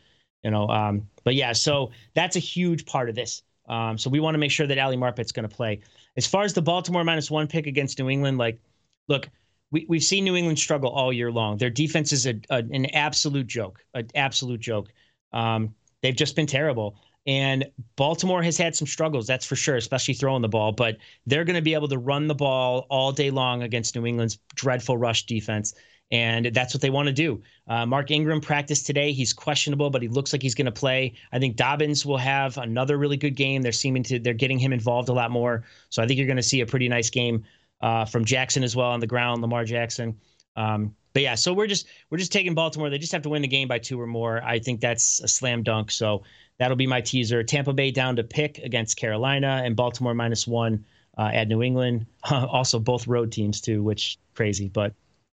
you 0.45 0.51
know, 0.51 0.67
um, 0.69 1.09
but 1.23 1.33
yeah, 1.33 1.53
so 1.53 1.89
that's 2.13 2.35
a 2.35 2.39
huge 2.39 2.85
part 2.85 3.09
of 3.09 3.15
this. 3.15 3.41
Um, 3.67 3.97
so 3.97 4.11
we 4.11 4.19
want 4.19 4.35
to 4.35 4.37
make 4.37 4.51
sure 4.51 4.67
that 4.67 4.77
Ali 4.77 4.95
Marpet's 4.95 5.31
going 5.31 5.49
to 5.49 5.53
play. 5.53 5.79
As 6.17 6.27
far 6.27 6.43
as 6.43 6.53
the 6.53 6.61
Baltimore 6.61 7.03
minus 7.03 7.31
one 7.31 7.47
pick 7.47 7.65
against 7.65 7.97
New 7.97 8.11
England, 8.11 8.37
like, 8.37 8.59
look, 9.07 9.27
we, 9.71 9.87
we've 9.89 10.03
seen 10.03 10.23
New 10.23 10.35
England 10.35 10.59
struggle 10.59 10.91
all 10.91 11.11
year 11.11 11.31
long. 11.31 11.57
Their 11.57 11.71
defense 11.71 12.13
is 12.13 12.27
a, 12.27 12.35
a 12.51 12.57
an 12.57 12.85
absolute 12.93 13.47
joke, 13.47 13.83
an 13.95 14.07
absolute 14.13 14.59
joke. 14.59 14.89
Um, 15.33 15.73
they've 16.03 16.15
just 16.15 16.35
been 16.35 16.45
terrible. 16.45 16.95
And 17.25 17.65
Baltimore 17.95 18.43
has 18.43 18.55
had 18.55 18.75
some 18.75 18.87
struggles, 18.87 19.25
that's 19.25 19.47
for 19.47 19.55
sure, 19.55 19.77
especially 19.77 20.13
throwing 20.13 20.43
the 20.43 20.47
ball. 20.47 20.73
But 20.73 20.97
they're 21.25 21.43
going 21.43 21.55
to 21.55 21.61
be 21.63 21.73
able 21.73 21.87
to 21.87 21.97
run 21.97 22.27
the 22.27 22.35
ball 22.35 22.85
all 22.91 23.11
day 23.11 23.31
long 23.31 23.63
against 23.63 23.95
New 23.95 24.05
England's 24.05 24.37
dreadful 24.53 24.95
rush 24.95 25.25
defense. 25.25 25.73
And 26.11 26.45
that's 26.47 26.73
what 26.73 26.81
they 26.81 26.91
want 26.91 27.07
to 27.07 27.13
do. 27.13 27.41
Uh, 27.67 27.85
Mark 27.85 28.11
Ingram 28.11 28.39
practiced 28.39 28.85
today. 28.85 29.11
He's 29.11 29.33
questionable, 29.33 29.89
but 29.89 30.03
he 30.03 30.07
looks 30.07 30.33
like 30.33 30.41
he's 30.41 30.53
going 30.53 30.65
to 30.65 30.71
play. 30.71 31.13
I 31.31 31.39
think 31.39 31.55
Dobbins 31.55 32.05
will 32.05 32.17
have 32.17 32.57
another 32.57 32.97
really 32.97 33.17
good 33.17 33.35
game. 33.35 33.63
They're 33.63 33.71
seeming 33.71 34.03
to 34.03 34.19
they're 34.19 34.33
getting 34.33 34.59
him 34.59 34.71
involved 34.71 35.09
a 35.09 35.13
lot 35.13 35.31
more. 35.31 35.63
So 35.89 36.03
I 36.03 36.07
think 36.07 36.19
you're 36.19 36.27
going 36.27 36.37
to 36.37 36.43
see 36.43 36.61
a 36.61 36.65
pretty 36.65 36.87
nice 36.87 37.09
game 37.09 37.43
uh, 37.81 38.05
from 38.05 38.23
Jackson 38.23 38.63
as 38.63 38.75
well 38.75 38.91
on 38.91 38.99
the 38.99 39.07
ground, 39.07 39.41
Lamar 39.41 39.65
Jackson. 39.65 40.19
Um, 40.55 40.95
but 41.13 41.23
yeah, 41.23 41.35
so 41.35 41.53
we're 41.53 41.67
just 41.67 41.87
we're 42.09 42.17
just 42.17 42.31
taking 42.31 42.53
Baltimore. 42.53 42.89
They 42.89 42.97
just 42.97 43.13
have 43.13 43.21
to 43.23 43.29
win 43.29 43.41
the 43.41 43.47
game 43.47 43.67
by 43.67 43.79
two 43.79 43.99
or 43.99 44.07
more. 44.07 44.43
I 44.43 44.59
think 44.59 44.81
that's 44.81 45.21
a 45.21 45.27
slam 45.27 45.63
dunk. 45.63 45.89
So 45.89 46.23
that'll 46.59 46.77
be 46.77 46.87
my 46.87 47.01
teaser. 47.01 47.41
Tampa 47.41 47.73
Bay 47.73 47.89
down 47.89 48.15
to 48.17 48.23
pick 48.23 48.59
against 48.59 48.97
Carolina 48.97 49.61
and 49.63 49.75
Baltimore 49.75 50.13
minus 50.13 50.45
one 50.45 50.85
uh, 51.17 51.31
at 51.33 51.47
New 51.47 51.63
England. 51.63 52.05
also 52.31 52.79
both 52.79 53.07
road 53.07 53.31
teams 53.31 53.61
too, 53.61 53.81
which 53.81 54.17
crazy. 54.33 54.67
But 54.67 54.93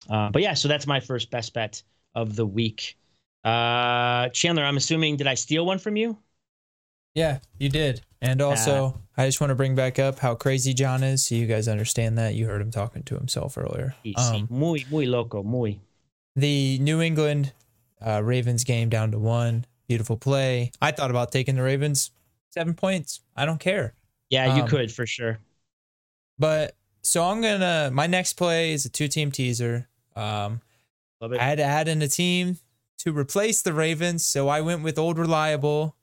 uh, 0.10 0.30
but 0.30 0.42
yeah, 0.42 0.54
so 0.54 0.68
that's 0.68 0.88
my 0.88 1.00
first 1.00 1.30
best 1.32 1.54
bet 1.54 1.82
of 2.16 2.36
the 2.36 2.46
week. 2.46 2.98
Uh, 3.44 4.30
Chandler, 4.30 4.64
I'm 4.64 4.78
assuming 4.78 5.18
did 5.18 5.28
I 5.28 5.34
steal 5.36 5.66
one 5.66 5.80
from 5.80 5.96
you? 5.96 6.18
Yeah, 7.16 7.40
you 7.60 7.70
did. 7.70 8.02
And 8.22 8.40
also, 8.42 9.02
I 9.18 9.26
just 9.26 9.42
want 9.42 9.50
to 9.50 9.56
bring 9.56 9.74
back 9.76 9.98
up 10.00 10.20
how 10.20 10.36
crazy 10.36 10.74
John 10.74 11.04
is, 11.04 11.26
so 11.26 11.36
you 11.36 11.48
guys 11.48 11.68
understand 11.68 12.18
that. 12.20 12.36
You 12.36 12.46
heard 12.46 12.62
him 12.62 12.72
talking 12.72 13.04
to 13.04 13.16
himself 13.16 13.58
earlier. 13.58 13.96
Um, 14.16 14.48
muy 14.50 14.86
muy 14.92 15.06
loco, 15.08 15.42
muy. 15.44 15.80
the 16.36 16.78
New 16.80 17.02
England 17.02 17.52
uh, 18.06 18.22
Ravens 18.24 18.64
game 18.64 18.90
down 18.90 19.12
to 19.12 19.20
one. 19.20 19.66
Beautiful 19.88 20.16
play. 20.18 20.72
I 20.82 20.92
thought 20.92 21.10
about 21.10 21.32
taking 21.32 21.56
the 21.56 21.64
Ravens 21.64 22.12
seven 22.52 22.74
points. 22.76 23.20
I 23.36 23.46
don't 23.46 23.60
care. 23.60 23.94
Yeah, 24.30 24.56
you 24.56 24.62
Um, 24.64 24.70
could 24.70 24.92
for 24.92 25.06
sure. 25.06 25.40
But 26.40 26.76
so 27.02 27.24
I'm 27.24 27.42
gonna. 27.42 27.90
My 27.92 28.08
next 28.08 28.34
play 28.34 28.72
is 28.72 28.86
a 28.86 28.90
two 28.90 29.08
team 29.08 29.32
teaser. 29.32 29.90
Um, 30.16 30.62
Love 31.20 31.34
it. 31.34 31.40
I 31.40 31.44
had 31.44 31.58
to 31.60 31.64
add 31.64 31.88
in 31.88 32.02
a 32.02 32.08
team 32.08 32.58
to 33.00 33.18
replace 33.18 33.62
the 33.62 33.74
Ravens, 33.74 34.26
so 34.26 34.48
I 34.48 34.62
went 34.62 34.84
with 34.84 34.98
old 34.98 35.18
reliable. 35.18 35.96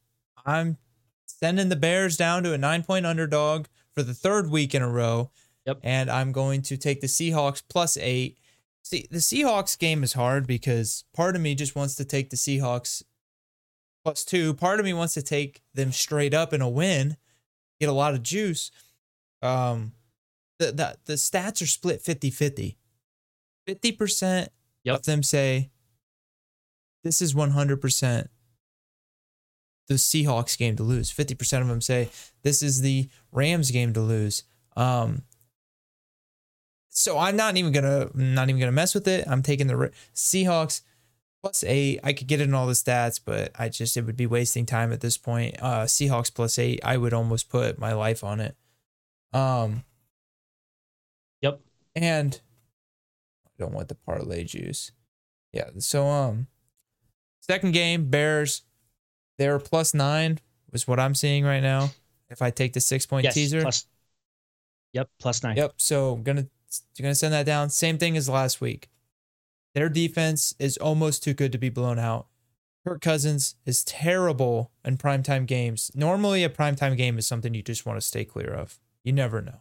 I'm 0.47 0.79
sending 1.27 1.69
the 1.69 1.77
Bears 1.77 2.17
down 2.17 2.43
to 2.45 2.53
a 2.53 2.59
nine 2.59 2.83
point 2.83 3.07
underdog 3.07 3.67
for 3.95 4.03
the 4.03 4.15
third 4.15 4.51
week 4.51 4.75
in 4.75 4.83
a 4.83 4.89
row. 4.89 5.31
Yep. 5.67 5.81
And 5.83 6.11
I'm 6.11 6.33
going 6.33 6.63
to 6.63 6.77
take 6.77 7.01
the 7.01 7.07
Seahawks 7.07 7.63
plus 7.69 7.97
eight. 7.99 8.39
See, 8.83 9.07
the 9.11 9.19
Seahawks 9.19 9.79
game 9.79 10.03
is 10.03 10.15
hard 10.15 10.47
because 10.47 11.05
part 11.15 11.37
of 11.37 11.43
me 11.43 11.55
just 11.55 11.77
wants 11.77 11.95
to 11.97 12.05
take 12.05 12.31
the 12.31 12.37
Seahawks 12.37 13.03
plus 14.03 14.25
two. 14.25 14.55
Part 14.55 14.81
of 14.81 14.87
me 14.87 14.95
wants 14.95 15.15
to 15.15 15.23
take 15.23 15.61
them 15.75 15.93
straight 15.93 16.33
up 16.33 16.55
in 16.55 16.63
a 16.63 16.69
win, 16.69 17.17
get 17.81 17.91
a 17.91 17.93
lot 17.93 18.15
of 18.15 18.23
juice. 18.23 18.71
Um, 19.43 19.93
the, 20.59 20.73
the, 20.73 20.97
the 21.05 21.13
stats 21.15 21.61
are 21.63 21.67
split 21.67 22.01
50 22.01 22.31
50. 22.31 22.79
50% 23.69 24.49
Yep. 24.85 24.97
of 24.97 25.05
them 25.05 25.23
say 25.23 25.71
this 27.05 27.21
is 27.21 27.35
100% 27.35 28.29
the 29.89 29.95
Seahawks 29.95 30.57
game 30.59 30.77
to 30.77 30.83
lose. 30.83 31.11
50% 31.11 31.63
of 31.63 31.69
them 31.69 31.81
say 31.81 32.11
this 32.43 32.63
is 32.63 32.81
the 32.81 33.09
Rams 33.33 33.71
game 33.71 33.93
to 33.95 34.01
lose. 34.01 34.45
Um, 34.77 35.23
so 36.91 37.19
I'm 37.19 37.37
not 37.37 37.57
even 37.57 37.73
gonna 37.73 38.11
not 38.15 38.49
even 38.49 38.59
gonna 38.61 38.73
mess 38.73 38.95
with 38.95 39.07
it. 39.09 39.27
I'm 39.29 39.43
taking 39.43 39.67
the 39.67 39.77
Ra- 39.77 39.89
Seahawks 40.15 40.83
plus 41.43 41.63
eight. 41.65 42.01
I 42.03 42.13
could 42.13 42.27
get 42.27 42.41
it 42.41 42.45
in 42.45 42.55
all 42.55 42.67
the 42.67 42.73
stats, 42.73 43.21
but 43.25 43.53
I 43.59 43.69
just 43.69 43.97
it 43.97 44.03
would 44.03 44.17
be 44.17 44.27
wasting 44.27 44.67
time 44.67 44.93
at 44.93 45.01
this 45.01 45.17
point. 45.17 45.57
Uh, 45.63 45.85
Seahawks 45.85 46.35
plus 46.35 46.59
eight. 46.59 46.81
I 46.83 46.97
would 46.97 47.13
almost 47.15 47.49
put 47.49 47.79
my 47.79 47.93
life 47.93 48.25
on 48.25 48.41
it. 48.41 48.57
Um, 49.33 49.85
Yep. 51.41 51.61
and 51.95 52.41
don't 53.59 53.73
want 53.73 53.89
the 53.89 53.95
parlay 53.95 54.45
juice. 54.45 54.93
Yeah. 55.53 55.71
So 55.79 56.07
um, 56.07 56.47
second 57.41 57.73
game 57.73 58.09
Bears, 58.11 58.63
they 59.39 59.49
were 59.49 59.59
plus 59.59 59.95
nine 59.95 60.39
was 60.73 60.87
what 60.87 61.01
I'm 61.01 61.15
seeing 61.15 61.45
right 61.45 61.63
now. 61.63 61.91
If 62.31 62.43
I 62.43 62.51
take 62.51 62.73
the 62.75 62.81
six 62.81 63.07
point 63.07 63.25
Yes, 63.25 63.35
teaser, 63.35 63.63
plus- 63.63 63.87
yep, 64.93 65.09
plus 65.19 65.43
nine. 65.43 65.57
Yep. 65.57 65.75
So 65.79 66.17
gonna 66.17 66.47
you're 66.97 67.03
gonna 67.05 67.15
send 67.15 67.33
that 67.33 67.47
down. 67.47 67.71
Same 67.71 67.97
thing 67.99 68.17
as 68.17 68.29
last 68.29 68.61
week. 68.61 68.89
Their 69.75 69.89
defense 69.89 70.55
is 70.59 70.77
almost 70.77 71.23
too 71.23 71.35
good 71.35 71.53
to 71.53 71.59
be 71.59 71.69
blown 71.71 71.99
out. 71.99 72.27
Kirk 72.87 73.01
Cousins 73.01 73.55
is 73.67 73.85
terrible 73.85 74.71
in 74.85 74.97
primetime 74.99 75.47
games. 75.47 75.91
Normally, 75.95 76.45
a 76.45 76.49
primetime 76.49 76.97
game 76.97 77.19
is 77.19 77.27
something 77.27 77.55
you 77.55 77.63
just 77.63 77.85
want 77.87 77.97
to 78.01 78.07
stay 78.07 78.25
clear 78.25 78.53
of. 78.53 78.79
You 79.05 79.13
never 79.13 79.41
know. 79.43 79.61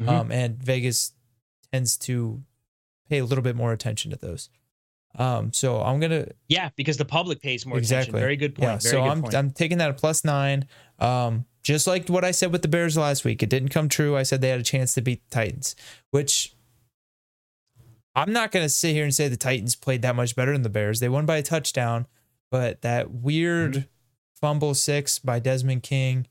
Mhm. 0.00 0.08
Um, 0.08 0.32
and 0.32 0.62
Vegas 0.62 1.12
tends 1.72 1.96
to 1.98 2.42
pay 3.12 3.18
a 3.18 3.24
little 3.24 3.44
bit 3.44 3.56
more 3.56 3.72
attention 3.72 4.10
to 4.10 4.16
those. 4.16 4.48
Um, 5.18 5.52
so 5.52 5.82
I'm 5.82 6.00
gonna 6.00 6.28
Yeah, 6.48 6.70
because 6.76 6.96
the 6.96 7.04
public 7.04 7.42
pays 7.42 7.66
more 7.66 7.76
Exactly. 7.78 8.10
attention. 8.12 8.20
Very 8.20 8.36
good 8.36 8.54
point. 8.54 8.62
yeah. 8.70 8.78
Very 8.78 8.90
So 8.92 9.02
I'm 9.02 9.20
point. 9.22 9.34
I'm 9.34 9.50
taking 9.50 9.78
that 9.78 9.90
at 9.90 9.98
plus 9.98 10.24
nine. 10.24 10.66
Um, 10.98 11.44
just 11.62 11.86
like 11.86 12.08
what 12.08 12.24
I 12.24 12.30
said 12.30 12.50
with 12.50 12.62
the 12.62 12.68
Bears 12.68 12.96
last 12.96 13.24
week, 13.24 13.42
it 13.42 13.50
didn't 13.50 13.68
come 13.68 13.88
true. 13.88 14.16
I 14.16 14.22
said 14.22 14.40
they 14.40 14.48
had 14.48 14.60
a 14.60 14.64
chance 14.64 14.94
to 14.94 15.02
beat 15.02 15.22
the 15.28 15.34
Titans, 15.34 15.76
which 16.10 16.54
I'm 18.14 18.32
not 18.32 18.52
gonna 18.52 18.68
sit 18.68 18.92
here 18.94 19.04
and 19.04 19.14
say 19.14 19.28
the 19.28 19.36
Titans 19.36 19.76
played 19.76 20.02
that 20.02 20.16
much 20.16 20.36
better 20.36 20.52
than 20.52 20.62
the 20.62 20.68
Bears. 20.70 21.00
They 21.00 21.08
won 21.08 21.26
by 21.26 21.36
a 21.38 21.42
touchdown, 21.42 22.06
but 22.50 22.82
that 22.82 23.10
weird 23.10 23.72
Mm-hmm. 23.72 23.86
fumble 24.34 24.74
six 24.74 25.18
by 25.18 25.38
Desmond 25.38 25.82
King 25.82 26.26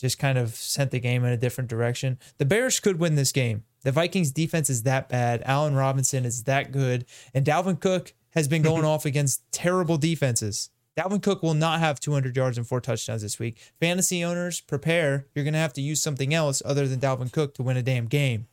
just 0.00 0.18
kind 0.18 0.38
of 0.38 0.54
sent 0.54 0.90
the 0.92 1.00
game 1.00 1.24
in 1.24 1.32
a 1.32 1.36
different 1.36 1.68
direction. 1.70 2.18
The 2.38 2.44
Bears 2.44 2.78
could 2.78 2.98
win 3.00 3.14
this 3.16 3.32
game. 3.32 3.64
The 3.82 3.92
Vikings 3.92 4.30
defense 4.32 4.68
is 4.70 4.82
that 4.82 5.08
bad. 5.08 5.42
Allen 5.44 5.74
Robinson 5.74 6.24
is 6.24 6.44
that 6.44 6.72
good. 6.72 7.04
And 7.32 7.44
Dalvin 7.44 7.80
Cook 7.80 8.12
has 8.30 8.48
been 8.48 8.62
going 8.62 8.84
off 8.86 9.04
against 9.04 9.42
terrible 9.52 9.98
defenses. 9.98 10.70
Dalvin 10.98 11.22
Cook 11.22 11.42
will 11.44 11.54
not 11.54 11.78
have 11.78 12.00
200 12.00 12.36
yards 12.36 12.58
and 12.58 12.66
four 12.66 12.80
touchdowns 12.80 13.22
this 13.22 13.38
week. 13.38 13.56
Fantasy 13.78 14.24
owners, 14.24 14.60
prepare. 14.60 15.26
You're 15.34 15.44
going 15.44 15.54
to 15.54 15.60
have 15.60 15.72
to 15.74 15.80
use 15.80 16.02
something 16.02 16.34
else 16.34 16.60
other 16.64 16.88
than 16.88 16.98
Dalvin 16.98 17.32
Cook 17.32 17.54
to 17.54 17.62
win 17.62 17.76
a 17.76 17.82
damn 17.82 18.06
game. 18.06 18.48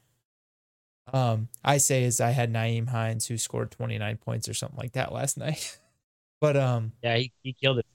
Um, 1.12 1.50
I 1.64 1.78
say 1.78 2.04
is 2.04 2.20
I 2.22 2.32
had 2.32 2.52
Nyheim 2.54 2.90
Hines 2.90 3.28
who 3.28 3.38
scored 3.38 3.72
29 3.72 4.18
points 4.18 4.48
or 4.50 4.54
something 4.54 4.78
like 4.78 4.94
that 4.94 5.12
last 5.12 5.38
night. 5.40 5.80
but 6.40 6.56
um, 6.56 6.92
yeah, 7.02 7.18
he, 7.18 7.32
he 7.42 7.54
killed 7.54 7.80
it. 7.80 7.86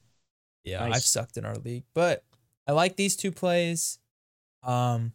yeah, 0.63 0.79
Nice. 0.85 0.95
I've 0.97 1.03
sucked 1.03 1.37
in 1.37 1.45
our 1.45 1.55
league, 1.55 1.83
but 1.93 2.23
I 2.67 2.73
like 2.73 2.97
these 2.97 3.15
two 3.15 3.31
plays. 3.31 3.99
Um, 4.63 5.13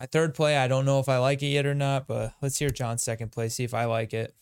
my 0.00 0.06
third 0.06 0.34
play, 0.34 0.56
I 0.56 0.66
don't 0.66 0.86
know 0.86 0.98
if 0.98 1.10
I 1.10 1.18
like 1.18 1.42
it 1.42 1.48
yet 1.48 1.66
or 1.66 1.74
not, 1.74 2.06
but 2.06 2.32
let's 2.40 2.58
hear 2.58 2.70
John's 2.70 3.02
second 3.02 3.30
play, 3.30 3.50
see 3.50 3.64
if 3.64 3.74
I 3.74 3.84
like 3.84 4.14
it. 4.14 4.34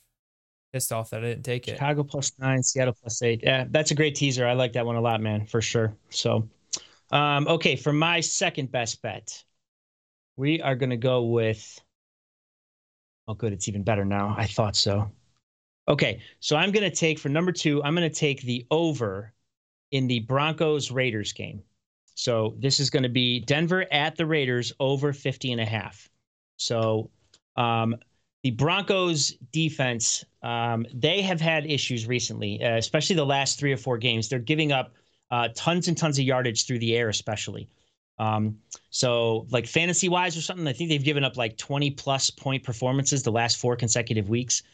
Pissed 0.73 0.93
off 0.93 1.11
that 1.11 1.25
I 1.25 1.29
didn't 1.31 1.45
take 1.45 1.67
it. 1.67 1.73
Chicago 1.73 2.05
plus 2.05 2.33
nine, 2.39 2.63
Seattle 2.63 2.95
plus 3.01 3.23
eight. 3.23 3.41
Yeah, 3.43 3.65
that's 3.71 3.91
a 3.91 3.95
great 3.95 4.15
teaser. 4.15 4.47
I 4.47 4.53
like 4.53 4.75
that 4.75 4.87
one 4.87 4.97
a 4.97 5.01
lot, 5.01 5.21
man, 5.21 5.47
for 5.47 5.61
sure. 5.61 5.97
So, 6.11 6.49
um, 7.11 7.49
okay, 7.49 7.75
for 7.75 7.93
my 7.93 8.21
second 8.21 8.71
best 8.71 9.03
bet, 9.03 9.43
we 10.37 10.61
are 10.61 10.77
going 10.77 10.91
to 10.91 10.97
go 10.97 11.25
with. 11.25 11.81
Oh, 13.27 13.35
good. 13.35 13.53
It's 13.53 13.67
even 13.67 13.83
better 13.83 14.05
now. 14.05 14.35
I 14.39 14.47
thought 14.47 14.77
so. 14.77 15.11
Okay, 15.89 16.21
so 16.39 16.55
I'm 16.55 16.71
going 16.71 16.89
to 16.89 16.95
take 16.95 17.19
for 17.19 17.31
number 17.31 17.51
two, 17.51 17.83
I'm 17.83 17.95
going 17.95 18.09
to 18.09 18.15
take 18.15 18.43
the 18.43 18.67
over 18.71 19.33
in 19.91 20.07
the 20.07 20.21
Broncos 20.21 20.91
Raiders 20.91 21.33
game. 21.33 21.63
So 22.19 22.57
this 22.59 22.81
is 22.81 22.91
going 22.91 23.05
to 23.05 23.09
be 23.09 23.39
Denver 23.39 23.87
at 23.93 24.17
the 24.17 24.27
Raiders 24.27 24.73
over 24.81 25.13
50 25.13 25.53
and 25.53 25.61
a 25.61 25.65
half. 25.65 26.11
So 26.57 27.11
um, 27.55 27.95
the 28.43 28.51
Broncos 28.51 29.35
defense, 29.53 30.25
um, 30.43 30.85
they 30.93 31.23
have 31.23 31.41
had 31.41 31.65
issues 31.65 32.09
recently, 32.09 32.61
uh, 32.61 32.77
especially 32.77 33.15
the 33.15 33.25
last 33.25 33.61
three 33.61 33.73
or 33.73 33.77
four 33.77 33.99
games. 33.99 34.29
They're 34.29 34.41
giving 34.41 34.73
up 34.73 34.95
uh, 35.31 35.51
tons 35.55 35.87
and 35.87 35.97
tons 35.97 36.19
of 36.19 36.25
yardage 36.25 36.67
through 36.67 36.81
the 36.81 36.97
air, 36.97 37.09
especially. 37.09 37.69
Um, 38.19 38.59
so, 38.91 39.47
like 39.51 39.69
fantasy 39.69 40.09
wise 40.09 40.37
or 40.37 40.41
something, 40.41 40.67
I 40.67 40.73
think 40.73 40.91
they've 40.91 41.05
given 41.05 41.23
up 41.23 41.37
like 41.37 41.57
20 41.57 41.93
plus 41.93 42.31
point 42.31 42.65
performances 42.65 43.23
the 43.23 43.31
last 43.31 43.59
four 43.59 43.77
consecutive 43.77 44.29
weeks. 44.29 44.65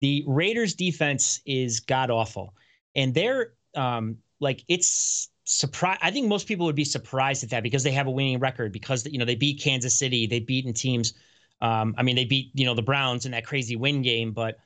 The 0.00 0.24
Raiders 0.26 0.72
defense 0.72 1.42
is 1.44 1.80
god 1.80 2.10
awful, 2.10 2.54
and 2.94 3.12
they're 3.12 3.52
um, 3.74 4.16
like 4.40 4.64
it's 4.68 5.28
surprise. 5.48 5.98
I 6.02 6.10
think 6.10 6.28
most 6.28 6.46
people 6.46 6.66
would 6.66 6.76
be 6.76 6.84
surprised 6.84 7.42
at 7.42 7.50
that 7.50 7.62
because 7.62 7.82
they 7.82 7.90
have 7.92 8.06
a 8.06 8.10
winning 8.10 8.38
record 8.38 8.70
because 8.70 9.06
you 9.06 9.18
know 9.18 9.24
they 9.24 9.34
beat 9.34 9.60
Kansas 9.60 9.98
City, 9.98 10.26
they've 10.26 10.46
beaten 10.46 10.74
teams. 10.74 11.14
Um, 11.60 11.94
I 11.96 12.02
mean, 12.02 12.16
they 12.16 12.26
beat 12.26 12.50
you 12.54 12.66
know 12.66 12.74
the 12.74 12.82
Browns 12.82 13.24
in 13.24 13.32
that 13.32 13.46
crazy 13.46 13.74
win 13.74 14.02
game, 14.02 14.32
but 14.32 14.58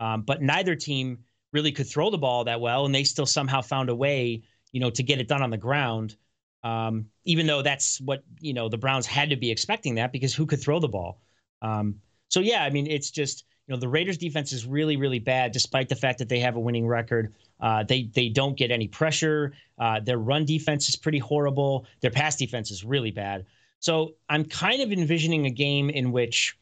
um, 0.00 0.22
but 0.22 0.40
neither 0.40 0.76
team 0.76 1.18
really 1.52 1.72
could 1.72 1.88
throw 1.88 2.10
the 2.10 2.18
ball 2.18 2.44
that 2.44 2.60
well, 2.60 2.86
and 2.86 2.94
they 2.94 3.04
still 3.04 3.26
somehow 3.26 3.60
found 3.60 3.90
a 3.90 3.94
way 3.94 4.42
you 4.72 4.80
know 4.80 4.90
to 4.90 5.02
get 5.02 5.20
it 5.20 5.28
done 5.28 5.42
on 5.42 5.50
the 5.50 5.58
ground. 5.58 6.16
Um, 6.64 7.06
even 7.24 7.46
though 7.46 7.62
that's 7.62 8.00
what 8.00 8.22
you 8.40 8.54
know 8.54 8.68
the 8.68 8.78
Browns 8.78 9.06
had 9.06 9.30
to 9.30 9.36
be 9.36 9.50
expecting 9.50 9.96
that 9.96 10.12
because 10.12 10.34
who 10.34 10.46
could 10.46 10.62
throw 10.62 10.78
the 10.78 10.88
ball? 10.88 11.20
Um, 11.62 11.96
so 12.28 12.40
yeah, 12.40 12.62
I 12.62 12.70
mean 12.70 12.86
it's 12.86 13.10
just 13.10 13.44
you 13.68 13.74
know 13.74 13.80
the 13.80 13.88
Raiders 13.88 14.16
defense 14.16 14.52
is 14.52 14.66
really 14.66 14.96
really 14.96 15.18
bad 15.18 15.52
despite 15.52 15.88
the 15.88 15.94
fact 15.94 16.18
that 16.18 16.28
they 16.28 16.40
have 16.40 16.56
a 16.56 16.60
winning 16.60 16.86
record. 16.86 17.34
Uh, 17.60 17.84
they 17.84 18.04
they 18.14 18.28
don't 18.28 18.56
get 18.56 18.70
any 18.70 18.88
pressure. 18.88 19.52
Uh, 19.78 20.00
their 20.00 20.18
run 20.18 20.44
defense 20.44 20.88
is 20.88 20.96
pretty 20.96 21.18
horrible. 21.18 21.86
Their 22.00 22.10
pass 22.10 22.36
defense 22.36 22.70
is 22.70 22.82
really 22.82 23.10
bad. 23.10 23.44
So 23.80 24.14
I'm 24.28 24.44
kind 24.44 24.82
of 24.82 24.90
envisioning 24.90 25.46
a 25.46 25.50
game 25.50 25.90
in 25.90 26.10
which, 26.10 26.58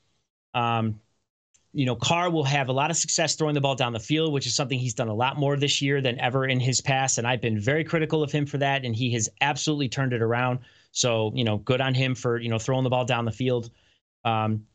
um, 0.53 1.01
you 1.73 1.87
know, 1.87 1.95
Carr 1.95 2.31
will 2.31 2.45
have 2.45 2.69
a 2.69 2.73
lot 2.73 2.91
of 2.91 2.97
success 2.97 3.37
throwing 3.37 3.55
the 3.55 3.61
ball 3.61 3.75
down 3.75 3.93
the 3.93 4.01
field, 4.01 4.33
which 4.33 4.47
is 4.47 4.55
something 4.55 4.79
he's 4.79 4.95
done 4.95 5.09
a 5.09 5.15
lot 5.15 5.39
more 5.39 5.57
this 5.57 5.81
year 5.81 6.01
than 6.01 6.19
ever 6.21 6.47
in 6.47 6.61
his 6.61 6.81
past. 6.81 7.19
And 7.19 7.27
I've 7.27 7.41
been 7.41 7.59
very 7.59 7.85
critical 7.85 8.23
of 8.23 8.33
him 8.33 8.47
for 8.47 8.59
that, 8.59 8.85
and 8.85 8.95
he 8.95 9.13
has 9.13 9.29
absolutely 9.41 9.89
turned 9.89 10.13
it 10.13 10.23
around. 10.23 10.59
So 10.91 11.33
you 11.35 11.45
know, 11.45 11.59
good 11.59 11.81
on 11.81 11.95
him 11.95 12.15
for 12.15 12.39
you 12.39 12.49
know 12.49 12.59
throwing 12.59 12.85
the 12.85 12.91
ball 12.91 13.05
down 13.05 13.25
the 13.25 13.33
field. 13.33 13.71
Um, 14.25 14.67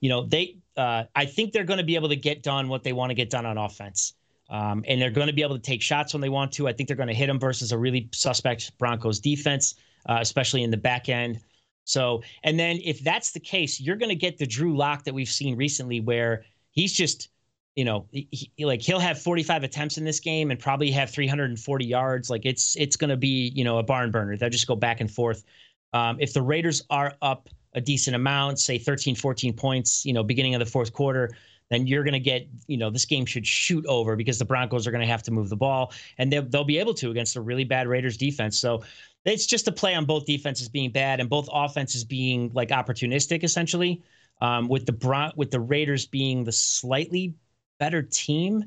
you 0.00 0.08
know, 0.08 0.26
they 0.26 0.56
uh, 0.76 1.04
I 1.14 1.24
think 1.24 1.52
they're 1.52 1.64
going 1.64 1.78
to 1.78 1.84
be 1.84 1.94
able 1.94 2.08
to 2.08 2.16
get 2.16 2.42
done 2.42 2.68
what 2.68 2.84
they 2.84 2.92
want 2.92 3.10
to 3.10 3.14
get 3.14 3.30
done 3.30 3.46
on 3.46 3.58
offense. 3.58 4.14
Um, 4.48 4.84
and 4.86 5.00
they're 5.00 5.10
going 5.10 5.26
to 5.26 5.32
be 5.32 5.42
able 5.42 5.56
to 5.56 5.62
take 5.62 5.82
shots 5.82 6.14
when 6.14 6.20
they 6.20 6.28
want 6.28 6.52
to. 6.52 6.68
I 6.68 6.72
think 6.72 6.88
they're 6.88 6.96
going 6.96 7.08
to 7.08 7.14
hit 7.14 7.26
them 7.26 7.40
versus 7.40 7.72
a 7.72 7.78
really 7.78 8.08
suspect 8.12 8.76
Broncos 8.78 9.18
defense, 9.18 9.74
uh, 10.08 10.18
especially 10.20 10.62
in 10.62 10.70
the 10.70 10.76
back 10.76 11.08
end. 11.08 11.40
So, 11.84 12.22
and 12.42 12.58
then 12.58 12.80
if 12.84 13.00
that's 13.00 13.32
the 13.32 13.40
case, 13.40 13.80
you're 13.80 13.96
going 13.96 14.08
to 14.08 14.16
get 14.16 14.38
the 14.38 14.46
Drew 14.46 14.76
Lock 14.76 15.04
that 15.04 15.14
we've 15.14 15.28
seen 15.28 15.56
recently, 15.56 16.00
where 16.00 16.44
he's 16.70 16.92
just, 16.92 17.28
you 17.74 17.84
know, 17.84 18.06
he, 18.10 18.50
like 18.60 18.82
he'll 18.82 18.98
have 18.98 19.20
45 19.20 19.64
attempts 19.64 19.98
in 19.98 20.04
this 20.04 20.20
game 20.20 20.50
and 20.50 20.58
probably 20.60 20.90
have 20.90 21.10
340 21.10 21.84
yards. 21.84 22.30
Like 22.30 22.44
it's 22.44 22.76
it's 22.76 22.96
going 22.96 23.10
to 23.10 23.16
be, 23.16 23.52
you 23.54 23.64
know, 23.64 23.78
a 23.78 23.82
barn 23.82 24.10
burner. 24.10 24.36
They'll 24.36 24.50
just 24.50 24.66
go 24.66 24.76
back 24.76 25.00
and 25.00 25.10
forth. 25.10 25.44
Um, 25.92 26.18
if 26.20 26.32
the 26.32 26.42
Raiders 26.42 26.82
are 26.90 27.14
up 27.22 27.48
a 27.76 27.80
decent 27.80 28.16
amount, 28.16 28.58
say 28.58 28.78
13, 28.78 29.14
14 29.14 29.52
points, 29.52 30.04
you 30.04 30.12
know, 30.14 30.24
beginning 30.24 30.54
of 30.54 30.60
the 30.60 30.66
fourth 30.66 30.92
quarter, 30.94 31.30
then 31.70 31.86
you're 31.86 32.02
going 32.02 32.14
to 32.14 32.20
get, 32.20 32.48
you 32.66 32.78
know, 32.78 32.90
this 32.90 33.04
game 33.04 33.26
should 33.26 33.46
shoot 33.46 33.84
over 33.86 34.16
because 34.16 34.38
the 34.38 34.44
Broncos 34.44 34.86
are 34.86 34.90
going 34.90 35.02
to 35.02 35.06
have 35.06 35.22
to 35.24 35.30
move 35.30 35.50
the 35.50 35.56
ball 35.56 35.92
and 36.16 36.32
they'll, 36.32 36.42
they'll 36.42 36.64
be 36.64 36.78
able 36.78 36.94
to 36.94 37.10
against 37.10 37.36
a 37.36 37.40
really 37.40 37.64
bad 37.64 37.86
Raiders 37.86 38.16
defense. 38.16 38.58
So 38.58 38.82
it's 39.26 39.46
just 39.46 39.68
a 39.68 39.72
play 39.72 39.94
on 39.94 40.06
both 40.06 40.24
defenses 40.24 40.68
being 40.68 40.90
bad 40.90 41.20
and 41.20 41.28
both 41.28 41.48
offenses 41.52 42.02
being 42.02 42.50
like 42.54 42.70
opportunistic 42.70 43.44
essentially. 43.44 44.02
Um, 44.40 44.68
with 44.68 44.84
the 44.84 44.92
Bron- 44.92 45.32
with 45.36 45.50
the 45.50 45.60
Raiders 45.60 46.04
being 46.04 46.44
the 46.44 46.52
slightly 46.52 47.34
better 47.78 48.02
team, 48.02 48.64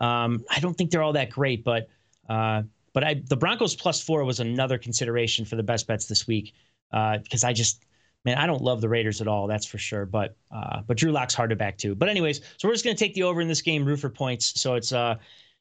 um, 0.00 0.44
I 0.50 0.58
don't 0.58 0.74
think 0.74 0.90
they're 0.90 1.02
all 1.02 1.12
that 1.12 1.30
great, 1.30 1.62
but 1.62 1.88
uh, 2.28 2.62
but 2.92 3.04
I 3.04 3.22
the 3.28 3.36
Broncos 3.36 3.76
plus 3.76 4.02
four 4.02 4.24
was 4.24 4.40
another 4.40 4.78
consideration 4.78 5.44
for 5.44 5.54
the 5.54 5.62
best 5.62 5.86
bets 5.86 6.06
this 6.06 6.26
week 6.26 6.54
because 6.90 7.44
I 7.44 7.52
just 7.52 7.84
man, 8.24 8.38
I 8.38 8.46
don't 8.46 8.62
love 8.62 8.80
the 8.80 8.88
Raiders 8.88 9.20
at 9.20 9.28
all. 9.28 9.46
That's 9.46 9.66
for 9.66 9.78
sure. 9.78 10.06
But 10.06 10.36
uh, 10.50 10.82
but 10.86 10.96
Drew 10.96 11.12
Lock's 11.12 11.34
hard 11.34 11.50
to 11.50 11.56
back 11.56 11.78
too. 11.78 11.94
But 11.94 12.08
anyways, 12.08 12.40
so 12.56 12.68
we're 12.68 12.74
just 12.74 12.84
gonna 12.84 12.96
take 12.96 13.14
the 13.14 13.22
over 13.24 13.40
in 13.40 13.48
this 13.48 13.62
game, 13.62 13.84
root 13.84 13.98
for 14.00 14.10
points. 14.10 14.60
So 14.60 14.74
it's 14.74 14.92
uh, 14.92 15.16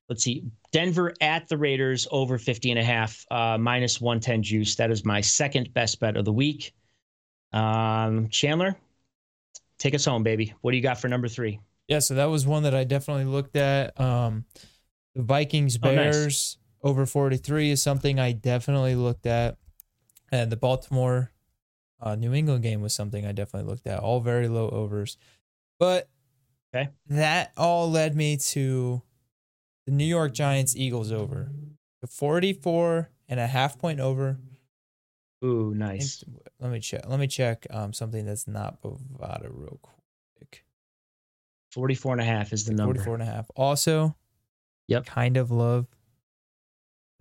let's 0.10 0.24
see, 0.24 0.44
Denver 0.72 1.14
at 1.22 1.48
the 1.48 1.58
Raiders 1.58 2.08
over 2.12 2.38
50 2.38 2.72
and 2.72 2.80
a 2.80 2.84
half, 2.84 3.26
uh, 3.32 3.58
minus 3.58 4.02
110 4.02 4.44
juice. 4.44 4.76
That 4.76 4.92
is 4.92 5.06
my 5.06 5.22
second 5.22 5.74
best 5.74 6.00
bet 6.00 6.18
of 6.18 6.26
the 6.26 6.34
week. 6.34 6.74
Um, 7.54 8.30
Chandler, 8.30 8.76
take 9.78 9.96
us 9.96 10.06
home, 10.06 10.24
baby. 10.24 10.54
What 10.62 10.72
do 10.72 10.78
you 10.78 10.84
got 10.84 11.00
for 11.00 11.08
number 11.08 11.28
three? 11.28 11.60
Yeah, 11.88 12.00
so 12.00 12.14
that 12.16 12.26
was 12.26 12.46
one 12.46 12.64
that 12.64 12.76
I 12.76 12.84
definitely 12.84 13.26
looked 13.26 13.56
at. 13.58 14.00
Um, 14.00 14.46
the 15.16 15.24
Vikings 15.24 15.78
Oh, 15.82 15.94
nice. 15.94 16.16
Bears 16.16 16.58
over 16.84 17.06
43 17.06 17.72
is 17.72 17.84
something 17.84 18.20
I 18.20 18.32
definitely 18.32 18.96
looked 18.96 19.26
at. 19.26 19.58
And 20.32 20.52
the 20.52 20.56
Baltimore 20.56 21.32
uh, 22.02 22.16
New 22.16 22.34
England 22.34 22.64
game 22.64 22.82
was 22.82 22.94
something 22.94 23.26
I 23.26 23.32
definitely 23.32 23.70
looked 23.70 23.88
at. 23.88 24.00
All 24.00 24.20
very 24.20 24.48
low 24.48 24.70
overs. 24.70 25.18
But 25.80 26.10
Okay. 26.74 26.90
that 27.08 27.52
all 27.58 27.90
led 27.92 28.16
me 28.16 28.38
to 28.38 29.02
the 29.86 29.92
New 29.92 30.06
York 30.06 30.34
Giants 30.34 30.76
Eagles 30.76 31.12
over. 31.12 31.52
The 32.02 32.08
44 32.08 33.10
and 33.28 33.40
a 33.40 33.48
half 33.48 33.78
point 33.78 34.00
over. 34.00 34.38
Ooh, 35.44 35.74
nice. 35.76 36.24
think- 36.24 36.38
Let 36.60 36.72
me 36.72 36.80
check. 36.80 37.08
Let 37.08 37.20
me 37.20 37.28
check 37.28 37.66
um, 37.72 37.94
something 37.94 38.26
that's 38.26 38.48
not 38.48 38.82
Bovada 38.82 39.50
real 39.50 39.80
quick. 39.82 40.64
44 41.72 42.14
and 42.14 42.22
a 42.22 42.26
half 42.26 42.52
is 42.54 42.66
the 42.66 42.74
number. 42.74 42.96
44 42.96 43.14
and 43.16 43.24
a 43.24 43.26
half. 43.26 43.50
Also, 43.56 44.16
Yep. 44.88 45.06
kind 45.06 45.38
of 45.38 45.52
love 45.52 45.88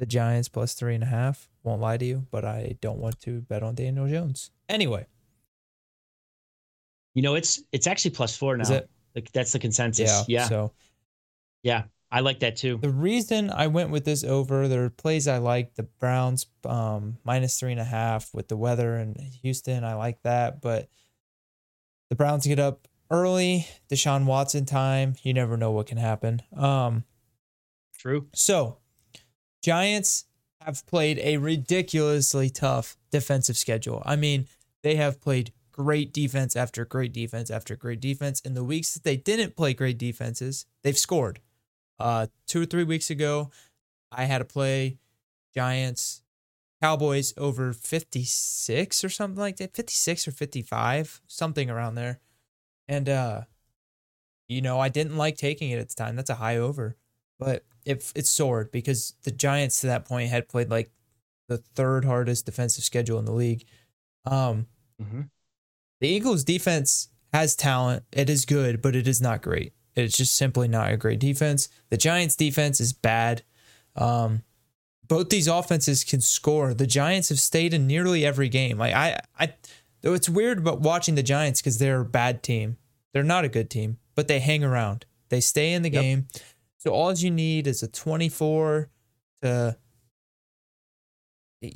the 0.00 0.06
Giants 0.06 0.48
plus 0.48 0.74
three 0.74 0.94
and 0.94 1.04
a 1.04 1.06
half. 1.06 1.48
Won't 1.62 1.80
lie 1.80 1.96
to 1.98 2.04
you, 2.04 2.26
but 2.30 2.44
I 2.44 2.76
don't 2.80 2.98
want 2.98 3.20
to 3.20 3.42
bet 3.42 3.62
on 3.62 3.74
Daniel 3.76 4.08
Jones. 4.08 4.50
Anyway, 4.68 5.06
You 7.14 7.22
know, 7.22 7.34
it's 7.34 7.62
it's 7.70 7.86
actually 7.86 8.12
plus 8.12 8.36
four 8.36 8.56
now. 8.56 8.82
Like, 9.14 9.30
that's 9.32 9.52
the 9.52 9.58
consensus. 9.58 10.10
Yeah. 10.10 10.40
Yeah. 10.40 10.48
So 10.48 10.72
Yeah. 11.62 11.84
I 12.12 12.20
like 12.20 12.40
that 12.40 12.56
too. 12.56 12.78
the 12.78 12.90
reason 12.90 13.50
I 13.50 13.68
went 13.68 13.90
with 13.90 14.04
this 14.04 14.24
over, 14.24 14.66
there 14.66 14.84
are 14.84 14.90
plays 14.90 15.28
I 15.28 15.38
like. 15.38 15.74
The 15.76 15.84
Browns 15.84 16.46
um, 16.64 17.18
minus 17.22 17.60
three 17.60 17.70
and 17.70 17.80
a 17.80 17.84
half 17.84 18.34
with 18.34 18.48
the 18.48 18.56
weather 18.56 18.96
in 18.96 19.14
Houston. 19.42 19.84
I 19.84 19.94
like 19.94 20.20
that, 20.22 20.60
but 20.60 20.88
the 22.08 22.16
Browns 22.16 22.46
get 22.48 22.58
up 22.58 22.88
early. 23.12 23.68
Deshaun 23.88 24.24
Watson 24.24 24.64
time. 24.64 25.14
You 25.22 25.34
never 25.34 25.56
know 25.56 25.70
what 25.70 25.86
can 25.86 25.98
happen. 25.98 26.42
Um, 26.56 27.04
True. 27.96 28.26
So, 28.34 28.78
Giants 29.62 30.24
have 30.60 30.86
played 30.86 31.18
a 31.18 31.36
ridiculously 31.38 32.50
tough 32.50 32.96
defensive 33.10 33.56
schedule. 33.56 34.02
I 34.04 34.16
mean, 34.16 34.46
they 34.82 34.96
have 34.96 35.20
played 35.20 35.52
great 35.72 36.12
defense 36.12 36.56
after 36.56 36.84
great 36.84 37.12
defense 37.12 37.50
after 37.50 37.76
great 37.76 38.00
defense. 38.00 38.40
In 38.40 38.54
the 38.54 38.64
weeks 38.64 38.94
that 38.94 39.04
they 39.04 39.16
didn't 39.16 39.56
play 39.56 39.74
great 39.74 39.98
defenses, 39.98 40.66
they've 40.82 40.98
scored. 40.98 41.40
Uh, 41.98 42.26
two 42.46 42.62
or 42.62 42.66
three 42.66 42.84
weeks 42.84 43.10
ago, 43.10 43.50
I 44.10 44.24
had 44.24 44.38
to 44.38 44.44
play 44.44 44.98
Giants 45.54 46.22
Cowboys 46.82 47.34
over 47.36 47.72
56 47.72 49.04
or 49.04 49.08
something 49.08 49.40
like 49.40 49.58
that, 49.58 49.74
56 49.74 50.28
or 50.28 50.30
55, 50.30 51.20
something 51.26 51.68
around 51.68 51.94
there. 51.94 52.20
And 52.88 53.08
uh 53.08 53.42
you 54.48 54.60
know, 54.60 54.80
I 54.80 54.88
didn't 54.88 55.16
like 55.16 55.36
taking 55.36 55.70
it 55.70 55.78
at 55.78 55.90
the 55.90 55.94
time. 55.94 56.16
That's 56.16 56.28
a 56.28 56.34
high 56.34 56.56
over. 56.56 56.96
But 57.38 57.64
it 57.84 58.10
it 58.14 58.26
soared 58.26 58.70
because 58.70 59.14
the 59.22 59.30
Giants 59.30 59.80
to 59.80 59.86
that 59.88 60.04
point 60.04 60.30
had 60.30 60.48
played 60.48 60.70
like 60.70 60.90
the 61.48 61.58
third 61.58 62.04
hardest 62.04 62.46
defensive 62.46 62.84
schedule 62.84 63.18
in 63.18 63.24
the 63.24 63.32
league. 63.32 63.64
Um 64.24 64.66
hmm 65.00 65.22
the 66.00 66.08
Eagles 66.08 66.44
defense 66.44 67.08
has 67.32 67.54
talent. 67.54 68.04
It 68.10 68.30
is 68.30 68.46
good, 68.46 68.80
but 68.80 68.96
it 68.96 69.06
is 69.06 69.20
not 69.20 69.42
great. 69.42 69.74
It's 69.94 70.16
just 70.16 70.34
simply 70.34 70.66
not 70.66 70.90
a 70.92 70.96
great 70.96 71.18
defense. 71.20 71.68
The 71.90 71.98
Giants 71.98 72.36
defense 72.36 72.80
is 72.80 72.94
bad. 72.94 73.42
Um, 73.96 74.42
both 75.06 75.28
these 75.28 75.46
offenses 75.46 76.02
can 76.04 76.22
score. 76.22 76.72
The 76.72 76.86
Giants 76.86 77.28
have 77.28 77.38
stayed 77.38 77.74
in 77.74 77.86
nearly 77.86 78.24
every 78.24 78.48
game. 78.48 78.78
Like 78.78 78.94
I, 78.94 79.20
I, 79.38 79.52
though 80.00 80.14
it's 80.14 80.28
weird 80.28 80.64
but 80.64 80.80
watching 80.80 81.16
the 81.16 81.22
Giants 81.22 81.60
because 81.60 81.76
they're 81.78 82.00
a 82.00 82.04
bad 82.06 82.42
team. 82.42 82.78
They're 83.12 83.22
not 83.22 83.44
a 83.44 83.48
good 83.48 83.68
team, 83.68 83.98
but 84.14 84.26
they 84.26 84.38
hang 84.40 84.64
around. 84.64 85.04
They 85.28 85.40
stay 85.40 85.72
in 85.74 85.82
the 85.82 85.90
Yep. 85.90 86.02
game. 86.02 86.28
So 86.80 86.92
all 86.92 87.12
you 87.12 87.30
need 87.30 87.66
is 87.66 87.82
a 87.82 87.88
24 87.88 88.88
to 89.42 89.76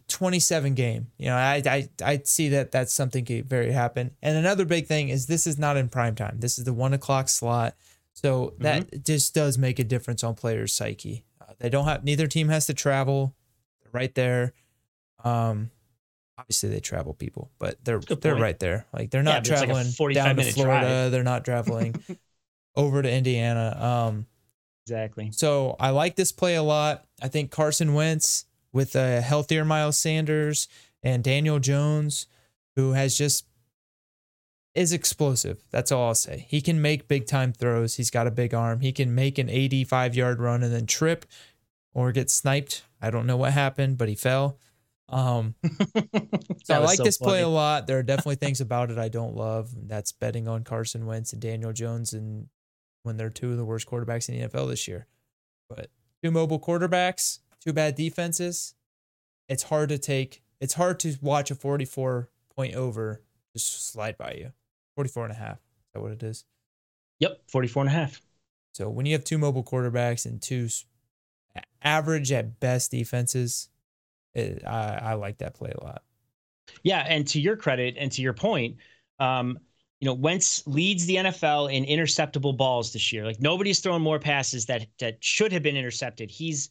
27 0.08 0.74
game. 0.74 1.08
You 1.18 1.26
know, 1.26 1.36
I 1.36 1.62
I 1.66 1.88
I 2.02 2.22
see 2.24 2.48
that 2.48 2.72
that's 2.72 2.94
something 2.94 3.26
could 3.26 3.46
very 3.46 3.70
happen. 3.70 4.12
And 4.22 4.38
another 4.38 4.64
big 4.64 4.86
thing 4.86 5.10
is 5.10 5.26
this 5.26 5.46
is 5.46 5.58
not 5.58 5.76
in 5.76 5.90
prime 5.90 6.14
time. 6.14 6.38
This 6.40 6.58
is 6.58 6.64
the 6.64 6.72
one 6.72 6.94
o'clock 6.94 7.28
slot, 7.28 7.76
so 8.14 8.54
that 8.60 9.04
just 9.04 9.34
does 9.34 9.58
make 9.58 9.78
a 9.78 9.84
difference 9.84 10.24
on 10.24 10.34
players' 10.34 10.72
psyche. 10.72 11.26
Uh, 11.38 11.52
they 11.58 11.68
don't 11.68 11.84
have 11.84 12.02
neither 12.02 12.26
team 12.26 12.48
has 12.48 12.64
to 12.66 12.74
travel. 12.74 13.34
They're 13.82 13.92
right 13.92 14.14
there. 14.14 14.54
Um, 15.22 15.70
obviously 16.38 16.70
they 16.70 16.80
travel 16.80 17.12
people, 17.12 17.50
but 17.58 17.76
they're 17.84 18.00
they're 18.00 18.36
right 18.36 18.58
there. 18.58 18.86
Like 18.90 19.10
they're 19.10 19.22
not 19.22 19.44
but 19.44 19.50
it's 19.50 19.60
like 19.60 19.68
traveling 19.68 20.14
down 20.14 20.36
to 20.36 20.52
Florida. 20.52 20.86
drive. 20.86 21.12
They're 21.12 21.22
not 21.22 21.44
traveling 21.44 22.02
over 22.74 23.02
to 23.02 23.12
Indiana. 23.12 23.76
Um. 23.78 24.26
Exactly. 24.86 25.30
So 25.32 25.76
I 25.80 25.90
like 25.90 26.16
this 26.16 26.32
play 26.32 26.56
a 26.56 26.62
lot. 26.62 27.04
I 27.22 27.28
think 27.28 27.50
Carson 27.50 27.94
Wentz 27.94 28.44
with 28.72 28.94
a 28.96 29.20
healthier 29.20 29.64
Miles 29.64 29.96
Sanders 29.96 30.68
and 31.02 31.24
Daniel 31.24 31.58
Jones, 31.58 32.26
who 32.76 32.92
has 32.92 33.16
just 33.16 33.46
is 34.74 34.92
explosive. 34.92 35.62
That's 35.70 35.92
all 35.92 36.08
I'll 36.08 36.14
say. 36.14 36.46
He 36.48 36.60
can 36.60 36.82
make 36.82 37.08
big 37.08 37.26
time 37.26 37.52
throws. 37.52 37.94
He's 37.94 38.10
got 38.10 38.26
a 38.26 38.32
big 38.32 38.52
arm. 38.52 38.80
He 38.80 38.92
can 38.92 39.14
make 39.14 39.38
an 39.38 39.48
85 39.48 40.16
yard 40.16 40.40
run 40.40 40.62
and 40.62 40.74
then 40.74 40.86
trip 40.86 41.24
or 41.94 42.12
get 42.12 42.30
sniped. 42.30 42.82
I 43.00 43.10
don't 43.10 43.26
know 43.26 43.36
what 43.36 43.52
happened, 43.52 43.98
but 43.98 44.08
he 44.08 44.16
fell. 44.16 44.58
Um, 45.08 45.54
so 46.64 46.74
I 46.74 46.78
like 46.78 46.98
this 46.98 47.18
play 47.18 47.42
a 47.42 47.48
lot. 47.48 47.86
There 47.86 47.98
are 47.98 48.02
definitely 48.02 48.34
things 48.36 48.60
about 48.60 48.90
it 48.90 48.98
I 48.98 49.08
don't 49.08 49.36
love. 49.36 49.70
That's 49.86 50.12
betting 50.12 50.48
on 50.48 50.64
Carson 50.64 51.06
Wentz 51.06 51.32
and 51.32 51.40
Daniel 51.40 51.72
Jones 51.72 52.12
and 52.12 52.48
when 53.04 53.16
they're 53.16 53.30
two 53.30 53.52
of 53.52 53.56
the 53.56 53.64
worst 53.64 53.86
quarterbacks 53.88 54.28
in 54.28 54.40
the 54.40 54.48
NFL 54.48 54.68
this 54.68 54.88
year. 54.88 55.06
But 55.68 55.90
two 56.22 56.30
mobile 56.30 56.58
quarterbacks, 56.58 57.38
two 57.64 57.72
bad 57.72 57.94
defenses. 57.94 58.74
It's 59.48 59.64
hard 59.64 59.90
to 59.90 59.98
take. 59.98 60.42
It's 60.60 60.74
hard 60.74 60.98
to 61.00 61.16
watch 61.20 61.50
a 61.50 61.54
44 61.54 62.30
point 62.56 62.74
over 62.74 63.22
just 63.52 63.92
slide 63.92 64.16
by 64.18 64.32
you. 64.32 64.52
44 64.96 65.24
and 65.24 65.32
a 65.32 65.36
half. 65.36 65.56
Is 65.56 65.92
that 65.92 66.00
what 66.00 66.12
it 66.12 66.22
is? 66.22 66.44
Yep. 67.20 67.42
44 67.48 67.82
and 67.82 67.90
a 67.90 67.92
half. 67.92 68.20
So 68.72 68.88
when 68.88 69.06
you 69.06 69.12
have 69.12 69.24
two 69.24 69.38
mobile 69.38 69.62
quarterbacks 69.62 70.26
and 70.26 70.42
two 70.42 70.68
average 71.82 72.32
at 72.32 72.58
best 72.58 72.90
defenses, 72.90 73.68
it, 74.34 74.64
I, 74.66 74.98
I 75.02 75.14
like 75.14 75.38
that 75.38 75.54
play 75.54 75.72
a 75.76 75.84
lot. 75.84 76.02
Yeah, 76.82 77.04
and 77.06 77.26
to 77.28 77.40
your 77.40 77.56
credit 77.56 77.96
and 77.98 78.10
to 78.12 78.22
your 78.22 78.32
point, 78.32 78.78
um, 79.20 79.58
you 80.04 80.10
know, 80.10 80.14
Wentz 80.14 80.62
leads 80.66 81.06
the 81.06 81.16
NFL 81.16 81.72
in 81.72 81.82
interceptable 81.86 82.54
balls 82.54 82.92
this 82.92 83.10
year. 83.10 83.24
Like 83.24 83.40
nobody's 83.40 83.80
thrown 83.80 84.02
more 84.02 84.18
passes 84.18 84.66
that 84.66 84.86
that 84.98 85.16
should 85.24 85.50
have 85.50 85.62
been 85.62 85.78
intercepted. 85.78 86.30
He's, 86.30 86.68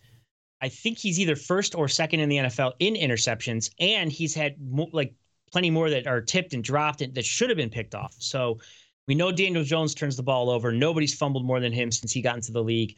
I 0.62 0.70
think 0.70 1.00
he's 1.00 1.20
either 1.20 1.36
first 1.36 1.74
or 1.74 1.88
second 1.88 2.20
in 2.20 2.30
the 2.30 2.38
NFL 2.38 2.74
in 2.78 2.94
interceptions, 2.94 3.72
and 3.80 4.12
he's 4.12 4.36
had 4.36 4.62
mo- 4.62 4.92
like 4.94 5.16
plenty 5.52 5.72
more 5.72 5.90
that 5.90 6.06
are 6.06 6.22
tipped 6.22 6.54
and 6.54 6.64
dropped 6.64 7.02
and 7.02 7.16
that 7.16 7.26
should 7.26 7.50
have 7.50 7.58
been 7.58 7.72
picked 7.72 7.96
off. 7.96 8.14
So 8.20 8.60
we 9.08 9.16
know 9.16 9.32
Daniel 9.32 9.64
Jones 9.64 9.96
turns 9.96 10.16
the 10.16 10.22
ball 10.22 10.52
over. 10.52 10.72
Nobody's 10.72 11.16
fumbled 11.16 11.44
more 11.44 11.60
than 11.60 11.74
him 11.74 11.92
since 11.92 12.12
he 12.12 12.22
got 12.22 12.36
into 12.36 12.52
the 12.52 12.62
league. 12.62 12.98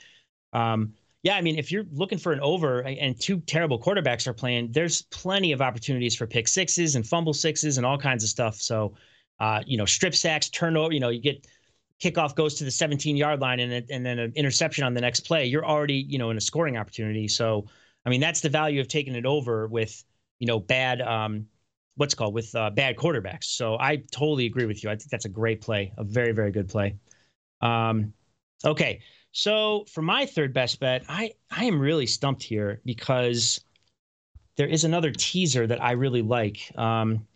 Um, 0.52 0.96
yeah, 1.24 1.38
I 1.38 1.42
mean, 1.42 1.58
if 1.58 1.72
you're 1.72 1.86
looking 1.94 2.18
for 2.18 2.34
an 2.34 2.42
over 2.42 2.82
and 2.82 3.18
two 3.18 3.40
terrible 3.40 3.82
quarterbacks 3.82 4.28
are 4.28 4.34
playing, 4.34 4.74
there's 4.74 5.04
plenty 5.04 5.54
of 5.54 5.62
opportunities 5.62 6.14
for 6.14 6.28
pick 6.28 6.50
sixes 6.50 6.96
and 6.96 7.08
fumble 7.08 7.34
sixes 7.34 7.78
and 7.78 7.86
all 7.86 7.98
kinds 7.98 8.22
of 8.22 8.30
stuff. 8.30 8.56
So, 8.56 8.96
uh, 9.40 9.62
you 9.66 9.78
know, 9.78 9.86
strip 9.86 10.16
sacks, 10.16 10.50
turnover, 10.50 10.94
you 10.94 11.00
know, 11.00 11.10
you 11.10 11.22
get 11.22 11.46
kickoff 12.02 12.36
goes 12.36 12.56
to 12.56 12.64
the 12.64 12.72
17 12.72 13.16
yard 13.16 13.40
line 13.40 13.60
and, 13.60 13.86
and 13.90 14.06
then 14.06 14.20
an 14.20 14.34
interception 14.36 14.84
on 14.84 14.94
the 14.94 15.02
next 15.02 15.22
play. 15.22 15.46
You're 15.46 15.66
already, 15.66 16.06
you 16.10 16.18
know, 16.18 16.30
in 16.30 16.38
a 16.38 16.42
scoring 16.42 16.78
opportunity. 16.78 17.28
So, 17.28 17.66
I 18.06 18.10
mean, 18.10 18.22
that's 18.22 18.42
the 18.42 18.50
value 18.50 18.82
of 18.82 18.88
taking 18.88 19.16
it 19.16 19.26
over 19.26 19.68
with, 19.68 20.04
you 20.40 20.48
know, 20.48 20.60
bad, 20.60 21.02
um, 21.02 21.48
what's 21.96 22.14
called 22.14 22.34
with 22.34 22.54
uh, 22.56 22.70
bad 22.70 22.98
quarterbacks. 22.98 23.46
So 23.46 23.78
I 23.80 24.04
totally 24.12 24.46
agree 24.46 24.66
with 24.66 24.84
you. 24.84 24.90
I 24.90 24.96
think 24.96 25.10
that's 25.10 25.26
a 25.26 25.30
great 25.30 25.62
play, 25.62 25.94
a 25.98 26.04
very, 26.04 26.34
very 26.34 26.52
good 26.52 26.68
play. 26.68 26.96
Um, 27.62 28.14
okay. 28.66 29.02
So 29.32 29.86
for 29.92 30.02
my 30.02 30.26
third 30.26 30.54
best 30.54 30.80
bet, 30.80 31.04
I 31.10 31.34
I 31.52 31.66
am 31.66 31.80
really 31.80 32.06
stumped 32.06 32.42
here 32.42 32.82
because 32.86 33.60
there 34.56 34.68
is 34.68 34.86
another 34.86 35.12
teaser 35.12 35.68
that 35.68 35.84
I 35.84 35.92
really 35.92 36.22
like. 36.22 36.72
Um, 36.78 37.28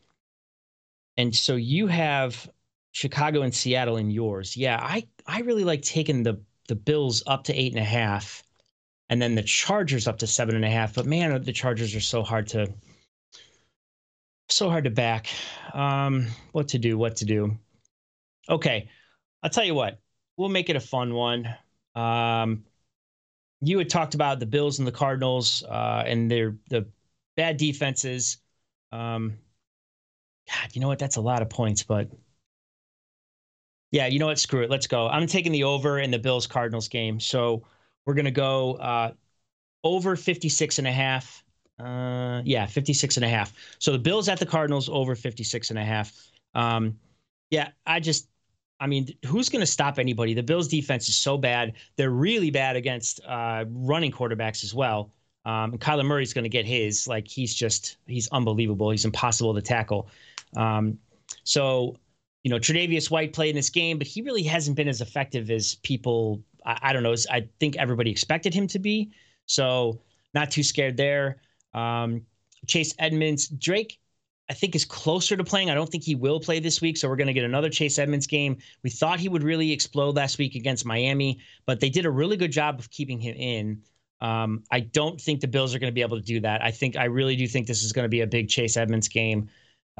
and 1.19 1.35
so 1.35 1.57
you 1.57 1.87
have 1.87 2.49
Chicago 2.93 3.41
and 3.41 3.53
Seattle 3.53 3.97
in 3.97 4.09
yours. 4.09 4.55
Yeah, 4.55 4.79
I 4.81 5.05
I 5.27 5.41
really 5.41 5.65
like 5.65 5.81
taking 5.81 6.23
the 6.23 6.41
the 6.69 6.75
Bills 6.75 7.23
up 7.27 7.43
to 7.45 7.53
eight 7.53 7.73
and 7.73 7.81
a 7.81 7.85
half, 7.85 8.41
and 9.09 9.21
then 9.21 9.35
the 9.35 9.43
Chargers 9.43 10.07
up 10.07 10.19
to 10.19 10.27
seven 10.27 10.55
and 10.55 10.63
a 10.63 10.69
half. 10.69 10.93
But 10.95 11.05
man, 11.05 11.41
the 11.43 11.51
Chargers 11.51 11.93
are 11.93 11.99
so 11.99 12.23
hard 12.23 12.47
to 12.49 12.73
so 14.47 14.69
hard 14.69 14.85
to 14.85 14.91
back. 14.91 15.27
Um, 15.73 16.27
what 16.53 16.69
to 16.69 16.79
do? 16.79 16.97
What 16.97 17.17
to 17.17 17.25
do? 17.25 17.57
Okay, 18.47 18.89
I'll 19.43 19.49
tell 19.49 19.65
you 19.65 19.75
what. 19.75 19.99
We'll 20.37 20.47
make 20.47 20.69
it 20.69 20.77
a 20.77 20.79
fun 20.79 21.13
one. 21.13 21.53
Um, 21.95 22.63
you 23.59 23.77
had 23.77 23.89
talked 23.89 24.15
about 24.15 24.39
the 24.39 24.45
Bills 24.45 24.79
and 24.79 24.87
the 24.87 24.93
Cardinals 24.93 25.63
uh, 25.63 26.03
and 26.07 26.31
their 26.31 26.55
the 26.69 26.87
bad 27.35 27.57
defenses. 27.57 28.37
Um, 28.93 29.37
God, 30.49 30.69
you 30.73 30.81
know 30.81 30.87
what? 30.87 30.99
That's 30.99 31.17
a 31.17 31.21
lot 31.21 31.41
of 31.41 31.49
points, 31.49 31.83
but 31.83 32.09
yeah, 33.91 34.07
you 34.07 34.19
know 34.19 34.27
what? 34.27 34.39
Screw 34.39 34.63
it. 34.63 34.69
Let's 34.69 34.87
go. 34.87 35.07
I'm 35.07 35.27
taking 35.27 35.51
the 35.51 35.63
over 35.63 35.99
in 35.99 36.11
the 36.11 36.19
Bills 36.19 36.47
Cardinals 36.47 36.87
game. 36.87 37.19
So 37.19 37.65
we're 38.05 38.13
gonna 38.13 38.31
go 38.31 38.75
uh, 38.75 39.13
over 39.83 40.15
56 40.15 40.79
and 40.79 40.87
a 40.87 40.91
half. 40.91 41.43
Uh, 41.79 42.41
yeah, 42.43 42.65
56 42.65 43.17
and 43.17 43.25
a 43.25 43.29
half. 43.29 43.53
So 43.79 43.91
the 43.91 43.99
Bills 43.99 44.27
at 44.27 44.39
the 44.39 44.45
Cardinals 44.45 44.89
over 44.89 45.15
56 45.15 45.69
and 45.69 45.79
a 45.79 45.83
half. 45.83 46.13
Um, 46.53 46.99
yeah, 47.49 47.69
I 47.85 47.99
just 47.99 48.27
I 48.79 48.87
mean, 48.87 49.09
who's 49.25 49.49
going 49.49 49.61
to 49.61 49.65
stop 49.65 49.99
anybody? 49.99 50.33
The 50.33 50.43
Bills' 50.43 50.67
defense 50.67 51.09
is 51.09 51.15
so 51.15 51.37
bad. 51.37 51.73
They're 51.97 52.11
really 52.11 52.49
bad 52.49 52.75
against 52.75 53.19
uh, 53.25 53.65
running 53.69 54.11
quarterbacks 54.11 54.63
as 54.63 54.73
well. 54.73 55.11
Um, 55.45 55.71
and 55.71 55.81
Kyler 55.81 56.05
Murray's 56.05 56.33
going 56.33 56.43
to 56.43 56.49
get 56.49 56.65
his. 56.65 57.07
Like 57.07 57.27
he's 57.27 57.53
just 57.53 57.97
he's 58.07 58.27
unbelievable. 58.29 58.89
He's 58.91 59.05
impossible 59.05 59.53
to 59.53 59.61
tackle. 59.61 60.09
Um, 60.55 60.97
so, 61.43 61.97
you 62.43 62.51
know, 62.51 62.57
Tre'Davious 62.57 63.11
White 63.11 63.33
played 63.33 63.49
in 63.49 63.55
this 63.55 63.69
game, 63.69 63.97
but 63.97 64.07
he 64.07 64.21
really 64.21 64.43
hasn't 64.43 64.77
been 64.77 64.87
as 64.87 65.01
effective 65.01 65.49
as 65.51 65.75
people. 65.75 66.41
I, 66.65 66.79
I 66.81 66.93
don't 66.93 67.03
know. 67.03 67.15
I 67.31 67.47
think 67.59 67.77
everybody 67.77 68.11
expected 68.11 68.53
him 68.53 68.67
to 68.67 68.79
be. 68.79 69.11
So 69.45 70.01
not 70.33 70.51
too 70.51 70.63
scared 70.63 70.97
there. 70.97 71.41
Um, 71.73 72.21
Chase 72.67 72.93
Edmonds, 72.99 73.47
Drake, 73.47 73.99
I 74.49 74.53
think 74.53 74.75
is 74.75 74.85
closer 74.85 75.37
to 75.37 75.43
playing. 75.43 75.69
I 75.69 75.75
don't 75.75 75.89
think 75.89 76.03
he 76.03 76.15
will 76.15 76.39
play 76.39 76.59
this 76.59 76.81
week, 76.81 76.97
so 76.97 77.07
we're 77.07 77.15
going 77.15 77.27
to 77.27 77.33
get 77.33 77.43
another 77.43 77.69
Chase 77.69 77.99
Edmonds 77.99 78.25
game. 78.25 78.57
We 78.83 78.89
thought 78.89 79.19
he 79.19 79.29
would 79.29 79.43
really 79.43 79.71
explode 79.71 80.15
last 80.15 80.39
week 80.39 80.55
against 80.55 80.85
Miami, 80.85 81.39
but 81.65 81.79
they 81.79 81.89
did 81.89 82.05
a 82.05 82.11
really 82.11 82.35
good 82.35 82.51
job 82.51 82.79
of 82.79 82.89
keeping 82.89 83.19
him 83.19 83.35
in. 83.35 83.81
Um, 84.21 84.63
I 84.71 84.81
don't 84.81 85.21
think 85.21 85.39
the 85.39 85.47
Bills 85.47 85.73
are 85.73 85.79
going 85.79 85.91
to 85.91 85.95
be 85.95 86.01
able 86.01 86.17
to 86.17 86.23
do 86.23 86.39
that. 86.41 86.63
I 86.63 86.71
think 86.71 86.97
I 86.97 87.05
really 87.05 87.35
do 87.35 87.47
think 87.47 87.67
this 87.67 87.83
is 87.83 87.93
going 87.93 88.05
to 88.05 88.09
be 88.09 88.21
a 88.21 88.27
big 88.27 88.49
Chase 88.49 88.75
Edmonds 88.75 89.07
game. 89.07 89.49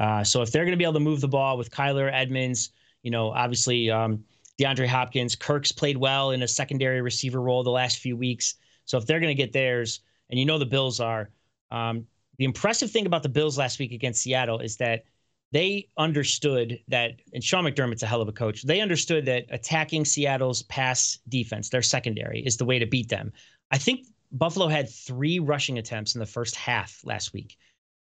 Uh, 0.00 0.24
so 0.24 0.40
if 0.40 0.50
they're 0.50 0.64
going 0.64 0.72
to 0.72 0.78
be 0.78 0.84
able 0.84 0.94
to 0.94 1.00
move 1.00 1.20
the 1.20 1.28
ball 1.28 1.58
with 1.58 1.70
Kyler 1.70 2.10
Edmonds, 2.12 2.70
you 3.02 3.10
know, 3.10 3.30
obviously 3.30 3.90
um, 3.90 4.24
DeAndre 4.58 4.86
Hopkins, 4.86 5.36
Kirk's 5.36 5.72
played 5.72 5.98
well 5.98 6.30
in 6.30 6.42
a 6.42 6.48
secondary 6.48 7.02
receiver 7.02 7.40
role 7.40 7.62
the 7.62 7.70
last 7.70 7.98
few 7.98 8.16
weeks. 8.16 8.54
So 8.86 8.96
if 8.96 9.06
they're 9.06 9.20
going 9.20 9.36
to 9.36 9.40
get 9.40 9.52
theirs, 9.52 10.00
and 10.30 10.40
you 10.40 10.46
know 10.46 10.58
the 10.58 10.66
Bills 10.66 11.00
are, 11.00 11.30
um, 11.70 12.06
the 12.38 12.44
impressive 12.44 12.90
thing 12.90 13.04
about 13.04 13.22
the 13.22 13.28
Bills 13.28 13.58
last 13.58 13.78
week 13.78 13.92
against 13.92 14.22
Seattle 14.22 14.60
is 14.60 14.76
that 14.78 15.04
they 15.52 15.88
understood 15.98 16.80
that, 16.88 17.20
and 17.34 17.44
Sean 17.44 17.64
McDermott's 17.64 18.02
a 18.02 18.06
hell 18.06 18.22
of 18.22 18.28
a 18.28 18.32
coach. 18.32 18.62
They 18.62 18.80
understood 18.80 19.26
that 19.26 19.46
attacking 19.50 20.04
Seattle's 20.04 20.62
pass 20.62 21.18
defense, 21.28 21.68
their 21.68 21.82
secondary, 21.82 22.40
is 22.40 22.56
the 22.56 22.64
way 22.64 22.78
to 22.78 22.86
beat 22.86 23.08
them. 23.08 23.32
I 23.70 23.78
think 23.78 24.06
Buffalo 24.32 24.68
had 24.68 24.88
three 24.88 25.40
rushing 25.40 25.78
attempts 25.78 26.14
in 26.14 26.20
the 26.20 26.26
first 26.26 26.54
half 26.54 27.00
last 27.04 27.32
week 27.32 27.56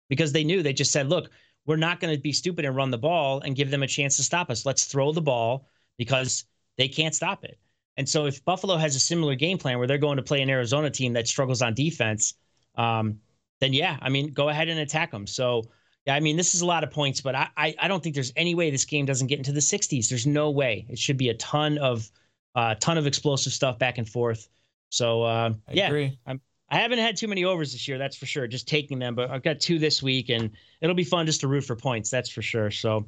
because 0.10 0.32
they 0.34 0.44
knew 0.44 0.62
they 0.62 0.74
just 0.74 0.92
said, 0.92 1.10
look, 1.10 1.32
we're 1.68 1.76
not 1.76 2.00
going 2.00 2.16
to 2.16 2.20
be 2.20 2.32
stupid 2.32 2.66
and 2.66 2.76
run 2.76 2.90
the 2.90 2.98
ball 2.98 3.42
and 3.42 3.56
give 3.56 3.70
them 3.70 3.84
a 3.84 3.88
chance 3.88 4.18
to 4.18 4.24
stop 4.24 4.50
us. 4.50 4.66
Let's 4.66 4.86
throw 4.86 5.12
the 5.12 5.22
ball 5.22 5.68
because 5.98 6.46
they 6.78 6.88
can't 6.88 7.14
stop 7.14 7.44
it. 7.44 7.60
And 7.98 8.08
so 8.08 8.26
if 8.26 8.44
Buffalo 8.46 8.78
has 8.78 8.96
a 8.96 9.00
similar 9.00 9.36
game 9.36 9.58
plan 9.58 9.78
where 9.78 9.88
they're 9.88 9.98
going 9.98 10.18
to 10.18 10.24
play 10.24 10.42
an 10.42 10.50
Arizona 10.50 10.90
team 10.90 11.14
that 11.14 11.28
struggles 11.28 11.62
on 11.62 11.74
defense, 11.74 12.36
um, 12.76 13.20
then 13.60 13.74
yeah, 13.74 13.98
I 14.02 14.10
mean, 14.10 14.34
go 14.34 14.50
ahead 14.50 14.70
and 14.70 14.80
attack 14.80 15.12
them. 15.12 15.28
So 15.28 15.64
yeah, 16.06 16.16
I 16.16 16.22
mean, 16.22 16.38
this 16.38 16.56
is 16.56 16.62
a 16.62 16.66
lot 16.66 16.84
of 16.84 16.92
points, 16.92 17.20
but 17.20 17.36
I, 17.36 17.50
I, 17.58 17.76
I 17.80 17.88
don't 17.88 18.02
think 18.02 18.16
there's 18.16 18.32
any 18.36 18.56
way 18.56 18.72
this 18.72 18.86
game 18.86 19.06
doesn't 19.06 19.28
get 19.28 19.40
into 19.40 19.52
the 19.52 19.60
60s. 19.60 20.08
There's 20.08 20.26
no 20.26 20.52
way. 20.52 20.86
It 20.90 20.98
should 20.98 21.18
be 21.18 21.30
a 21.30 21.34
ton 21.36 21.78
of 21.80 22.10
a 22.56 22.60
uh, 22.60 22.76
ton 22.76 22.98
of 22.98 23.06
explosive 23.06 23.54
stuff 23.54 23.78
back 23.78 23.98
and 23.98 24.08
forth. 24.08 24.48
So 24.90 25.24
uh, 25.24 25.54
yeah, 25.70 25.88
agree. 25.88 26.18
I'm 26.26 26.40
I 26.70 26.78
haven't 26.78 27.00
had 27.00 27.16
too 27.16 27.28
many 27.28 27.46
overs 27.46 27.72
this 27.72 27.88
year, 27.88 27.98
that's 27.98 28.18
for 28.18 28.26
sure. 28.26 28.46
Just 28.48 28.68
taking 28.68 29.00
them, 29.00 29.16
but 29.16 29.30
I've 29.30 29.44
got 29.44 29.60
two 29.60 29.80
this 29.80 30.04
week, 30.04 30.30
and 30.30 30.50
it'll 30.82 30.96
be 30.96 31.04
fun 31.04 31.26
just 31.26 31.42
to 31.42 31.48
root 31.48 31.64
for 31.64 31.76
points, 31.76 32.10
that's 32.10 32.30
for 32.30 32.42
sure. 32.42 32.72
So, 32.72 33.06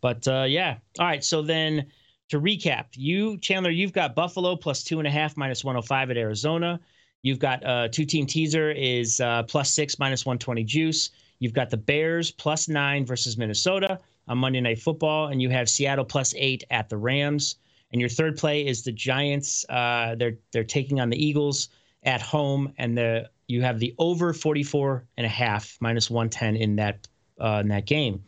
but 0.00 0.26
uh, 0.28 0.44
yeah, 0.48 0.76
all 0.98 1.06
right. 1.06 1.24
So 1.24 1.42
then 1.42 1.86
to 2.28 2.40
recap, 2.40 2.86
you 2.94 3.36
Chandler, 3.38 3.70
you've 3.70 3.92
got 3.92 4.14
Buffalo 4.14 4.54
plus 4.54 4.84
two 4.84 5.00
and 5.00 5.08
a 5.08 5.10
half 5.10 5.36
minus 5.36 5.64
105 5.64 6.10
at 6.10 6.16
Arizona. 6.16 6.78
You've 7.22 7.40
got 7.40 7.64
uh, 7.66 7.88
two 7.88 8.04
team 8.04 8.26
teaser 8.26 8.70
is 8.70 9.20
uh, 9.20 9.42
plus 9.42 9.72
six 9.72 9.98
minus 9.98 10.24
120 10.24 10.62
juice. 10.64 11.10
You've 11.40 11.52
got 11.52 11.70
the 11.70 11.76
Bears 11.76 12.30
plus 12.30 12.68
nine 12.68 13.04
versus 13.04 13.36
Minnesota 13.36 13.98
on 14.28 14.38
Monday 14.38 14.60
Night 14.60 14.78
Football, 14.78 15.28
and 15.28 15.42
you 15.42 15.50
have 15.50 15.68
Seattle 15.68 16.04
plus 16.04 16.32
eight 16.36 16.64
at 16.70 16.88
the 16.88 16.96
Rams. 16.96 17.56
And 17.92 18.00
your 18.00 18.08
third 18.08 18.36
play 18.38 18.64
is 18.64 18.84
the 18.84 18.92
Giants. 18.92 19.64
Uh, 19.68 20.14
they're 20.16 20.36
they're 20.52 20.62
taking 20.62 21.00
on 21.00 21.10
the 21.10 21.22
Eagles 21.22 21.70
at 22.02 22.22
home, 22.22 22.72
and 22.78 22.96
the 22.96 23.30
you 23.46 23.62
have 23.62 23.78
the 23.78 23.94
over 23.98 24.32
44 24.32 25.06
and 25.16 25.26
a 25.26 25.28
half 25.28 25.76
minus 25.80 26.08
110 26.08 26.56
in 26.56 26.76
that 26.76 27.06
uh, 27.40 27.60
in 27.62 27.68
that 27.68 27.86
game. 27.86 28.22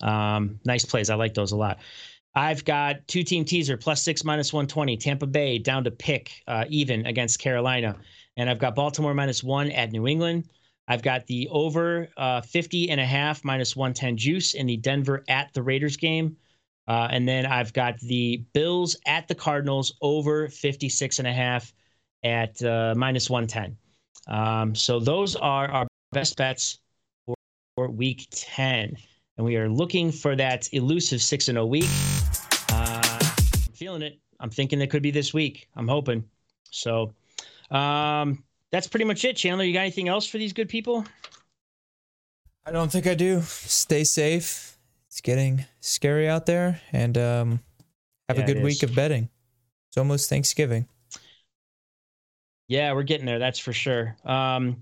Um, 0.00 0.58
nice 0.64 0.84
plays. 0.84 1.10
I 1.10 1.14
like 1.14 1.34
those 1.34 1.52
a 1.52 1.56
lot. 1.56 1.78
I've 2.34 2.64
got 2.64 3.06
two 3.08 3.22
team 3.22 3.44
teaser 3.44 3.76
plus 3.76 4.02
six 4.02 4.24
minus 4.24 4.52
120. 4.52 4.96
Tampa 4.96 5.26
Bay 5.26 5.58
down 5.58 5.84
to 5.84 5.90
pick 5.90 6.32
uh, 6.48 6.64
even 6.68 7.04
against 7.06 7.38
Carolina. 7.38 7.96
And 8.36 8.48
I've 8.48 8.58
got 8.58 8.74
Baltimore 8.74 9.12
minus 9.12 9.44
one 9.44 9.70
at 9.70 9.92
New 9.92 10.06
England. 10.06 10.48
I've 10.88 11.02
got 11.02 11.26
the 11.26 11.48
over 11.50 12.08
uh, 12.16 12.40
50 12.40 12.90
and 12.90 13.00
a 13.00 13.04
half 13.04 13.44
minus 13.44 13.76
110 13.76 14.16
juice 14.16 14.54
in 14.54 14.66
the 14.66 14.78
Denver 14.78 15.22
at 15.28 15.52
the 15.52 15.62
Raiders 15.62 15.96
game. 15.96 16.36
Uh, 16.88 17.08
and 17.10 17.28
then 17.28 17.46
I've 17.46 17.72
got 17.72 18.00
the 18.00 18.42
Bills 18.54 18.96
at 19.06 19.28
the 19.28 19.34
Cardinals 19.34 19.94
over 20.00 20.48
56 20.48 21.18
and 21.18 21.28
a 21.28 21.32
half 21.32 21.72
at 22.24 22.62
uh, 22.62 22.94
minus 22.96 23.28
110. 23.28 23.76
Um, 24.28 24.74
so 24.74 25.00
those 25.00 25.36
are 25.36 25.70
our 25.70 25.86
best 26.12 26.36
bets 26.36 26.78
for, 27.26 27.34
for, 27.74 27.90
week 27.90 28.28
10. 28.30 28.96
And 29.36 29.46
we 29.46 29.56
are 29.56 29.68
looking 29.68 30.12
for 30.12 30.36
that 30.36 30.72
elusive 30.72 31.22
6 31.22 31.44
0 31.46 31.66
week. 31.66 31.88
Uh, 32.70 33.00
I'm 33.12 33.72
feeling 33.74 34.02
it. 34.02 34.18
I'm 34.40 34.50
thinking 34.50 34.80
it 34.80 34.88
could 34.90 35.02
be 35.02 35.10
this 35.10 35.32
week. 35.32 35.68
I'm 35.76 35.88
hoping. 35.88 36.24
So 36.70 37.12
um, 37.70 38.42
that's 38.70 38.86
pretty 38.86 39.04
much 39.04 39.24
it. 39.24 39.36
Chandler, 39.36 39.64
you 39.64 39.72
got 39.72 39.80
anything 39.80 40.08
else 40.08 40.26
for 40.26 40.38
these 40.38 40.52
good 40.52 40.68
people? 40.68 41.04
I 42.64 42.70
don't 42.70 42.90
think 42.92 43.06
I 43.06 43.14
do. 43.14 43.40
Stay 43.42 44.04
safe. 44.04 44.78
It's 45.08 45.20
getting 45.20 45.64
scary 45.80 46.28
out 46.28 46.46
there. 46.46 46.80
And 46.92 47.18
um, 47.18 47.60
have 48.28 48.38
yeah, 48.38 48.44
a 48.44 48.46
good 48.46 48.62
week 48.62 48.82
of 48.82 48.94
betting. 48.94 49.28
It's 49.88 49.98
almost 49.98 50.28
Thanksgiving. 50.28 50.86
Yeah, 52.68 52.94
we're 52.94 53.02
getting 53.02 53.26
there. 53.26 53.38
That's 53.38 53.58
for 53.58 53.72
sure. 53.72 54.16
Um, 54.24 54.80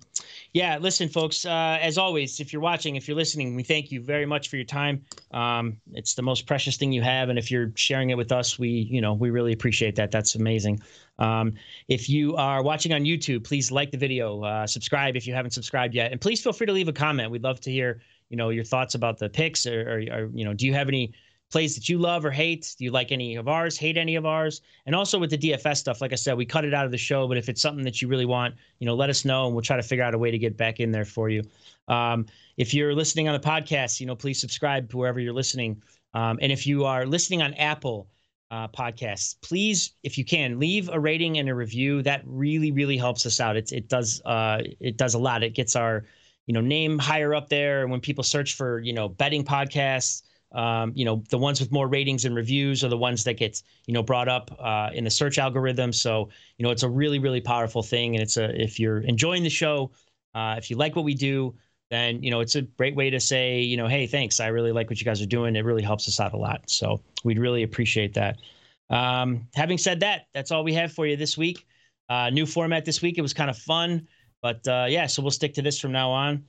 yeah, 0.52 0.78
listen, 0.78 1.08
folks. 1.08 1.44
Uh, 1.44 1.78
as 1.80 1.98
always, 1.98 2.38
if 2.38 2.52
you're 2.52 2.62
watching, 2.62 2.94
if 2.94 3.08
you're 3.08 3.16
listening, 3.16 3.56
we 3.56 3.64
thank 3.64 3.90
you 3.90 4.00
very 4.00 4.26
much 4.26 4.48
for 4.48 4.56
your 4.56 4.64
time. 4.64 5.04
Um, 5.32 5.76
it's 5.92 6.14
the 6.14 6.22
most 6.22 6.46
precious 6.46 6.76
thing 6.76 6.92
you 6.92 7.02
have, 7.02 7.30
and 7.30 7.38
if 7.38 7.50
you're 7.50 7.72
sharing 7.74 8.10
it 8.10 8.16
with 8.16 8.30
us, 8.30 8.58
we, 8.58 8.68
you 8.68 9.00
know, 9.00 9.14
we 9.14 9.30
really 9.30 9.52
appreciate 9.52 9.96
that. 9.96 10.12
That's 10.12 10.36
amazing. 10.36 10.80
Um, 11.18 11.54
if 11.88 12.08
you 12.08 12.36
are 12.36 12.62
watching 12.62 12.92
on 12.92 13.02
YouTube, 13.02 13.44
please 13.44 13.72
like 13.72 13.90
the 13.90 13.98
video, 13.98 14.42
uh, 14.42 14.66
subscribe 14.66 15.16
if 15.16 15.26
you 15.26 15.34
haven't 15.34 15.52
subscribed 15.52 15.94
yet, 15.94 16.12
and 16.12 16.20
please 16.20 16.40
feel 16.40 16.52
free 16.52 16.66
to 16.66 16.72
leave 16.72 16.88
a 16.88 16.92
comment. 16.92 17.30
We'd 17.30 17.42
love 17.42 17.60
to 17.62 17.72
hear, 17.72 18.02
you 18.28 18.36
know, 18.36 18.50
your 18.50 18.64
thoughts 18.64 18.94
about 18.94 19.18
the 19.18 19.28
picks, 19.28 19.66
or, 19.66 19.80
or, 19.80 19.98
or 20.12 20.30
you 20.32 20.44
know, 20.44 20.54
do 20.54 20.66
you 20.66 20.74
have 20.74 20.88
any 20.88 21.12
plays 21.50 21.74
that 21.74 21.88
you 21.88 21.98
love 21.98 22.24
or 22.24 22.30
hate. 22.30 22.74
Do 22.78 22.84
you 22.84 22.90
like 22.90 23.12
any 23.12 23.34
of 23.34 23.48
ours? 23.48 23.76
Hate 23.76 23.96
any 23.96 24.14
of 24.16 24.24
ours? 24.24 24.62
And 24.86 24.94
also 24.94 25.18
with 25.18 25.30
the 25.30 25.38
DFS 25.38 25.78
stuff, 25.78 26.00
like 26.00 26.12
I 26.12 26.16
said, 26.16 26.36
we 26.36 26.46
cut 26.46 26.64
it 26.64 26.72
out 26.72 26.84
of 26.84 26.92
the 26.92 26.98
show. 26.98 27.26
But 27.26 27.36
if 27.36 27.48
it's 27.48 27.60
something 27.60 27.84
that 27.84 28.00
you 28.00 28.08
really 28.08 28.24
want, 28.24 28.54
you 28.78 28.86
know, 28.86 28.94
let 28.94 29.10
us 29.10 29.24
know, 29.24 29.46
and 29.46 29.54
we'll 29.54 29.62
try 29.62 29.76
to 29.76 29.82
figure 29.82 30.04
out 30.04 30.14
a 30.14 30.18
way 30.18 30.30
to 30.30 30.38
get 30.38 30.56
back 30.56 30.80
in 30.80 30.92
there 30.92 31.04
for 31.04 31.28
you. 31.28 31.42
Um, 31.88 32.26
if 32.56 32.72
you're 32.72 32.94
listening 32.94 33.28
on 33.28 33.34
the 33.34 33.46
podcast, 33.46 34.00
you 34.00 34.06
know, 34.06 34.14
please 34.14 34.40
subscribe 34.40 34.92
wherever 34.92 35.18
you're 35.18 35.32
listening. 35.32 35.82
Um, 36.14 36.38
and 36.40 36.52
if 36.52 36.66
you 36.66 36.84
are 36.84 37.04
listening 37.04 37.42
on 37.42 37.52
Apple 37.54 38.08
uh, 38.52 38.68
podcasts, 38.68 39.36
please, 39.42 39.92
if 40.02 40.16
you 40.16 40.24
can, 40.24 40.58
leave 40.58 40.88
a 40.92 40.98
rating 40.98 41.38
and 41.38 41.48
a 41.48 41.54
review. 41.54 42.02
That 42.02 42.22
really, 42.26 42.70
really 42.70 42.96
helps 42.96 43.26
us 43.26 43.40
out. 43.40 43.56
It 43.56 43.72
it 43.72 43.88
does 43.88 44.20
uh, 44.24 44.62
it 44.80 44.96
does 44.96 45.14
a 45.14 45.18
lot. 45.18 45.42
It 45.42 45.54
gets 45.54 45.76
our 45.76 46.04
you 46.46 46.54
know 46.54 46.60
name 46.60 46.98
higher 46.98 47.34
up 47.34 47.48
there. 47.48 47.86
When 47.86 48.00
people 48.00 48.24
search 48.24 48.54
for 48.54 48.80
you 48.80 48.92
know 48.92 49.08
betting 49.08 49.44
podcasts 49.44 50.22
um, 50.52 50.92
you 50.94 51.04
know, 51.04 51.22
the 51.30 51.38
ones 51.38 51.60
with 51.60 51.70
more 51.70 51.86
ratings 51.86 52.24
and 52.24 52.34
reviews 52.34 52.82
are 52.82 52.88
the 52.88 52.96
ones 52.96 53.24
that 53.24 53.34
get, 53.34 53.62
you 53.86 53.94
know, 53.94 54.02
brought 54.02 54.28
up 54.28 54.50
uh, 54.58 54.90
in 54.92 55.04
the 55.04 55.10
search 55.10 55.38
algorithm. 55.38 55.92
So, 55.92 56.28
you 56.58 56.64
know, 56.64 56.70
it's 56.70 56.82
a 56.82 56.88
really, 56.88 57.18
really 57.18 57.40
powerful 57.40 57.82
thing. 57.82 58.16
And 58.16 58.22
it's 58.22 58.36
a, 58.36 58.60
if 58.60 58.80
you're 58.80 58.98
enjoying 58.98 59.42
the 59.42 59.50
show, 59.50 59.92
uh, 60.34 60.56
if 60.58 60.70
you 60.70 60.76
like 60.76 60.96
what 60.96 61.04
we 61.04 61.14
do, 61.14 61.54
then, 61.90 62.22
you 62.22 62.30
know, 62.30 62.40
it's 62.40 62.54
a 62.54 62.62
great 62.62 62.94
way 62.94 63.10
to 63.10 63.20
say, 63.20 63.60
you 63.60 63.76
know, 63.76 63.88
hey, 63.88 64.06
thanks. 64.06 64.40
I 64.40 64.48
really 64.48 64.72
like 64.72 64.88
what 64.88 65.00
you 65.00 65.04
guys 65.04 65.20
are 65.20 65.26
doing. 65.26 65.56
It 65.56 65.64
really 65.64 65.82
helps 65.82 66.06
us 66.08 66.20
out 66.20 66.34
a 66.34 66.36
lot. 66.36 66.62
So 66.68 67.00
we'd 67.24 67.38
really 67.38 67.62
appreciate 67.62 68.14
that. 68.14 68.38
Um, 68.90 69.48
having 69.54 69.78
said 69.78 70.00
that, 70.00 70.26
that's 70.34 70.50
all 70.50 70.64
we 70.64 70.74
have 70.74 70.92
for 70.92 71.06
you 71.06 71.16
this 71.16 71.36
week. 71.36 71.66
Uh, 72.08 72.30
new 72.30 72.46
format 72.46 72.84
this 72.84 73.02
week. 73.02 73.18
It 73.18 73.22
was 73.22 73.32
kind 73.32 73.50
of 73.50 73.56
fun, 73.56 74.08
but 74.42 74.66
uh, 74.66 74.86
yeah, 74.88 75.06
so 75.06 75.22
we'll 75.22 75.30
stick 75.30 75.54
to 75.54 75.62
this 75.62 75.78
from 75.78 75.92
now 75.92 76.10
on. 76.10 76.44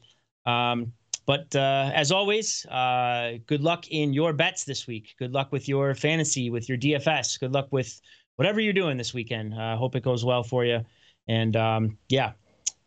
Um, 0.45 0.93
but 1.25 1.55
uh, 1.55 1.91
as 1.93 2.11
always, 2.11 2.65
uh, 2.67 3.33
good 3.45 3.61
luck 3.61 3.87
in 3.89 4.13
your 4.13 4.33
bets 4.33 4.63
this 4.63 4.87
week. 4.87 5.15
Good 5.19 5.33
luck 5.33 5.51
with 5.51 5.67
your 5.67 5.93
fantasy, 5.95 6.49
with 6.49 6.67
your 6.67 6.77
DFS. 6.77 7.39
Good 7.39 7.53
luck 7.53 7.67
with 7.71 8.01
whatever 8.35 8.59
you're 8.59 8.73
doing 8.73 8.97
this 8.97 9.13
weekend. 9.13 9.53
I 9.53 9.73
uh, 9.73 9.77
hope 9.77 9.95
it 9.95 10.03
goes 10.03 10.25
well 10.25 10.43
for 10.43 10.65
you. 10.65 10.81
And 11.27 11.55
um, 11.55 11.97
yeah, 12.09 12.33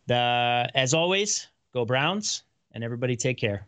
the, 0.06 0.70
as 0.74 0.94
always, 0.94 1.48
go 1.72 1.84
Browns, 1.84 2.42
and 2.72 2.82
everybody 2.82 3.16
take 3.16 3.38
care. 3.38 3.66